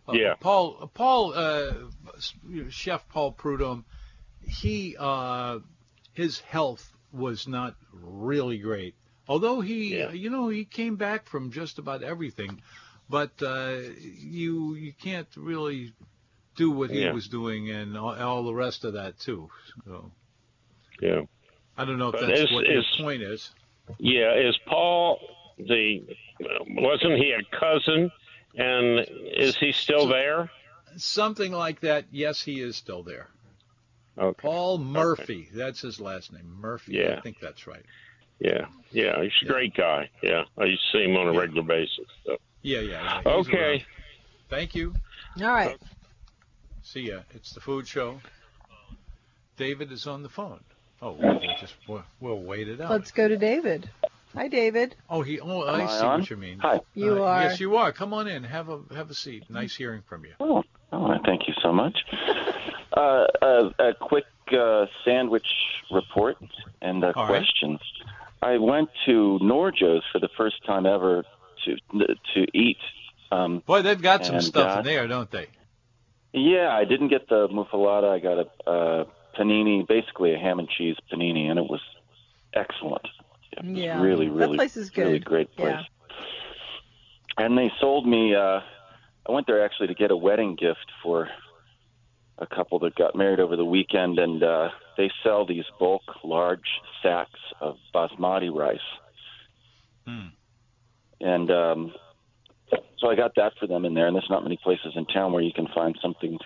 Uh, 0.07 0.13
Yeah. 0.13 0.35
Paul. 0.39 0.89
Paul. 0.93 1.33
Uh, 1.33 1.73
Chef 2.69 3.07
Paul 3.09 3.31
Prudhomme. 3.33 3.85
He. 4.47 4.95
Uh, 4.97 5.59
his 6.13 6.39
health 6.41 6.91
was 7.13 7.47
not 7.47 7.75
really 7.93 8.57
great. 8.57 8.95
Although 9.27 9.61
he, 9.61 9.97
Yeah. 9.97 10.11
you 10.11 10.29
know, 10.29 10.49
he 10.49 10.65
came 10.65 10.95
back 10.97 11.25
from 11.27 11.51
just 11.51 11.79
about 11.79 12.03
everything, 12.03 12.61
but 13.09 13.31
uh, 13.41 13.77
you 14.01 14.75
you 14.75 14.93
can't 14.93 15.27
really 15.37 15.93
do 16.57 16.69
what 16.71 16.89
he 16.89 17.01
Yeah. 17.01 17.13
was 17.13 17.27
doing 17.29 17.69
and 17.71 17.97
all, 17.97 18.13
all 18.13 18.43
the 18.43 18.53
rest 18.53 18.83
of 18.83 18.93
that 18.93 19.19
too. 19.19 19.49
So 19.85 20.11
Yeah. 21.01 21.21
I 21.81 21.85
don't 21.85 21.97
know 21.97 22.09
if 22.09 22.13
But 22.19 22.27
that's 22.27 22.41
is- 22.41 22.51
what 22.51 22.65
is- 22.67 22.85
your 22.97 23.05
point 23.05 23.23
is. 23.23 23.49
Yeah, 23.97 24.35
is 24.35 24.57
Paul 24.67 25.19
the, 25.57 26.01
wasn't 26.69 27.17
he 27.17 27.31
a 27.33 27.43
cousin, 27.57 28.11
and 28.55 29.05
is 29.35 29.57
he 29.57 29.71
still 29.71 30.07
there? 30.07 30.49
Something 30.95 31.51
like 31.51 31.81
that. 31.81 32.05
Yes, 32.11 32.41
he 32.41 32.61
is 32.61 32.75
still 32.75 33.03
there. 33.03 33.27
Okay. 34.17 34.41
Paul 34.41 34.77
Murphy. 34.77 35.49
That's 35.53 35.81
his 35.81 35.99
last 35.99 36.31
name. 36.33 36.45
Murphy. 36.59 36.93
Yeah. 36.93 37.15
I 37.17 37.21
think 37.21 37.39
that's 37.39 37.65
right. 37.67 37.83
Yeah, 38.39 38.65
yeah, 38.91 39.21
he's 39.21 39.31
a 39.41 39.45
great 39.45 39.73
guy. 39.75 40.09
Yeah, 40.23 40.43
I 40.57 40.65
used 40.65 40.81
to 40.91 40.97
see 40.97 41.03
him 41.05 41.15
on 41.17 41.27
a 41.27 41.33
Yeah. 41.33 41.39
regular 41.39 41.63
basis. 41.63 42.07
So. 42.25 42.37
Yeah, 42.61 42.79
yeah. 42.79 43.21
yeah. 43.25 43.31
Okay. 43.33 43.57
around. 43.71 43.85
Thank 44.49 44.75
you. 44.75 44.93
All 45.39 45.47
right. 45.47 45.77
See 46.83 47.01
ya. 47.09 47.21
It's 47.35 47.51
the 47.53 47.61
food 47.61 47.87
show. 47.87 48.19
David 49.57 49.91
is 49.91 50.07
on 50.07 50.23
the 50.23 50.29
phone. 50.29 50.63
Oh, 51.01 51.13
we'll 51.19 51.39
just 51.59 51.73
we'll, 51.87 52.03
we'll 52.19 52.41
wait 52.41 52.67
it 52.67 52.79
out. 52.79 52.91
Let's 52.91 53.11
go 53.11 53.27
to 53.27 53.37
David. 53.37 53.89
Hi, 54.35 54.47
David. 54.47 54.95
Oh, 55.09 55.21
he. 55.23 55.39
Oh, 55.39 55.61
I 55.63 55.83
I 55.83 55.87
see 55.87 56.05
on? 56.05 56.19
what 56.21 56.29
you 56.29 56.37
mean. 56.37 56.59
Hi. 56.59 56.79
You 56.93 57.23
Uh, 57.23 57.27
are. 57.27 57.41
Yes, 57.43 57.59
you 57.59 57.75
are. 57.75 57.91
Come 57.91 58.13
on 58.13 58.27
in. 58.27 58.43
Have 58.43 58.69
a 58.69 58.79
have 58.95 59.09
a 59.09 59.13
seat. 59.13 59.49
Nice 59.49 59.75
hearing 59.75 60.03
from 60.07 60.23
you. 60.25 60.31
Oh, 60.39 60.63
oh 60.93 61.13
thank 61.25 61.47
you 61.47 61.53
so 61.61 61.73
much. 61.73 61.97
Uh, 62.95 63.25
a, 63.41 63.71
a 63.79 63.93
quick 63.99 64.25
uh, 64.57 64.85
sandwich 65.03 65.47
report 65.91 66.37
and 66.81 67.03
uh, 67.03 67.13
All 67.15 67.23
right. 67.23 67.29
questions. 67.29 67.79
I 68.41 68.57
went 68.57 68.89
to 69.05 69.37
Nor-Joe's 69.41 70.03
for 70.11 70.19
the 70.19 70.29
first 70.37 70.63
time 70.65 70.85
ever 70.85 71.23
to 71.65 71.75
to 72.35 72.57
eat. 72.57 72.77
Um, 73.31 73.63
Boy, 73.65 73.81
they've 73.81 74.01
got 74.01 74.25
some 74.25 74.41
stuff 74.41 74.75
uh, 74.75 74.79
in 74.79 74.85
there, 74.85 75.07
don't 75.07 75.31
they? 75.31 75.47
yeah, 76.33 76.69
I 76.73 76.85
didn't 76.85 77.07
get 77.09 77.27
the 77.29 77.47
muffuletta. 77.49 78.07
I 78.07 78.19
got 78.19 78.37
a 78.39 78.69
uh, 78.69 79.03
panini, 79.37 79.87
basically 79.87 80.33
a 80.33 80.37
ham 80.37 80.59
and 80.59 80.69
cheese 80.69 80.95
panini, 81.11 81.49
and 81.49 81.57
it 81.59 81.69
was 81.69 81.81
excellent. 82.53 83.07
It 83.57 83.63
was 83.65 83.77
Yeah. 83.77 84.01
really, 84.01 84.27
That 84.27 84.35
really, 84.35 84.57
place 84.57 84.77
is 84.77 84.95
really 84.95 85.19
great 85.19 85.55
place. 85.55 85.75
Yeah. 85.75 87.45
And 87.45 87.57
they 87.57 87.71
sold 87.79 88.05
me. 88.07 88.35
Uh, 88.35 88.61
I 89.27 89.31
went 89.31 89.47
there 89.47 89.63
actually 89.63 89.87
to 89.87 89.93
get 89.93 90.11
a 90.11 90.17
wedding 90.17 90.55
gift 90.55 90.91
for 91.03 91.29
a 92.37 92.47
couple 92.47 92.79
that 92.79 92.95
got 92.95 93.15
married 93.15 93.39
over 93.39 93.55
the 93.55 93.65
weekend, 93.65 94.19
and 94.19 94.41
uh, 94.43 94.69
they 94.97 95.11
sell 95.23 95.45
these 95.45 95.65
bulk, 95.79 96.01
large 96.23 96.81
sacks 97.03 97.39
of 97.59 97.77
basmati 97.93 98.53
rice. 98.53 98.79
Hmm. 100.07 100.27
And 101.19 101.51
um, 101.51 101.93
so 102.97 103.09
I 103.09 103.15
got 103.15 103.35
that 103.35 103.53
for 103.59 103.67
them 103.67 103.85
in 103.85 103.93
there. 103.93 104.07
And 104.07 104.15
there's 104.15 104.29
not 104.29 104.43
many 104.43 104.57
places 104.57 104.93
in 104.95 105.05
town 105.05 105.33
where 105.33 105.43
you 105.43 105.53
can 105.53 105.67
find 105.67 105.97
something 106.01 106.39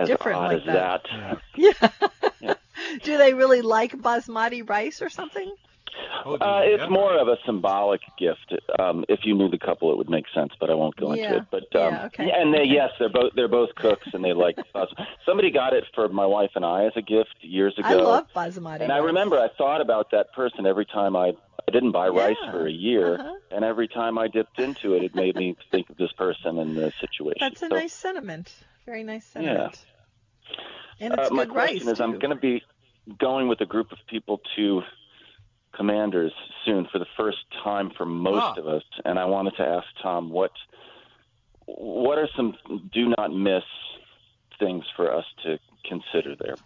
as 0.00 0.08
Different 0.08 0.38
odd 0.38 0.52
like 0.52 0.60
as 0.60 0.66
that. 0.66 1.02
that. 1.04 1.38
Yeah. 1.56 1.74
Yeah. 2.40 2.54
Do 3.04 3.18
they 3.18 3.34
really 3.34 3.60
like 3.62 3.92
basmati 3.96 4.68
rice 4.68 5.02
or 5.02 5.08
something? 5.10 5.52
Oh, 6.24 6.34
Uh, 6.36 6.62
it's 6.64 6.82
Yeah. 6.82 6.88
more 6.88 7.14
of 7.16 7.28
a 7.28 7.36
symbolic 7.44 8.00
gift. 8.18 8.54
Um, 8.78 9.04
if 9.08 9.20
you 9.24 9.34
knew 9.34 9.48
the 9.50 9.58
couple, 9.58 9.90
it 9.92 9.98
would 9.98 10.08
make 10.08 10.24
sense, 10.34 10.52
but 10.58 10.70
I 10.70 10.74
won't 10.74 10.96
go 10.96 11.12
Yeah. 11.12 11.24
into 11.26 11.36
it. 11.38 11.44
But 11.50 11.76
um, 11.80 11.92
Yeah, 11.94 12.04
okay. 12.06 12.30
and 12.30 12.54
they 12.54 12.64
yes, 12.64 12.90
they're 12.98 13.08
both 13.10 13.32
they're 13.34 13.48
both 13.48 13.74
cooks, 13.74 14.06
and 14.14 14.24
they 14.24 14.32
like. 14.32 14.56
bas- 14.72 14.92
Somebody 15.26 15.50
got 15.50 15.74
it 15.74 15.84
for 15.94 16.08
my 16.08 16.26
wife 16.26 16.52
and 16.54 16.64
I 16.64 16.84
as 16.86 16.92
a 16.96 17.02
gift 17.02 17.36
years 17.42 17.74
ago. 17.78 17.88
I 17.88 17.94
love 17.94 18.26
basmati 18.34 18.80
and 18.82 18.92
I 18.92 18.98
remember 18.98 19.38
I 19.38 19.48
thought 19.58 19.80
about 19.82 20.10
that 20.12 20.32
person 20.32 20.66
every 20.66 20.86
time 20.86 21.14
I 21.16 21.28
I 21.68 21.72
didn't 21.72 21.92
buy 21.92 22.08
rice 22.08 22.36
Yeah. 22.42 22.50
for 22.52 22.66
a 22.66 22.72
year, 22.72 23.14
Uh-huh. 23.14 23.34
and 23.50 23.64
every 23.64 23.86
time 23.86 24.16
I 24.18 24.26
dipped 24.28 24.58
into 24.58 24.94
it, 24.94 25.04
it 25.04 25.14
made 25.14 25.36
me 25.36 25.56
think 25.70 25.90
of 25.90 25.96
this 25.98 26.12
person 26.12 26.58
and 26.58 26.74
the 26.76 26.92
situation. 27.00 27.38
That's 27.40 27.62
a 27.62 27.68
So, 27.68 27.74
nice 27.76 27.92
sentiment. 27.92 28.52
Very 28.86 29.02
nice 29.02 29.24
sentiment. 29.26 29.84
And 31.00 31.14
it's 31.14 31.30
uh, 31.30 31.34
my 31.34 31.44
good 31.44 31.52
question 31.52 31.86
rice. 31.86 31.94
is, 31.94 32.00
I'm 32.00 32.18
going 32.18 32.30
to 32.34 32.40
be 32.40 32.62
going 33.18 33.48
with 33.48 33.60
a 33.60 33.66
group 33.66 33.92
of 33.92 33.98
people 34.08 34.40
to 34.56 34.82
Commanders 35.72 36.32
soon 36.64 36.86
for 36.92 36.98
the 36.98 37.06
first 37.16 37.38
time 37.62 37.90
for 37.96 38.04
most 38.04 38.42
Ah. 38.42 38.54
of 38.60 38.66
us, 38.66 38.82
and 39.04 39.18
I 39.18 39.24
wanted 39.24 39.54
to 39.56 39.62
ask 39.62 39.86
Tom 40.02 40.30
what 40.30 40.50
what 41.66 42.18
are 42.18 42.28
some 42.36 42.54
do 42.92 43.14
not 43.16 43.32
miss 43.32 43.62
things 44.58 44.84
for 44.96 45.14
us 45.14 45.24
to 45.44 45.58
consider 45.88 46.34
there. 46.36 46.56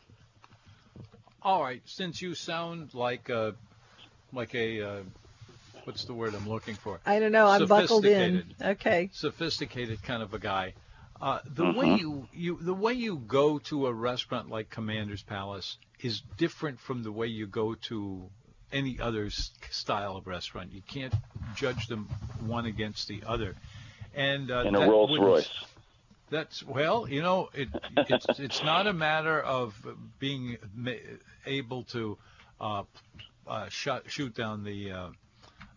All 1.43 1.62
right, 1.62 1.83
since 1.85 2.23
you 2.23 2.35
sound 2.35 2.95
like 2.95 3.29
a, 3.29 3.55
like 4.33 4.55
a, 4.55 4.81
uh, 4.81 5.03
what's 5.85 6.07
the 6.07 6.15
word 6.15 6.35
I'm 6.35 6.49
looking 6.49 6.75
for? 6.75 6.99
I 7.05 7.19
don't 7.19 7.33
know. 7.33 7.47
I'm 7.47 7.67
buckled 7.67 8.07
in. 8.07 8.45
Okay. 8.61 9.11
Sophisticated 9.12 10.03
kind 10.03 10.23
of 10.23 10.33
a 10.33 10.39
guy. 10.39 10.73
Uh, 11.21 11.39
the 11.47 11.65
way 11.65 11.87
Mhm. 11.87 11.99
you, 11.99 12.29
you, 12.33 12.59
the 12.61 12.75
way 12.75 12.93
you 12.93 13.17
go 13.17 13.59
to 13.59 13.87
a 13.87 13.93
restaurant 13.93 14.51
like 14.51 14.69
Commander's 14.71 15.23
Palace 15.23 15.79
is 16.01 16.21
different 16.37 16.81
from 16.81 17.03
the 17.03 17.12
way 17.12 17.27
you 17.29 17.47
go 17.47 17.75
to 17.75 18.29
any 18.73 18.99
other 19.01 19.27
s- 19.27 19.53
style 19.71 20.17
of 20.17 20.27
restaurant. 20.27 20.73
You 20.73 20.83
can't 20.83 21.15
judge 21.55 21.87
them 21.87 22.07
one 22.41 22.67
against 22.67 23.07
the 23.09 23.23
other. 23.27 23.55
And 24.15 24.51
uh, 24.51 24.65
In 24.67 24.75
a 24.75 24.81
Rolls 24.81 25.19
Royce. 25.19 25.49
That's 26.31 26.62
well, 26.65 27.09
you 27.09 27.23
know, 27.23 27.49
it, 27.55 27.69
it's 28.09 28.27
it's 28.41 28.62
not 28.65 28.87
a 28.87 28.93
matter 28.93 29.41
of 29.41 29.75
being 30.19 30.57
ma- 30.75 30.91
able 31.47 31.85
to 31.85 32.19
uh, 32.61 32.83
uh, 33.47 33.69
shut, 33.69 34.11
shoot 34.11 34.35
down 34.35 34.65
the 34.65 34.91
uh, 34.91 35.09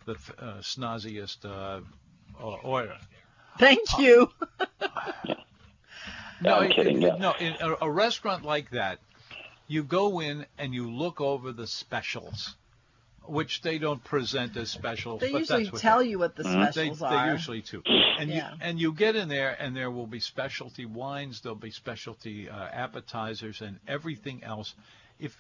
the 0.06 0.14
uh, 0.40 0.62
snazziest 0.62 1.46
uh, 1.46 1.82
or, 2.42 2.60
or 2.64 2.90
Thank 3.60 3.82
you. 4.00 4.30
no, 6.42 6.56
I'm 6.56 6.64
it- 6.72 6.76
kidding, 6.76 7.02
it- 7.02 7.08
yeah. 7.08 7.16
no, 7.18 7.34
in 7.40 7.54
a, 7.60 7.76
a 7.86 7.90
restaurant 7.92 8.44
like 8.44 8.72
that, 8.72 9.00
you 9.68 9.84
go 9.84 10.20
in 10.22 10.46
and 10.58 10.74
you 10.74 10.90
look 10.90 11.20
over 11.20 11.52
the 11.52 11.68
specials, 11.68 12.56
which 13.24 13.62
they 13.62 13.78
don't 13.78 14.02
present 14.04 14.56
as 14.56 14.70
specials. 14.72 15.20
They 15.20 15.32
but 15.32 15.40
usually 15.42 15.64
that's 15.64 15.74
what 15.74 15.82
tell 15.82 16.02
you 16.02 16.20
what 16.20 16.36
the 16.36 16.44
specials 16.46 17.00
they 17.00 17.06
are. 17.06 17.26
They 17.28 17.32
usually 17.34 17.62
do. 17.62 17.84
And 18.20 18.30
Yeah. 18.30 18.52
you 18.52 18.58
and 18.62 18.80
you 18.80 18.94
get 18.94 19.16
in 19.16 19.28
there 19.28 19.56
and 19.60 19.76
there 19.76 19.92
will 19.92 20.08
be 20.08 20.20
specialty 20.22 20.86
wines, 20.86 21.42
there'll 21.42 21.56
be 21.58 21.72
specialty 21.72 22.50
uh, 22.50 22.56
appetizers 22.56 23.62
and 23.62 23.80
everything 23.88 24.44
else. 24.44 24.74
If 25.20 25.36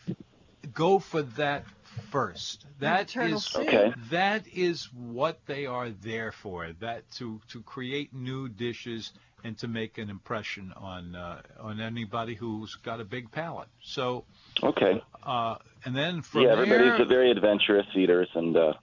go 0.73 0.99
for 0.99 1.21
that 1.21 1.63
first. 2.11 2.65
That 2.79 3.09
Eternal 3.09 3.37
is 3.37 3.45
soup. 3.45 3.67
Okay. 3.67 3.93
that 4.11 4.45
is 4.53 4.85
what 4.93 5.39
they 5.45 5.65
are 5.65 5.89
there 5.89 6.31
for. 6.31 6.69
That 6.79 7.09
to 7.13 7.41
to 7.49 7.61
create 7.61 8.13
new 8.13 8.47
dishes 8.49 9.11
and 9.43 9.57
to 9.59 9.67
make 9.67 9.97
an 9.97 10.09
impression 10.09 10.73
on 10.75 11.15
uh, 11.15 11.41
on 11.59 11.79
anybody 11.79 12.35
who's 12.35 12.75
got 12.75 12.99
a 13.01 13.05
big 13.05 13.31
palate. 13.31 13.67
So 13.81 14.25
Okay. 14.63 15.01
uh, 15.23 15.55
and 15.85 15.95
then 15.95 16.21
from 16.21 16.41
yeah, 16.41 16.53
everybody's 16.53 16.97
there, 16.97 17.05
very 17.05 17.31
adventurous 17.31 17.85
eaters, 17.95 18.27
and 18.33 18.55
uh, 18.57 18.73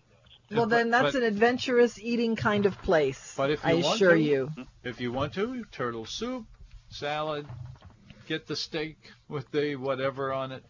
Well, 0.51 0.67
then 0.67 0.91
that's 0.91 1.12
but, 1.12 1.17
an 1.17 1.23
adventurous 1.25 1.99
eating 1.99 2.37
kind 2.37 2.67
of 2.67 2.81
place. 2.83 3.35
But 3.37 3.51
if 3.51 3.65
you 3.65 3.71
I 3.71 3.75
want 3.75 3.95
assure 3.97 4.15
to- 4.15 4.21
you. 4.21 4.51
If 4.85 5.01
you 5.01 5.11
want 5.12 5.35
to, 5.35 5.65
turtle 5.73 6.05
soup, 6.05 6.45
salad, 6.91 7.47
get 8.29 8.47
the 8.47 8.55
steak 8.57 8.97
with 9.29 9.51
the 9.51 9.77
whatever 9.77 10.33
on 10.33 10.53
it, 10.53 10.65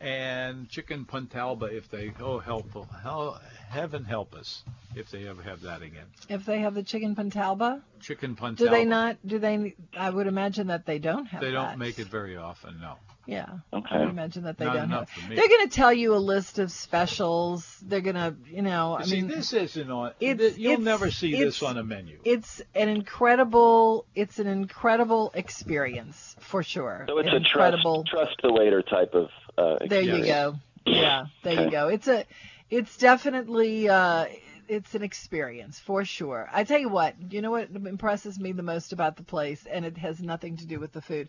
and 0.00 0.68
chicken 0.68 1.04
Pontalba 1.04 1.72
if 1.72 1.90
they 1.90 2.12
oh 2.20 2.38
helpful 2.38 2.88
hell, 3.02 3.40
heaven 3.68 4.04
help 4.04 4.34
us 4.34 4.62
if 4.96 5.10
they 5.10 5.28
ever 5.28 5.42
have 5.42 5.62
that 5.62 5.82
again. 5.82 6.06
If 6.28 6.44
they 6.46 6.60
have 6.60 6.74
the 6.74 6.82
chicken 6.82 7.14
Pontalba, 7.14 7.82
Chicken 8.00 8.34
Pontalba. 8.34 8.56
do 8.56 8.70
they 8.70 8.84
not? 8.84 9.18
Do 9.26 9.38
they? 9.38 9.74
I 9.96 10.10
would 10.10 10.26
imagine 10.26 10.68
that 10.68 10.86
they 10.86 10.98
don't 10.98 11.26
have. 11.26 11.40
They 11.40 11.50
don't 11.52 11.66
that. 11.68 11.78
make 11.78 11.98
it 11.98 12.06
very 12.08 12.36
often. 12.36 12.80
No. 12.80 12.94
Yeah. 13.26 13.46
I 13.72 13.76
Okay. 13.76 13.98
would 13.98 14.08
imagine 14.08 14.44
that 14.44 14.58
they 14.58 14.64
Not 14.64 14.74
don't 14.74 14.88
have. 14.88 15.08
for 15.10 15.28
me. 15.28 15.36
They're 15.36 15.46
going 15.46 15.68
to 15.68 15.72
tell 15.72 15.92
you 15.92 16.14
a 16.14 16.16
list 16.16 16.58
of 16.58 16.72
specials. 16.72 17.78
They're 17.86 18.00
going 18.00 18.16
to, 18.16 18.34
you 18.50 18.62
know, 18.62 18.96
I 18.98 19.04
see, 19.04 19.16
mean, 19.16 19.28
this 19.28 19.52
isn't 19.52 19.88
on. 19.90 20.12
it's- 20.18 20.58
you'll 20.58 20.72
it's- 20.72 20.84
never 20.84 21.10
see 21.12 21.38
this 21.38 21.62
on 21.62 21.76
a 21.78 21.84
menu. 21.84 22.18
it's 22.24 22.60
an 22.74 22.88
incredible, 22.88 24.06
it's 24.16 24.38
an 24.40 24.48
incredible 24.48 25.30
experience 25.34 26.34
for 26.40 26.62
sure. 26.64 27.04
So 27.08 27.18
it's 27.18 27.28
An 27.28 27.34
a 27.34 27.36
incredible. 27.36 28.04
trust 28.04 28.30
trust 28.38 28.42
the 28.42 28.52
waiter 28.52 28.82
type 28.82 29.14
of. 29.14 29.28
Uh, 29.56 29.78
There 29.86 30.00
you 30.02 30.24
go. 30.24 30.56
Yeah, 30.86 31.26
there 31.42 31.64
you 31.64 31.70
go. 31.70 31.88
It's 31.88 32.08
a, 32.08 32.24
it's 32.70 32.96
definitely, 32.96 33.88
uh, 33.88 34.26
it's 34.68 34.94
an 34.94 35.02
experience 35.02 35.78
for 35.78 36.04
sure. 36.04 36.48
I 36.52 36.64
tell 36.64 36.78
you 36.78 36.88
what, 36.88 37.14
you 37.32 37.42
know 37.42 37.50
what 37.50 37.70
impresses 37.70 38.38
me 38.38 38.52
the 38.52 38.62
most 38.62 38.92
about 38.92 39.16
the 39.16 39.24
place, 39.24 39.66
and 39.70 39.84
it 39.84 39.98
has 39.98 40.20
nothing 40.20 40.56
to 40.58 40.66
do 40.66 40.78
with 40.78 40.92
the 40.92 41.02
food. 41.02 41.28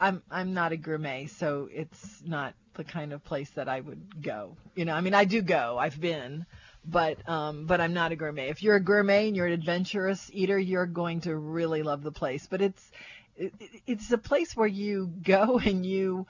I'm 0.00 0.22
I'm 0.30 0.54
not 0.54 0.72
a 0.72 0.76
gourmet, 0.76 1.26
so 1.26 1.68
it's 1.72 2.22
not 2.24 2.54
the 2.74 2.84
kind 2.84 3.12
of 3.12 3.24
place 3.24 3.50
that 3.50 3.68
I 3.68 3.80
would 3.80 4.22
go. 4.22 4.56
You 4.76 4.84
know, 4.84 4.94
I 4.94 5.00
mean, 5.00 5.14
I 5.14 5.24
do 5.24 5.42
go. 5.42 5.76
I've 5.78 6.00
been, 6.00 6.46
but 6.84 7.28
um, 7.28 7.66
but 7.66 7.80
I'm 7.80 7.92
not 7.92 8.12
a 8.12 8.16
gourmet. 8.16 8.48
If 8.48 8.62
you're 8.62 8.76
a 8.76 8.80
gourmet 8.80 9.26
and 9.26 9.36
you're 9.36 9.46
an 9.46 9.52
adventurous 9.52 10.30
eater, 10.32 10.58
you're 10.58 10.86
going 10.86 11.22
to 11.22 11.36
really 11.36 11.82
love 11.82 12.04
the 12.04 12.12
place. 12.12 12.46
But 12.48 12.62
it's 12.62 12.92
it, 13.36 13.52
it's 13.86 14.12
a 14.12 14.18
place 14.18 14.56
where 14.56 14.68
you 14.68 15.12
go 15.22 15.58
and 15.64 15.84
you 15.84 16.26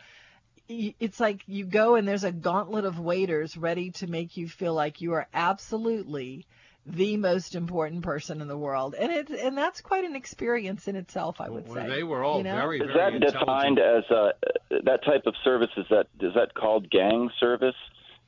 it's 0.68 1.18
like 1.20 1.42
you 1.46 1.64
go 1.64 1.94
and 1.96 2.06
there's 2.06 2.24
a 2.24 2.32
gauntlet 2.32 2.84
of 2.84 2.98
waiters 2.98 3.56
ready 3.56 3.90
to 3.92 4.06
make 4.06 4.36
you 4.36 4.48
feel 4.48 4.74
like 4.74 5.00
you 5.00 5.14
are 5.14 5.26
absolutely 5.32 6.46
the 6.86 7.16
most 7.18 7.54
important 7.54 8.02
person 8.02 8.40
in 8.40 8.48
the 8.48 8.56
world, 8.56 8.94
and 8.98 9.12
it's 9.12 9.30
and 9.30 9.58
that's 9.58 9.82
quite 9.82 10.04
an 10.04 10.16
experience 10.16 10.88
in 10.88 10.96
itself, 10.96 11.38
I 11.40 11.50
would 11.50 11.66
Well, 11.68 11.74
say. 11.84 11.88
they 11.88 12.02
were 12.02 12.24
all 12.24 12.38
you 12.38 12.44
know? 12.44 12.54
very, 12.56 12.78
very. 12.78 12.90
Is 12.90 12.96
that 12.96 13.38
defined 13.38 13.78
as 13.78 14.04
uh, 14.10 14.30
that 14.84 15.04
type 15.04 15.26
of 15.26 15.34
service? 15.44 15.68
Is 15.76 15.84
that 15.90 16.06
is 16.20 16.32
that 16.34 16.54
called 16.54 16.88
gang 16.88 17.30
service? 17.40 17.74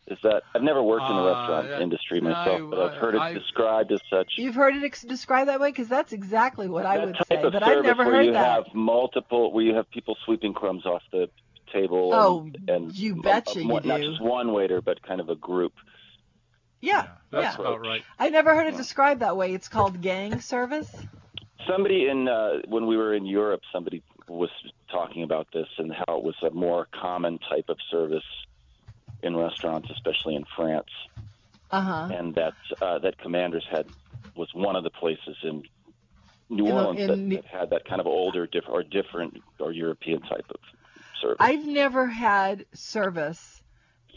Is 0.09 0.19
that 0.25 0.43
I've 0.55 0.63
never 0.63 0.83
worked 0.83 1.09
in 1.09 1.17
the 1.17 1.23
Uh, 1.23 1.27
restaurant 1.39 1.69
that- 1.69 1.81
industry 1.83 2.21
myself, 2.21 2.61
I- 2.61 2.67
but 2.67 2.79
I've 2.81 2.97
heard 2.99 3.15
it 3.15 3.21
I- 3.21 3.33
described 3.33 3.93
as 3.93 4.01
such. 4.11 4.33
You've 4.37 4.57
heard 4.57 4.75
it 4.77 4.85
ex- 4.85 5.03
described 5.03 5.49
that 5.49 5.61
way 5.61 5.71
because 5.71 5.89
that's 5.89 6.13
exactly 6.13 6.69
what 6.69 6.85
I 6.85 7.03
would 7.03 7.17
say, 7.29 7.41
but 7.41 7.63
I've 7.63 7.83
never 7.85 8.05
where 8.05 8.17
heard 8.17 8.27
you 8.27 8.33
that. 8.33 8.45
have 8.67 8.75
multiple, 8.75 9.53
where 9.53 9.65
you 9.65 9.75
have 9.77 9.89
people 9.91 10.17
sweeping 10.27 10.53
crumbs 10.53 10.85
off 10.85 11.03
the 11.13 11.31
table. 11.73 12.11
Oh, 12.13 12.41
and, 12.43 12.71
and 12.71 12.95
you 12.99 13.21
betcha 13.23 13.63
you 13.63 13.69
one- 13.69 13.87
Not 13.87 14.01
do. 14.01 14.11
just 14.11 14.21
one 14.23 14.53
waiter, 14.53 14.81
but 14.81 15.03
kind 15.03 15.21
of 15.21 15.29
a 15.29 15.35
group. 15.37 15.73
Yeah, 16.81 17.09
That's 17.31 17.57
yeah. 17.59 17.61
about 17.63 17.81
right. 17.81 18.03
I 18.19 18.31
never 18.31 18.55
heard 18.55 18.67
it 18.67 18.77
described 18.77 19.21
that 19.21 19.37
way. 19.37 19.53
It's 19.53 19.69
called 19.69 20.01
gang 20.01 20.41
service. 20.41 20.91
Somebody 21.69 22.09
in 22.09 22.27
uh, 22.27 22.61
when 22.69 22.87
we 22.87 22.97
were 22.97 23.13
in 23.15 23.27
Europe, 23.27 23.61
somebody 23.73 24.03
was 24.29 24.49
talking 24.91 25.23
about 25.23 25.49
this 25.53 25.67
and 25.77 25.93
how 25.93 26.17
it 26.19 26.25
was 26.25 26.37
a 26.43 26.51
more 26.51 26.87
common 26.93 27.39
type 27.39 27.69
of 27.69 27.77
service 27.91 28.25
in 29.23 29.37
restaurants, 29.37 29.91
especially 29.91 30.37
in 30.37 30.45
France, 30.57 30.89
Uh 31.71 31.81
huh. 31.83 32.09
and 32.15 32.35
that 32.37 32.55
uh, 32.81 32.99
that 33.01 33.19
Commanders 33.19 33.67
had 33.71 33.85
was 34.35 34.49
one 34.55 34.75
of 34.75 34.83
the 34.85 34.91
places 34.91 35.37
in 35.43 35.65
New 36.49 36.67
In 36.67 36.75
the- 36.75 36.81
Orleans 36.83 37.01
in 37.11 37.29
that, 37.29 37.43
that 37.43 37.45
had 37.45 37.71
that 37.71 37.85
kind 37.85 38.01
of 38.01 38.07
older, 38.07 38.47
diff- 38.47 38.69
or 38.69 38.83
different, 38.83 39.43
or 39.59 39.71
European 39.71 40.23
type 40.23 40.47
of 40.49 40.61
service. 41.21 41.37
I've 41.41 41.67
never 41.67 42.07
had 42.07 42.67
service 42.75 43.63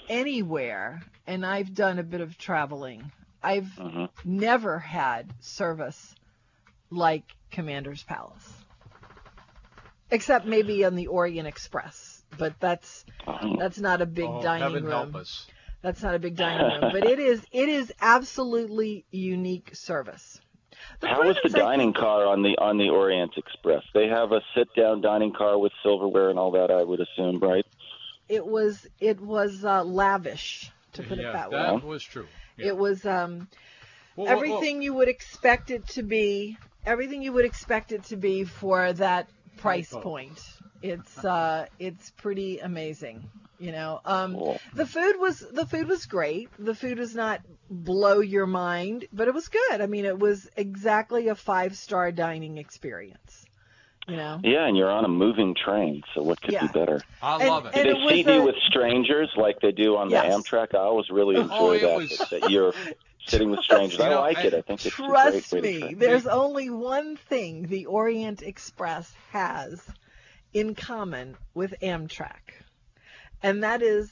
anywhere, 0.09 1.01
and 1.27 1.45
I've 1.45 1.73
done 1.73 1.99
a 1.99 2.03
bit 2.03 2.21
of 2.21 2.37
traveling. 2.37 3.11
I've 3.41 3.67
Mhm. 3.77 4.09
never 4.23 4.79
had 4.79 5.31
service 5.41 6.15
like 6.89 7.23
Commander's 7.51 8.03
Palace, 8.03 8.53
except 10.11 10.45
maybe 10.45 10.85
on 10.85 10.95
the 10.95 11.07
Orient 11.07 11.47
Express, 11.47 12.23
but 12.37 12.59
that's 12.59 13.05
Uh-huh. 13.27 13.55
that's 13.57 13.79
not 13.79 14.01
a 14.01 14.05
big 14.05 14.29
oh, 14.29 14.41
dining 14.41 14.83
room. 14.83 14.91
help 14.91 15.15
us. 15.15 15.47
That's 15.81 16.01
not 16.01 16.15
a 16.15 16.19
big 16.19 16.35
dining 16.37 16.65
room, 16.81 16.91
but 16.93 17.03
it 17.03 17.19
is 17.19 17.45
it 17.51 17.69
is 17.69 17.91
absolutely 17.99 19.05
unique 19.11 19.75
service. 19.75 20.39
The 20.99 21.07
How 21.07 21.23
was 21.27 21.37
the 21.43 21.49
I 21.57 21.59
dining 21.59 21.87
think- 21.93 21.97
car 21.97 22.25
on 22.27 22.41
the 22.43 22.57
on 22.57 22.77
the 22.77 22.89
Orient 22.89 23.33
Express? 23.37 23.83
They 23.93 24.07
have 24.07 24.31
a 24.31 24.41
sit 24.55 24.73
down 24.75 25.01
dining 25.01 25.33
car 25.33 25.57
with 25.57 25.71
silverware 25.83 26.29
and 26.29 26.39
all 26.39 26.51
that. 26.51 26.71
I 26.71 26.83
would 26.83 26.99
assume, 27.01 27.39
right? 27.39 27.65
It 28.29 28.45
was 28.45 28.87
it 28.99 29.19
was 29.19 29.65
uh, 29.65 29.83
lavish 29.83 30.71
to 30.93 31.03
put 31.03 31.19
yeah, 31.19 31.29
it 31.29 31.33
that 31.33 31.51
way. 31.51 31.57
that 31.57 31.83
was 31.83 32.03
true. 32.03 32.27
Yeah. 32.57 32.67
It 32.67 32.77
was 32.77 33.05
um, 33.05 33.47
Well, 34.15 34.27
well, 34.27 34.35
everything 34.35 34.81
you 34.81 34.93
would 34.93 35.09
expect 35.09 35.71
it 35.71 35.87
to 35.89 36.03
be. 36.03 36.57
Everything 36.85 37.21
you 37.21 37.33
would 37.33 37.45
expect 37.45 37.91
it 37.91 38.03
to 38.05 38.15
be 38.17 38.43
for 38.43 38.93
that 38.93 39.27
price 39.57 39.89
Typo. 39.89 40.01
point. 40.01 40.39
It's 40.83 41.23
uh, 41.23 41.65
it's 41.79 42.09
pretty 42.11 42.59
amazing. 42.59 43.23
You 43.59 43.71
know, 43.71 44.01
um, 44.03 44.33
Cool. 44.35 44.59
the 44.73 44.85
food 44.85 45.15
was 45.19 45.39
the 45.39 45.65
food 45.65 45.87
was 45.87 46.05
great. 46.05 46.49
The 46.59 46.75
food 46.75 46.99
was 46.99 47.15
not 47.15 47.39
blow 47.69 48.19
your 48.19 48.45
mind, 48.45 49.05
but 49.13 49.27
it 49.29 49.33
was 49.33 49.47
good. 49.47 49.79
I 49.79 49.85
mean, 49.87 50.03
it 50.05 50.19
was 50.19 50.49
exactly 50.57 51.29
a 51.29 51.35
five 51.35 51.77
star 51.77 52.11
dining 52.11 52.57
experience. 52.57 53.45
You 54.05 54.17
know, 54.17 54.41
Yeah, 54.43 54.65
and 54.65 54.75
you're 54.75 54.91
on 54.91 55.05
a 55.05 55.07
moving 55.07 55.55
train, 55.55 56.03
so 56.13 56.21
what 56.23 56.41
could 56.41 56.51
Yeah. 56.53 56.67
be 56.67 56.73
better? 56.77 56.99
I 57.21 57.37
and- 57.39 57.47
love 57.47 57.65
it. 57.67 57.73
and 57.73 57.85
Did 57.85 57.87
it 57.87 57.93
they 57.99 58.03
was 58.03 58.11
seat 58.13 58.25
you 58.25 58.41
a- 58.41 58.43
with 58.45 58.55
strangers 58.67 59.29
like 59.37 59.61
they 59.61 59.71
do 59.71 59.95
on 59.95 60.09
Yes. 60.09 60.25
the 60.25 60.41
Amtrak? 60.57 60.75
I 60.75 60.79
always 60.79 61.09
really 61.09 61.35
enjoy 61.39 61.55
Oh, 61.55 61.79
that, 61.79 61.97
was- 61.97 62.17
that. 62.17 62.29
That 62.41 62.51
you're 62.51 62.73
sitting 63.27 63.49
with 63.49 63.61
strangers. 63.61 63.99
You 63.99 64.03
I 64.03 64.09
know, 64.09 64.19
like 64.19 64.43
it. 64.43 64.53
I- 64.53 64.57
I 64.57 64.61
think 64.61 64.85
it's 64.85 64.99
a 64.99 65.01
great 65.03 65.07
Trust 65.09 65.53
way 65.53 65.61
to 65.61 65.61
me, 65.61 65.79
train. 65.79 65.99
there's 65.99 66.27
only 66.27 66.69
one 66.69 67.15
thing 67.15 67.67
the 67.67 67.85
Orient 67.85 68.41
Express 68.41 69.09
has 69.31 69.81
in 70.53 70.75
common 70.75 71.35
with 71.53 71.73
Amtrak, 71.81 72.53
and 73.41 73.63
that 73.63 73.81
is 73.81 74.11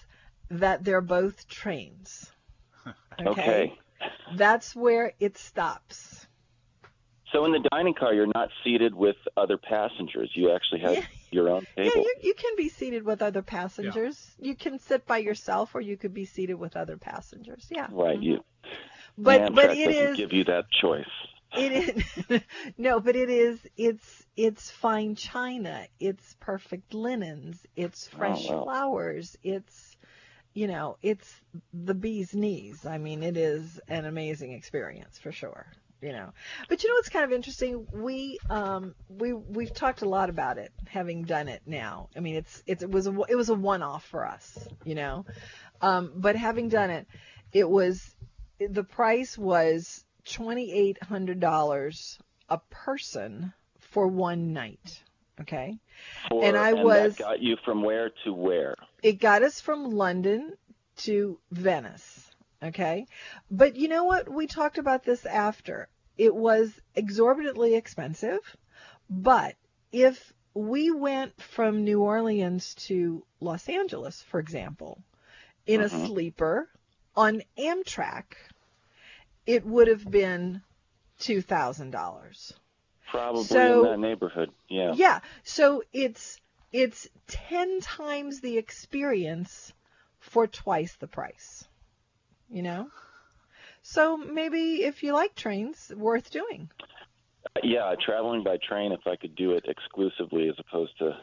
that 0.50 0.84
they're 0.84 1.02
both 1.02 1.48
trains. 1.48 2.32
Okay. 3.20 3.74
That's 4.36 4.76
where 4.76 5.14
it 5.20 5.38
stops. 5.38 6.26
So 7.32 7.46
in 7.46 7.52
the 7.52 7.68
dining 7.72 7.94
car, 7.94 8.14
you're 8.14 8.32
not 8.34 8.50
seated 8.64 8.96
with 8.96 9.16
other 9.38 9.58
passengers. 9.58 10.32
You 10.34 10.52
actually 10.54 10.82
have 10.82 10.94
Yeah. 10.96 11.06
your 11.32 11.50
own 11.50 11.66
Yeah, 11.78 11.84
table. 11.84 12.04
you, 12.04 12.16
you 12.24 12.34
can 12.34 12.56
be 12.58 12.68
seated 12.70 13.04
with 13.04 13.22
other 13.22 13.42
passengers. 13.42 14.36
You 14.40 14.56
can 14.56 14.80
sit 14.80 15.06
by 15.06 15.20
yourself, 15.20 15.76
or 15.76 15.82
you 15.82 15.98
could 15.98 16.14
be 16.14 16.26
seated 16.26 16.56
with 16.56 16.76
other 16.76 16.98
passengers. 16.98 17.68
Yeah. 17.70 17.88
Right. 17.92 18.20
You. 18.22 18.38
Mm-hmm. 18.38 19.24
But 19.24 19.42
Amtrak 19.42 19.56
but 19.56 19.70
it 19.78 19.86
doesn't 19.86 20.12
is 20.12 20.18
give 20.18 20.34
you 20.34 20.44
that 20.46 20.66
choice. 20.82 21.06
It 21.56 21.72
is 22.30 22.42
no, 22.78 23.00
but 23.00 23.16
it 23.16 23.30
is. 23.30 23.60
It's 23.78 24.26
it's 24.36 24.70
fine 24.70 25.16
china. 25.16 25.86
It's 26.00 26.36
perfect 26.40 26.94
linens. 26.94 27.60
It's 27.76 28.08
fresh 28.08 28.48
wow. 28.50 28.64
flowers. 28.64 29.38
It's 29.44 29.98
you 30.54 30.68
know, 30.68 30.98
it's 31.02 31.34
the 31.74 31.94
bee's 31.94 32.34
knees. 32.34 32.86
I 32.86 32.98
mean, 32.98 33.24
it 33.24 33.38
is 33.38 33.80
an 33.88 34.06
amazing 34.06 34.52
experience 34.52 35.18
for 35.18 35.32
sure. 35.32 35.66
You 36.02 36.14
know, 36.14 36.34
but 36.68 36.82
you 36.82 36.90
know 36.90 36.96
what's 36.96 37.10
kind 37.10 37.26
of 37.26 37.32
interesting? 37.32 37.86
We 37.94 38.40
um 38.50 38.96
we 39.08 39.34
we've 39.34 39.74
talked 39.74 40.02
a 40.02 40.10
lot 40.10 40.32
about 40.32 40.58
it, 40.58 40.72
having 40.88 41.26
done 41.26 41.48
it 41.48 41.62
now. 41.68 42.10
I 42.18 42.22
mean, 42.22 42.36
it's 42.36 42.64
it's 42.66 42.82
it 42.82 42.90
was 42.90 43.06
a, 43.06 43.16
it 43.30 43.36
was 43.36 43.50
a 43.50 43.54
one 43.54 43.84
off 43.84 44.04
for 44.06 44.26
us. 44.26 44.68
You 44.84 44.96
know, 44.96 45.26
um, 45.80 46.12
but 46.16 46.36
having 46.36 46.70
done 46.70 46.90
it, 46.90 47.06
it 47.54 47.70
was 47.70 48.16
the 48.60 48.84
price 48.84 49.38
was 49.38 50.04
twenty 50.26 50.72
eight 50.72 51.02
hundred 51.04 51.40
dollars 51.40 52.18
a 52.50 52.60
person 52.70 53.54
for 53.80 54.08
one 54.08 54.54
night. 54.54 55.04
Okay, 55.40 55.80
For, 56.30 56.44
And 56.44 56.56
I 56.56 56.74
was- 56.74 57.16
that 57.16 57.24
got 57.24 57.40
you 57.42 57.58
from 57.66 57.82
where 57.82 58.12
to 58.26 58.34
where? 58.34 58.76
it 59.02 59.14
got 59.14 59.42
us 59.44 59.60
from 59.60 59.90
London 59.92 60.56
to 60.98 61.40
Venice. 61.52 62.30
Okay, 62.62 63.08
but 63.50 63.76
you 63.76 63.88
know 63.88 64.04
what? 64.04 64.30
We 64.30 64.46
talked 64.46 64.78
about 64.78 65.04
this 65.04 65.26
after. 65.26 65.90
It 66.18 66.36
was 66.36 66.80
exorbitantly 66.96 67.74
expensive, 67.76 68.40
but 69.10 69.56
if 69.92 70.32
we 70.54 70.92
went 70.92 71.42
from 71.42 71.84
New 71.86 72.02
Orleans 72.02 72.76
to 72.76 73.26
Los 73.40 73.68
Angeles, 73.68 74.22
for 74.22 74.40
example, 74.40 75.02
in 75.66 75.82
a 75.82 75.86
Mhm. 75.86 76.06
sleeper 76.08 76.70
on 77.16 77.42
Amtrak, 77.58 78.36
it 79.46 79.66
would 79.66 79.88
have 79.88 80.10
been 80.10 80.62
two 81.20 81.42
thousand 81.42 81.92
dollars. 81.92 82.54
Probably 83.10 83.44
So- 83.44 83.86
in 83.86 83.92
that 83.92 84.08
neighborhood. 84.08 84.52
Yeah. 84.70 84.94
Yeah. 84.96 85.20
So 85.44 85.84
it's 85.94 86.40
it's 86.72 87.08
ten 87.28 87.82
times 87.82 88.40
the 88.42 88.58
experience 88.58 89.74
for 90.20 90.48
twice 90.48 90.96
the 90.96 91.08
price. 91.08 91.66
You 92.50 92.64
know? 92.64 92.90
So 93.82 94.18
maybe 94.18 94.84
if 94.84 95.04
you 95.04 95.14
like 95.14 95.36
trains, 95.36 95.92
worth 95.96 96.30
doing. 96.32 96.70
Yeah, 97.64 97.96
traveling 98.00 98.44
by 98.44 98.58
train, 98.58 98.92
if 98.92 99.08
I 99.08 99.16
could 99.16 99.36
do 99.36 99.54
it 99.54 99.66
exclusively 99.68 100.48
as 100.48 100.56
opposed 100.60 100.98
to 101.00 101.18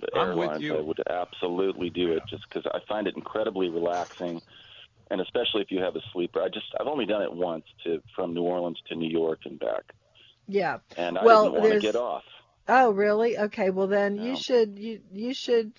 the 0.00 0.18
I'm 0.18 0.36
with 0.36 0.48
airlines, 0.48 0.62
you. 0.62 0.76
I 0.76 0.80
would 0.80 1.00
absolutely 1.08 1.90
do 1.90 2.12
it 2.12 2.22
just 2.28 2.44
because 2.48 2.66
I 2.72 2.80
find 2.86 3.06
it 3.06 3.16
incredibly 3.16 3.68
relaxing. 3.68 4.42
And 5.10 5.20
especially 5.20 5.62
if 5.62 5.70
you 5.70 5.80
have 5.82 5.96
a 5.96 6.00
sleeper, 6.12 6.42
I 6.42 6.48
just 6.48 6.66
I've 6.80 6.86
only 6.86 7.06
done 7.06 7.22
it 7.22 7.32
once 7.32 7.64
to 7.84 8.02
from 8.16 8.34
New 8.34 8.42
Orleans 8.42 8.78
to 8.88 8.94
New 8.96 9.08
York 9.10 9.40
and 9.44 9.58
back, 9.58 9.92
Yeah. 10.48 10.78
and 10.96 11.18
I 11.18 11.24
Well, 11.24 11.50
didn't 11.50 11.60
want 11.60 11.72
to 11.74 11.80
get 11.80 11.96
off. 11.96 12.22
Oh, 12.66 12.92
really? 12.92 13.36
Okay. 13.38 13.68
Well, 13.68 13.88
then 13.88 14.16
you 14.16 14.36
should 14.36 14.78
you 14.78 15.00
you 15.12 15.34
should 15.34 15.72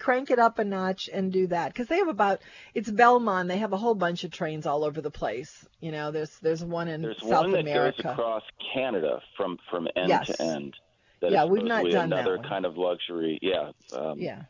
crank 0.00 0.32
it 0.32 0.40
up 0.40 0.58
a 0.58 0.64
notch 0.64 1.08
and 1.12 1.32
do 1.32 1.46
that 1.46 1.72
because 1.72 1.86
they 1.86 1.98
have 1.98 2.08
about 2.08 2.40
it's 2.74 2.90
Belmond. 2.90 3.46
They 3.46 3.58
have 3.58 3.72
a 3.72 3.76
whole 3.76 3.94
bunch 3.94 4.24
of 4.24 4.32
trains 4.32 4.66
all 4.66 4.82
over 4.82 5.00
the 5.00 5.12
place. 5.12 5.64
You 5.80 5.92
know, 5.92 6.10
there's 6.10 6.36
there's 6.40 6.64
one 6.64 6.88
in 6.88 7.02
South 7.02 7.04
America. 7.04 7.20
There's 7.22 7.30
South 7.32 7.42
one 7.44 7.52
that 7.52 7.60
America. 7.60 8.02
goes 8.02 8.12
across 8.12 8.42
Canada 8.74 9.22
from 9.36 9.58
from 9.70 9.86
end 9.94 10.08
Yes. 10.08 10.26
to 10.26 10.42
end. 10.42 10.74
Yeah, 11.22 11.44
we've 11.44 11.62
not 11.62 11.84
done 11.84 12.10
that 12.10 12.18
another 12.20 12.36
one. 12.38 12.48
kind 12.48 12.66
of 12.66 12.76
luxury. 12.76 13.38
Yeah. 13.40 13.70
Um, 13.96 14.18
yeah. 14.18 14.42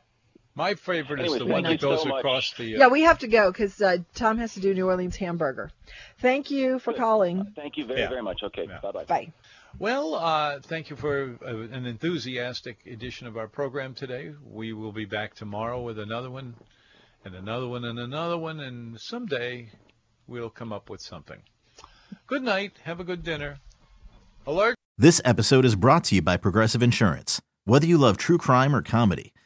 My 0.56 0.74
favorite 0.74 1.20
is 1.20 1.36
the 1.36 1.46
one 1.46 1.64
that 1.64 1.80
goes 1.80 2.02
so 2.02 2.16
across 2.16 2.52
the. 2.52 2.76
Uh, 2.76 2.78
Yeah, 2.78 2.86
we 2.88 3.02
have 3.02 3.18
to 3.20 3.26
go 3.26 3.50
because 3.50 3.80
uh, 3.82 3.98
Tom 4.14 4.38
has 4.38 4.54
to 4.54 4.60
do 4.60 4.72
New 4.72 4.86
Orleans 4.86 5.16
hamburger. 5.16 5.72
Thank 6.20 6.50
you 6.50 6.78
for 6.78 6.92
calling. 6.92 7.52
Thank 7.56 7.76
you 7.76 7.84
very 7.86 8.00
Yeah. 8.00 8.08
very 8.08 8.22
much. 8.22 8.42
Okay. 8.44 8.66
Yeah. 8.68 8.78
Bye 8.80 8.92
bye. 8.92 9.04
Bye. 9.04 9.32
Well, 9.80 10.14
uh, 10.14 10.60
thank 10.60 10.90
you 10.90 10.94
for 10.96 11.36
uh, 11.44 11.48
an 11.76 11.86
enthusiastic 11.86 12.86
edition 12.86 13.26
of 13.26 13.36
our 13.36 13.48
program 13.48 13.94
today. 13.94 14.32
We 14.48 14.72
will 14.72 14.92
be 14.92 15.04
back 15.04 15.34
tomorrow 15.34 15.82
with 15.82 15.98
another 15.98 16.30
one, 16.30 16.54
and 17.24 17.34
another 17.34 17.66
one, 17.66 17.84
and 17.84 17.98
another 17.98 18.38
one, 18.38 18.60
and 18.60 19.00
someday 19.00 19.70
we'll 20.28 20.50
come 20.50 20.72
up 20.72 20.88
with 20.88 21.00
something. 21.00 21.42
Good 22.28 22.44
night. 22.44 22.74
Have 22.84 23.00
a 23.00 23.04
good 23.04 23.24
dinner. 23.24 23.58
Alert. 24.46 24.76
This 24.96 25.20
episode 25.24 25.64
is 25.64 25.74
brought 25.74 26.04
to 26.04 26.14
you 26.14 26.22
by 26.22 26.36
Progressive 26.36 26.80
Insurance. 26.80 27.40
Whether 27.64 27.86
you 27.86 27.98
love 27.98 28.16
true 28.16 28.38
crime 28.38 28.76
or 28.76 28.82
comedy, 28.82 29.32